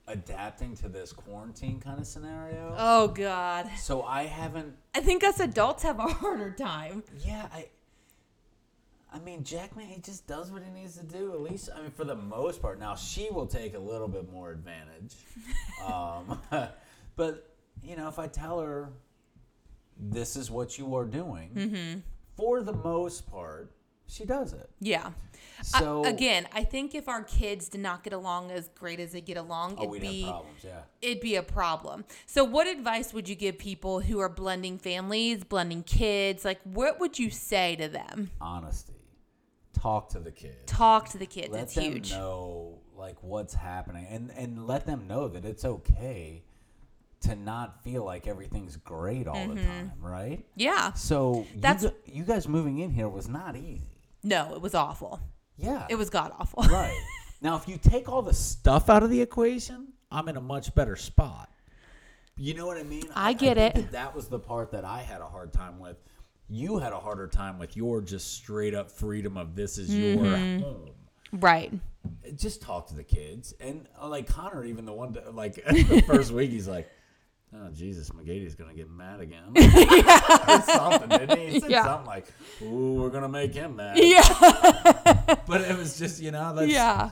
adapting 0.07 0.75
to 0.77 0.89
this 0.89 1.13
quarantine 1.13 1.81
kind 1.81 2.01
of 2.01 2.07
scenario. 2.07 2.75
Oh 2.77 3.09
God. 3.09 3.69
So 3.79 4.03
I 4.03 4.25
haven't 4.25 4.75
I 4.95 5.01
think 5.01 5.23
us 5.23 5.41
adults 5.41 5.83
have 5.83 5.99
a 5.99 6.03
harder 6.07 6.51
time. 6.53 7.03
yeah, 7.25 7.49
I. 7.53 7.69
I 9.11 9.19
mean, 9.21 9.43
Jackman, 9.43 9.87
he 9.87 10.03
just 10.03 10.27
does 10.27 10.51
what 10.51 10.63
he 10.63 10.71
needs 10.71 10.99
to 10.99 11.03
do. 11.03 11.33
At 11.33 11.41
least, 11.41 11.71
I 11.75 11.81
mean, 11.81 11.91
for 11.93 12.05
the 12.05 12.15
most 12.15 12.61
part. 12.61 12.79
Now, 12.79 12.95
she 12.95 13.31
will 13.31 13.47
take 13.47 13.75
a 13.75 13.79
little 13.79 14.07
bit 14.07 14.31
more 14.31 14.51
advantage. 14.51 15.15
um, 15.91 16.39
but 17.17 17.49
you 17.83 17.97
know, 17.97 18.09
if 18.09 18.19
I 18.19 18.27
tell 18.27 18.61
her 18.61 18.91
this 19.99 20.37
is 20.37 20.51
what 20.51 20.79
you 20.79 20.95
are 20.95 21.05
doing, 21.05 21.51
mm-hmm. 21.55 22.01
for 22.37 22.63
the 22.63 22.73
most 22.73 23.31
part, 23.31 23.73
she 24.07 24.25
does 24.25 24.53
it. 24.53 24.71
Yeah. 24.81 25.11
Uh, 25.61 25.63
so 25.63 26.05
I, 26.05 26.09
again, 26.09 26.49
I 26.53 26.65
think 26.65 26.95
if 26.95 27.09
our 27.09 27.23
kids 27.23 27.69
did 27.69 27.81
not 27.81 28.05
get 28.05 28.13
along 28.13 28.51
as 28.51 28.69
great 28.69 29.01
as 29.01 29.13
they 29.13 29.21
get 29.21 29.37
along, 29.37 29.77
oh, 29.79 29.95
it'd 29.95 30.01
be 30.01 30.25
problems. 30.25 30.65
Yeah. 30.65 30.81
it'd 31.03 31.21
be 31.21 31.37
a 31.37 31.43
problem. 31.43 32.05
So, 32.27 32.45
what 32.45 32.67
advice 32.67 33.13
would 33.13 33.29
you 33.29 33.35
give 33.35 33.59
people 33.59 34.01
who 34.01 34.19
are 34.21 34.29
blending 34.29 34.79
families, 34.79 35.45
blending 35.45 35.83
kids? 35.83 36.45
Like, 36.45 36.61
what 36.65 37.01
would 37.01 37.19
you 37.19 37.31
say 37.31 37.77
to 37.77 37.89
them? 37.89 38.31
Honesty. 38.41 38.95
Talk 39.75 40.09
to 40.11 40.21
the 40.21 40.33
kids. 40.33 40.57
Talk 40.67 41.09
to 41.11 41.19
the 41.19 41.27
kids. 41.27 41.51
let 41.51 41.65
it's 41.65 41.75
them 41.75 41.85
huge. 41.85 42.11
know 42.13 42.79
like 42.97 43.23
what's 43.23 43.55
happening 43.55 44.07
and 44.11 44.33
and 44.37 44.67
let 44.67 44.85
them 44.85 45.07
know 45.07 45.29
that 45.29 45.45
it's 45.45 45.65
okay 45.65 46.43
to 47.23 47.35
not 47.35 47.83
feel 47.83 48.05
like 48.05 48.27
everything's 48.27 48.77
great 48.77 49.27
all 49.27 49.37
Mm-hmm. 49.37 49.55
the 49.57 49.63
time 49.63 49.93
right 50.01 50.45
Yeah. 50.55 50.93
so 50.93 51.47
That's- 51.57 51.83
you, 51.83 51.93
you 52.21 52.25
guys 52.25 52.47
moving 52.49 52.79
in 52.79 52.91
here 52.91 53.09
was 53.09 53.29
not 53.29 53.57
easy 53.57 53.89
No, 54.23 54.55
it 54.55 54.61
was 54.61 54.75
awful. 54.75 55.21
yeah 55.57 55.87
It 55.89 55.97
was 55.97 56.11
god 56.11 56.33
awful. 56.39 56.63
right 56.65 56.97
now 57.43 57.57
if 57.57 57.69
you 57.69 57.77
take 57.79 58.09
all 58.09 58.23
the 58.23 58.35
stuff 58.35 58.89
out 58.89 59.03
of 59.03 59.11
the 59.11 59.21
equation 59.21 59.89
i'm 60.11 60.29
in 60.29 60.37
a 60.37 60.41
much 60.41 60.75
better 60.75 60.97
spot 60.97 61.51
you 62.37 62.55
know 62.55 62.67
what 62.67 62.77
i 62.79 62.83
mean 62.85 63.05
I 63.15 63.33
get 63.33 63.57
think 63.57 63.75
it. 63.77 63.83
that, 63.83 63.93
that 63.93 64.15
was 64.15 64.29
the 64.29 64.39
part 64.39 64.71
that 64.73 64.85
i 64.85 65.03
had 65.03 65.21
a 65.21 65.27
hard 65.29 65.53
time 65.53 65.79
with 65.81 65.97
you 66.49 66.79
had 66.79 66.93
a 66.93 66.99
harder 67.01 67.27
time 67.27 67.59
with 67.59 67.77
your 67.77 68.01
just 68.01 68.33
straight 68.35 68.75
up 68.75 68.91
freedom 68.91 69.37
of 69.37 69.55
this 69.57 69.77
is 69.77 69.91
Mm-hmm. 69.91 70.25
your 70.25 70.61
home 70.61 70.91
Right. 71.31 71.71
Just 72.37 72.63
talk 72.63 72.87
to 72.87 72.95
the 72.95 73.05
kids. 73.05 73.53
And 73.61 73.87
uh, 74.01 74.09
like 74.09 74.27
Connor, 74.27 74.65
even 74.65 74.87
the 74.87 74.95
one 74.95 75.15
like 75.33 75.57
the 75.67 76.03
first 76.07 76.33
week, 76.33 76.51
he's 76.51 76.67
like, 76.67 76.89
"Oh 77.55 77.69
Jesus, 77.73 78.11
McGady's 78.11 78.55
gonna 78.55 78.75
get 78.75 78.91
mad 78.91 79.21
again." 79.21 79.53
Or 79.57 80.61
something, 80.63 81.09
didn't 81.09 81.39
he? 81.39 81.47
He 81.51 81.61
said 81.61 81.71
Yeah. 81.71 81.85
something 81.85 82.07
like, 82.07 82.27
"Ooh, 82.63 82.95
we're 83.01 83.11
gonna 83.11 83.29
make 83.29 83.55
him 83.55 83.77
mad." 83.77 83.99
Yeah. 83.99 84.23
But 85.47 85.63
it 85.63 85.77
was 85.79 85.99
just, 85.99 86.21
you 86.21 86.31
know, 86.31 86.55
that's 86.55 86.71
yeah. 86.71 87.11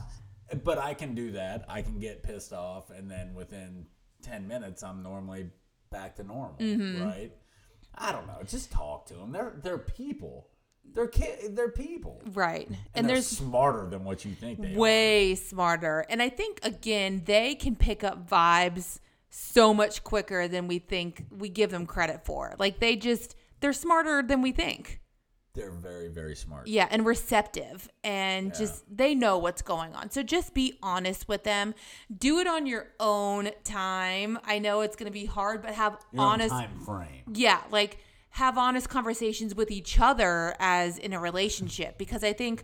But 0.63 0.77
I 0.77 0.93
can 0.93 1.15
do 1.15 1.31
that. 1.31 1.65
I 1.67 1.81
can 1.81 1.99
get 1.99 2.21
pissed 2.23 2.53
off, 2.53 2.89
and 2.91 3.09
then 3.09 3.33
within 3.33 3.85
ten 4.21 4.47
minutes, 4.47 4.83
I'm 4.83 5.01
normally 5.03 5.49
back 5.91 6.15
to 6.17 6.23
normal, 6.23 6.55
Mm-hmm. 6.59 7.03
right? 7.03 7.31
I 7.95 8.11
don't 8.11 8.27
know. 8.27 8.37
Just 8.45 8.71
talk 8.71 9.07
to 9.07 9.15
them. 9.15 9.31
They're 9.31 9.53
they're 9.63 9.77
people. 9.79 10.47
They're 10.93 11.07
kid. 11.07 11.55
They're 11.55 11.69
people, 11.71 12.21
Right. 12.33 12.67
and, 12.67 12.77
And, 12.95 13.09
they're 13.09 13.21
smarter 13.21 13.89
than 13.89 14.03
what 14.05 14.23
you 14.23 14.31
think 14.33 14.61
they 14.61 14.73
are. 14.73 14.77
way 14.77 15.35
smarter. 15.35 16.05
And 16.09 16.21
I 16.21 16.29
think 16.29 16.59
again, 16.63 17.23
they 17.25 17.55
can 17.55 17.75
pick 17.75 18.03
up 18.05 18.29
vibes 18.29 18.99
so 19.39 19.73
much 19.73 20.03
quicker 20.03 20.47
than 20.47 20.67
we 20.67 20.79
think 20.79 21.25
we 21.37 21.47
give 21.49 21.69
them 21.69 21.85
credit 21.85 22.25
for. 22.25 22.55
Like 22.57 22.79
they 22.79 22.95
just 22.95 23.35
they're 23.59 23.73
smarter 23.73 24.23
than 24.23 24.41
we 24.41 24.51
think. 24.51 24.99
They're 25.53 25.71
very 25.71 26.07
very 26.07 26.35
smart. 26.35 26.67
Yeah, 26.67 26.87
and 26.89 27.05
receptive 27.05 27.87
and 28.03 28.53
just 28.53 28.83
they 28.95 29.13
know 29.15 29.37
what's 29.37 29.61
going 29.61 29.93
on. 29.93 30.09
So 30.11 30.23
just 30.23 30.53
be 30.53 30.77
honest 30.81 31.27
with 31.27 31.43
them. 31.43 31.75
Do 32.15 32.39
it 32.39 32.47
on 32.47 32.65
your 32.65 32.87
own 32.99 33.51
time. 33.63 34.39
I 34.43 34.59
know 34.59 34.81
it's 34.81 34.95
going 34.95 35.11
to 35.11 35.13
be 35.13 35.25
hard, 35.25 35.61
but 35.61 35.73
have 35.73 35.97
Your 36.11 36.23
honest 36.23 36.49
time 36.49 36.79
frame. 36.79 37.23
yeah, 37.33 37.61
like 37.71 37.97
have 38.31 38.57
honest 38.57 38.89
conversations 38.89 39.55
with 39.55 39.71
each 39.71 39.99
other 39.99 40.55
as 40.59 40.97
in 40.99 41.13
a 41.13 41.19
relationship 41.19 41.97
because 41.97 42.23
I 42.23 42.33
think 42.33 42.63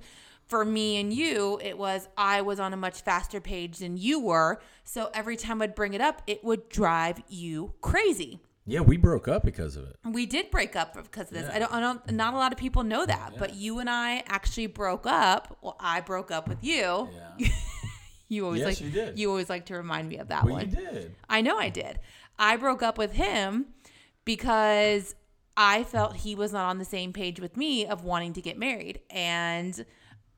for 0.53 0.63
me 0.63 0.97
and 0.97 1.11
you, 1.11 1.59
it 1.63 1.79
was 1.79 2.07
I 2.15 2.41
was 2.41 2.59
on 2.59 2.73
a 2.73 2.77
much 2.77 3.01
faster 3.01 3.41
page 3.41 3.79
than 3.79 3.97
you 3.97 4.19
were. 4.19 4.61
So 4.83 5.09
every 5.11 5.35
time 5.35 5.63
I'd 5.63 5.73
bring 5.73 5.95
it 5.95 6.01
up, 6.01 6.21
it 6.27 6.43
would 6.43 6.69
drive 6.69 7.23
you 7.27 7.73
crazy. 7.81 8.39
Yeah, 8.67 8.81
we 8.81 8.97
broke 8.97 9.27
up 9.27 9.43
because 9.43 9.75
of 9.77 9.85
it. 9.85 9.95
We 10.05 10.27
did 10.27 10.51
break 10.51 10.75
up 10.75 10.93
because 10.93 11.29
of 11.29 11.33
this. 11.33 11.47
Yeah. 11.49 11.55
I 11.55 11.59
don't 11.59 11.73
I 11.73 11.79
don't 11.79 12.11
not 12.11 12.35
a 12.35 12.37
lot 12.37 12.51
of 12.51 12.59
people 12.59 12.83
know 12.83 13.03
that, 13.03 13.33
but 13.39 13.55
you 13.55 13.79
and 13.79 13.89
I 13.89 14.23
actually 14.27 14.67
broke 14.67 15.07
up. 15.07 15.57
Well, 15.63 15.75
I 15.79 16.01
broke 16.01 16.29
up 16.29 16.47
with 16.47 16.63
you. 16.63 17.09
Yeah. 17.39 17.47
You 18.29 18.45
always 18.45 18.61
Yes, 18.61 18.67
like 18.67 18.81
you 18.81 18.89
did. 18.89 19.19
you 19.19 19.29
always 19.29 19.47
like 19.47 19.67
to 19.67 19.75
remind 19.75 20.09
me 20.09 20.17
of 20.17 20.29
that 20.29 20.45
well, 20.45 20.55
one. 20.55 20.69
you 20.69 20.75
did. 20.75 21.15
I 21.29 21.41
know 21.41 21.59
I 21.59 21.69
did. 21.69 21.99
I 22.39 22.55
broke 22.57 22.81
up 22.81 22.97
with 22.97 23.11
him 23.11 23.67
because 24.25 25.13
I 25.55 25.83
felt 25.83 26.15
he 26.15 26.33
was 26.33 26.51
not 26.51 26.67
on 26.69 26.79
the 26.79 26.85
same 26.85 27.13
page 27.13 27.39
with 27.39 27.55
me 27.57 27.85
of 27.85 28.03
wanting 28.03 28.33
to 28.33 28.41
get 28.41 28.57
married. 28.57 29.01
And 29.11 29.85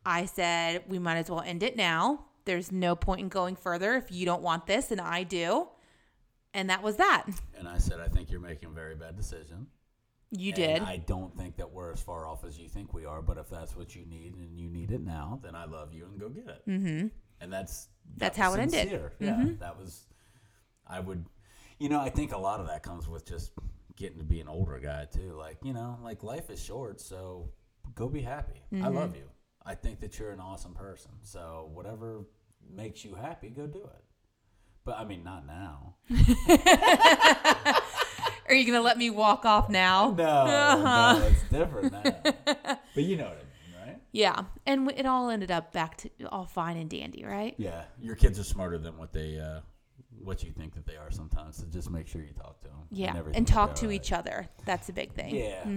I 0.06 0.26
said, 0.26 0.84
we 0.88 1.00
might 1.00 1.18
as 1.18 1.30
well 1.30 1.41
end 1.41 1.63
it 1.63 1.76
now. 1.76 2.26
There's 2.46 2.72
no 2.72 2.96
point 2.96 3.22
in 3.22 3.30
going 3.30 3.56
further 3.56 3.96
if 3.96 4.12
you 4.12 4.26
don't 4.26 4.41
want 4.44 4.68
this 4.68 4.91
and 4.91 5.02
I 5.02 5.24
do. 5.24 5.68
And 6.54 6.70
that 6.70 6.84
was 6.84 6.98
that. 6.98 7.26
And 7.58 7.68
I 7.68 7.80
said, 7.80 8.00
I 8.00 8.08
think 8.08 8.32
you're 8.32 8.39
making 8.39 8.70
a 8.70 8.72
very 8.72 8.96
bad 8.96 9.18
decision. 9.18 9.68
You 10.32 10.50
And 10.50 10.56
did. 10.56 10.82
I 10.82 10.98
don't 10.98 11.36
think 11.36 11.58
that 11.58 11.72
we're 11.72 11.91
as 11.91 12.02
far 12.02 12.28
off 12.28 12.46
as 12.46 12.58
you 12.58 12.68
think 12.70 12.94
we 12.94 13.06
are. 13.06 13.22
But 13.22 13.38
if 13.38 13.50
that's 13.50 13.76
what 13.76 13.96
you 13.96 14.06
need 14.06 14.36
and 14.36 14.60
you 14.60 14.70
need 14.70 14.91
it 14.91 15.02
now, 15.02 15.39
then 15.44 15.56
I 15.56 15.65
love 15.65 15.94
you 15.94 16.06
and 16.06 16.20
go 16.20 16.30
get 16.30 16.48
it. 16.48 16.62
Mm-hmm. 16.68 17.08
And 17.41 17.54
that's 17.54 17.88
that 18.18 18.20
That's 18.20 18.38
how 18.38 18.54
it 18.54 18.60
ended. 18.60 18.80
sincere. 18.89 19.13
Yeah, 19.20 19.44
that 19.60 19.78
was. 19.78 20.06
I 20.88 21.00
would, 21.00 21.26
you 21.80 21.89
know, 21.89 22.00
I 22.00 22.10
think 22.10 22.32
a 22.32 22.38
lot 22.38 22.60
of 22.60 22.68
that 22.68 22.84
comes 22.84 23.10
with 23.10 23.26
just 23.26 23.52
getting 23.96 24.18
to 24.20 24.24
be 24.24 24.39
an 24.39 24.48
older 24.48 24.80
guy 24.80 25.06
too. 25.12 25.34
Like 25.38 25.58
you 25.63 25.74
know, 25.74 25.98
like 26.04 26.24
life 26.24 26.50
is 26.50 26.63
short, 26.63 27.02
so 27.02 27.50
go 27.96 28.08
be 28.08 28.22
happy. 28.22 28.62
I 28.82 28.88
love 28.88 29.15
you. 29.15 29.24
I 29.65 29.75
think 29.75 29.99
that 30.01 30.19
you're 30.19 30.32
an 30.32 30.39
awesome 30.39 30.73
person. 30.73 31.12
So 31.23 31.69
whatever 31.73 32.21
makes 32.75 33.04
you 33.04 33.15
happy, 33.15 33.49
go 33.49 33.65
do 33.67 33.80
it. 33.84 34.04
But 34.84 34.97
I 34.99 35.06
mean, 35.06 35.23
not 35.23 35.45
now. 35.47 35.95
Are 38.47 38.54
you 38.54 38.63
going 38.65 38.78
to 38.78 38.82
let 38.82 38.97
me 38.99 39.10
walk 39.10 39.43
off 39.45 39.69
now? 39.69 40.13
No, 40.15 40.23
Uh-huh. 40.23 41.17
no, 41.19 41.25
it's 41.28 41.43
different 41.49 41.91
now. 41.91 42.04
but 42.93 43.04
you 43.04 43.17
know 43.17 43.23
what 43.25 43.34
I 43.34 43.38
mean, 43.38 43.88
right? 43.88 43.99
Yeah. 44.12 44.43
And 44.67 44.91
it 44.95 45.08
all 45.08 45.32
ended 45.32 45.49
up 45.49 45.73
back 45.73 45.97
to 45.97 46.10
all 46.32 46.45
fine 46.45 46.78
and 46.78 46.88
dandy, 46.88 47.25
right? 47.25 47.56
Yeah, 47.58 47.86
your 47.99 48.15
kids 48.15 48.39
are 48.39 48.43
smarter 48.43 48.78
than 48.78 48.97
what 48.97 49.12
they, 49.13 49.39
uh, 49.39 49.62
what 50.23 50.43
you 50.43 50.51
think 50.51 50.75
that 50.75 50.86
they 50.86 50.95
are 50.95 51.10
sometimes. 51.10 51.58
So 51.58 51.65
just 51.71 51.89
make 51.89 52.08
sure 52.08 52.21
you 52.21 52.34
talk 52.34 52.62
to 52.62 52.67
them. 52.67 52.78
Yeah. 52.91 53.15
everything 53.17 53.36
And 53.39 53.47
talk 53.47 53.73
to 53.75 53.88
all 53.88 53.91
each 53.91 54.12
other. 54.12 54.47
That's 54.65 54.89
a 54.89 54.93
big 54.93 55.13
thing. 55.13 55.34
right. 55.34 55.43
Yeah, 55.43 55.67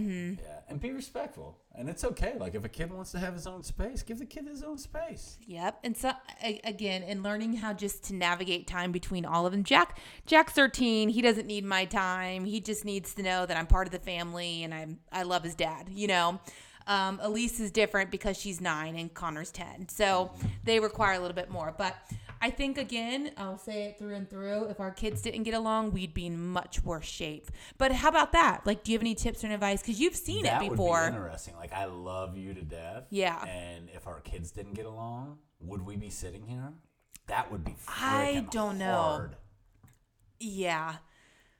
yeah, 0.46 0.57
and 0.68 0.80
be 0.80 0.92
respectful. 0.92 1.58
And 1.74 1.88
it's 1.88 2.04
okay. 2.04 2.34
Like 2.38 2.54
if 2.54 2.64
a 2.64 2.68
kid 2.68 2.92
wants 2.92 3.12
to 3.12 3.18
have 3.18 3.34
his 3.34 3.46
own 3.46 3.62
space, 3.62 4.02
give 4.02 4.18
the 4.18 4.26
kid 4.26 4.46
his 4.46 4.62
own 4.62 4.78
space. 4.78 5.38
Yep. 5.46 5.78
And 5.84 5.96
so 5.96 6.12
again, 6.64 7.02
in 7.02 7.22
learning 7.22 7.54
how 7.54 7.72
just 7.72 8.04
to 8.04 8.14
navigate 8.14 8.66
time 8.66 8.92
between 8.92 9.24
all 9.24 9.46
of 9.46 9.52
them. 9.52 9.64
Jack 9.64 9.98
Jack's 10.26 10.52
13. 10.52 11.08
He 11.08 11.22
doesn't 11.22 11.46
need 11.46 11.64
my 11.64 11.84
time. 11.84 12.44
He 12.44 12.60
just 12.60 12.84
needs 12.84 13.14
to 13.14 13.22
know 13.22 13.46
that 13.46 13.56
I'm 13.56 13.66
part 13.66 13.86
of 13.86 13.92
the 13.92 13.98
family 13.98 14.64
and 14.64 14.74
I'm 14.74 14.98
I 15.12 15.22
love 15.22 15.44
his 15.44 15.54
dad, 15.54 15.88
you 15.90 16.06
know. 16.06 16.40
Um, 16.86 17.20
Elise 17.22 17.60
is 17.60 17.70
different 17.70 18.10
because 18.10 18.38
she's 18.38 18.62
nine 18.62 18.96
and 18.96 19.12
Connor's 19.12 19.50
10. 19.50 19.90
So 19.90 20.32
they 20.64 20.80
require 20.80 21.14
a 21.14 21.18
little 21.18 21.34
bit 21.34 21.50
more. 21.50 21.74
But 21.76 21.94
I 22.40 22.50
think, 22.50 22.78
again, 22.78 23.32
I'll 23.36 23.58
say 23.58 23.84
it 23.84 23.98
through 23.98 24.14
and 24.14 24.28
through. 24.28 24.64
If 24.64 24.80
our 24.80 24.90
kids 24.90 25.22
didn't 25.22 25.42
get 25.42 25.54
along, 25.54 25.92
we'd 25.92 26.14
be 26.14 26.26
in 26.26 26.38
much 26.40 26.82
worse 26.84 27.06
shape. 27.06 27.50
But 27.78 27.92
how 27.92 28.08
about 28.08 28.32
that? 28.32 28.64
Like, 28.64 28.84
do 28.84 28.92
you 28.92 28.98
have 28.98 29.02
any 29.02 29.14
tips 29.14 29.44
or 29.44 29.48
advice? 29.50 29.80
Because 29.82 29.98
you've 30.00 30.16
seen 30.16 30.44
that 30.44 30.62
it 30.62 30.68
would 30.68 30.76
before. 30.76 31.10
be 31.10 31.16
interesting. 31.16 31.54
Like 31.56 31.72
I 31.72 31.86
love 31.86 32.36
you 32.36 32.54
to 32.54 32.62
death. 32.62 33.04
Yeah. 33.10 33.42
And 33.44 33.88
if 33.94 34.06
our 34.06 34.20
kids 34.20 34.50
didn't 34.50 34.74
get 34.74 34.86
along, 34.86 35.38
would 35.60 35.84
we 35.84 35.96
be 35.96 36.10
sitting 36.10 36.46
here? 36.46 36.72
That 37.26 37.50
would 37.50 37.64
be. 37.64 37.76
I 37.88 38.46
don't 38.50 38.78
know. 38.78 38.94
hard. 38.94 39.36
yeah, 40.40 40.96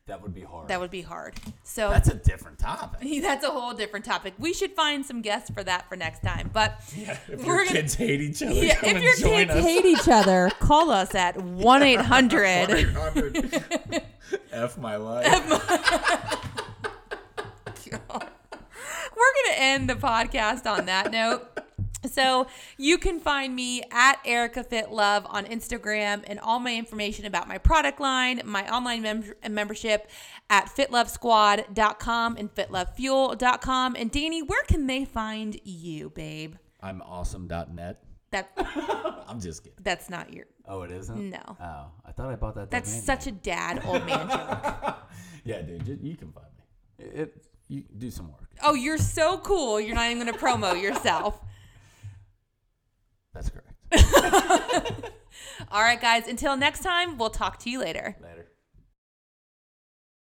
That 0.09 0.21
would 0.23 0.35
be 0.35 0.41
hard. 0.41 0.69
that 0.69 0.81
would 0.81 0.91
be 0.91 1.03
hard. 1.03 1.35
So 1.63 1.91
That's 1.91 2.09
a 2.09 2.15
different 2.15 2.59
topic. 2.59 3.01
That's 3.23 3.45
a 3.45 3.51
whole 3.51 3.75
different 3.75 4.05
topic. 4.07 4.35
We 4.39 4.53
should 4.55 4.73
find 4.73 5.05
some 5.07 5.21
guests 5.23 5.51
for 5.51 5.63
that 5.63 5.89
for 5.89 5.97
next 5.97 6.23
time. 6.23 6.51
But 6.53 6.81
Yeah, 6.97 7.17
if 7.29 7.45
We're 7.45 7.57
your 7.57 7.65
gonna- 7.67 7.77
kids 7.81 7.95
hate 7.95 8.21
each 8.23 8.43
other, 8.43 8.55
yeah, 8.55 8.75
come 8.77 8.97
if 8.97 9.03
your 9.03 9.15
kids 9.17 9.51
us. 9.53 9.63
hate 9.65 9.85
each 9.85 10.09
other, 10.09 10.51
call 10.61 10.91
us 10.91 11.15
at 11.15 11.37
1 11.43 11.83
800. 11.83 12.69
1-800. 12.69 14.03
F 14.53 14.79
my 14.79 14.97
life. 14.97 15.27
We're 17.91 19.33
going 19.35 19.55
to 19.55 19.61
end 19.61 19.91
the 19.91 19.95
podcast 19.95 20.67
on 20.67 20.87
that 20.87 21.11
note. 21.11 21.47
So 22.07 22.47
you 22.77 22.97
can 22.99 23.19
find 23.21 23.55
me 23.55 23.83
at 23.91 24.21
Erica 24.25 24.63
Fit 24.63 24.91
Love 24.91 25.27
on 25.29 25.45
Instagram 25.47 26.23
and 26.27 26.39
all 26.39 26.61
my 26.61 26.75
information 26.77 27.27
about 27.27 27.49
my 27.49 27.59
product 27.59 28.01
line, 28.01 28.41
my 28.45 28.69
online 28.73 29.03
mem- 29.03 29.35
membership 29.51 30.09
at 30.49 30.67
fitlovesquad.com 30.67 32.37
and 32.37 32.55
fitlovefuel.com. 32.55 33.97
And 33.97 34.11
Danny, 34.11 34.43
where 34.43 34.63
can 34.65 34.87
they 34.87 35.05
find 35.05 35.59
you, 35.65 36.11
babe? 36.11 36.55
I'm 36.81 37.03
awesome.net. 37.03 38.03
That 38.31 38.51
I'm 39.27 39.41
just 39.41 39.65
kidding. 39.65 39.79
that's 39.83 40.11
not 40.11 40.33
your 40.33 40.45
Oh, 40.67 40.83
it 40.83 40.91
isn't? 40.93 41.31
No. 41.31 41.41
Oh, 41.61 41.87
I 42.05 42.13
thought 42.13 42.29
I 42.31 42.37
bought 42.37 42.55
that. 42.57 42.71
That's 42.71 42.91
domain 42.91 43.03
such 43.05 43.27
a 43.27 43.33
dad 43.33 43.83
old 43.87 44.05
man 44.07 44.29
joke. 44.29 44.97
Yeah, 45.45 45.63
dude, 45.63 45.89
you, 45.89 45.99
you 46.03 46.17
can 46.17 46.31
find 46.31 46.47
me. 46.59 47.05
It, 47.07 47.21
it 47.21 47.47
you 47.69 47.85
do 47.97 48.11
some 48.11 48.29
work. 48.31 48.51
Oh, 48.63 48.75
you're 48.75 48.99
so 48.99 49.39
cool. 49.39 49.81
You're 49.81 49.95
not 49.95 50.11
even 50.11 50.19
going 50.23 50.33
to 50.33 50.39
promo 50.39 50.81
yourself. 50.81 51.41
That's 53.35 53.51
correct. 53.51 53.73
All 55.71 55.81
right, 55.83 56.01
guys. 56.01 56.27
Until 56.29 56.57
next 56.57 56.83
time, 56.83 57.19
we'll 57.19 57.31
talk 57.31 57.59
to 57.61 57.71
you 57.71 57.81
later. 57.81 58.17
Later. 58.23 58.38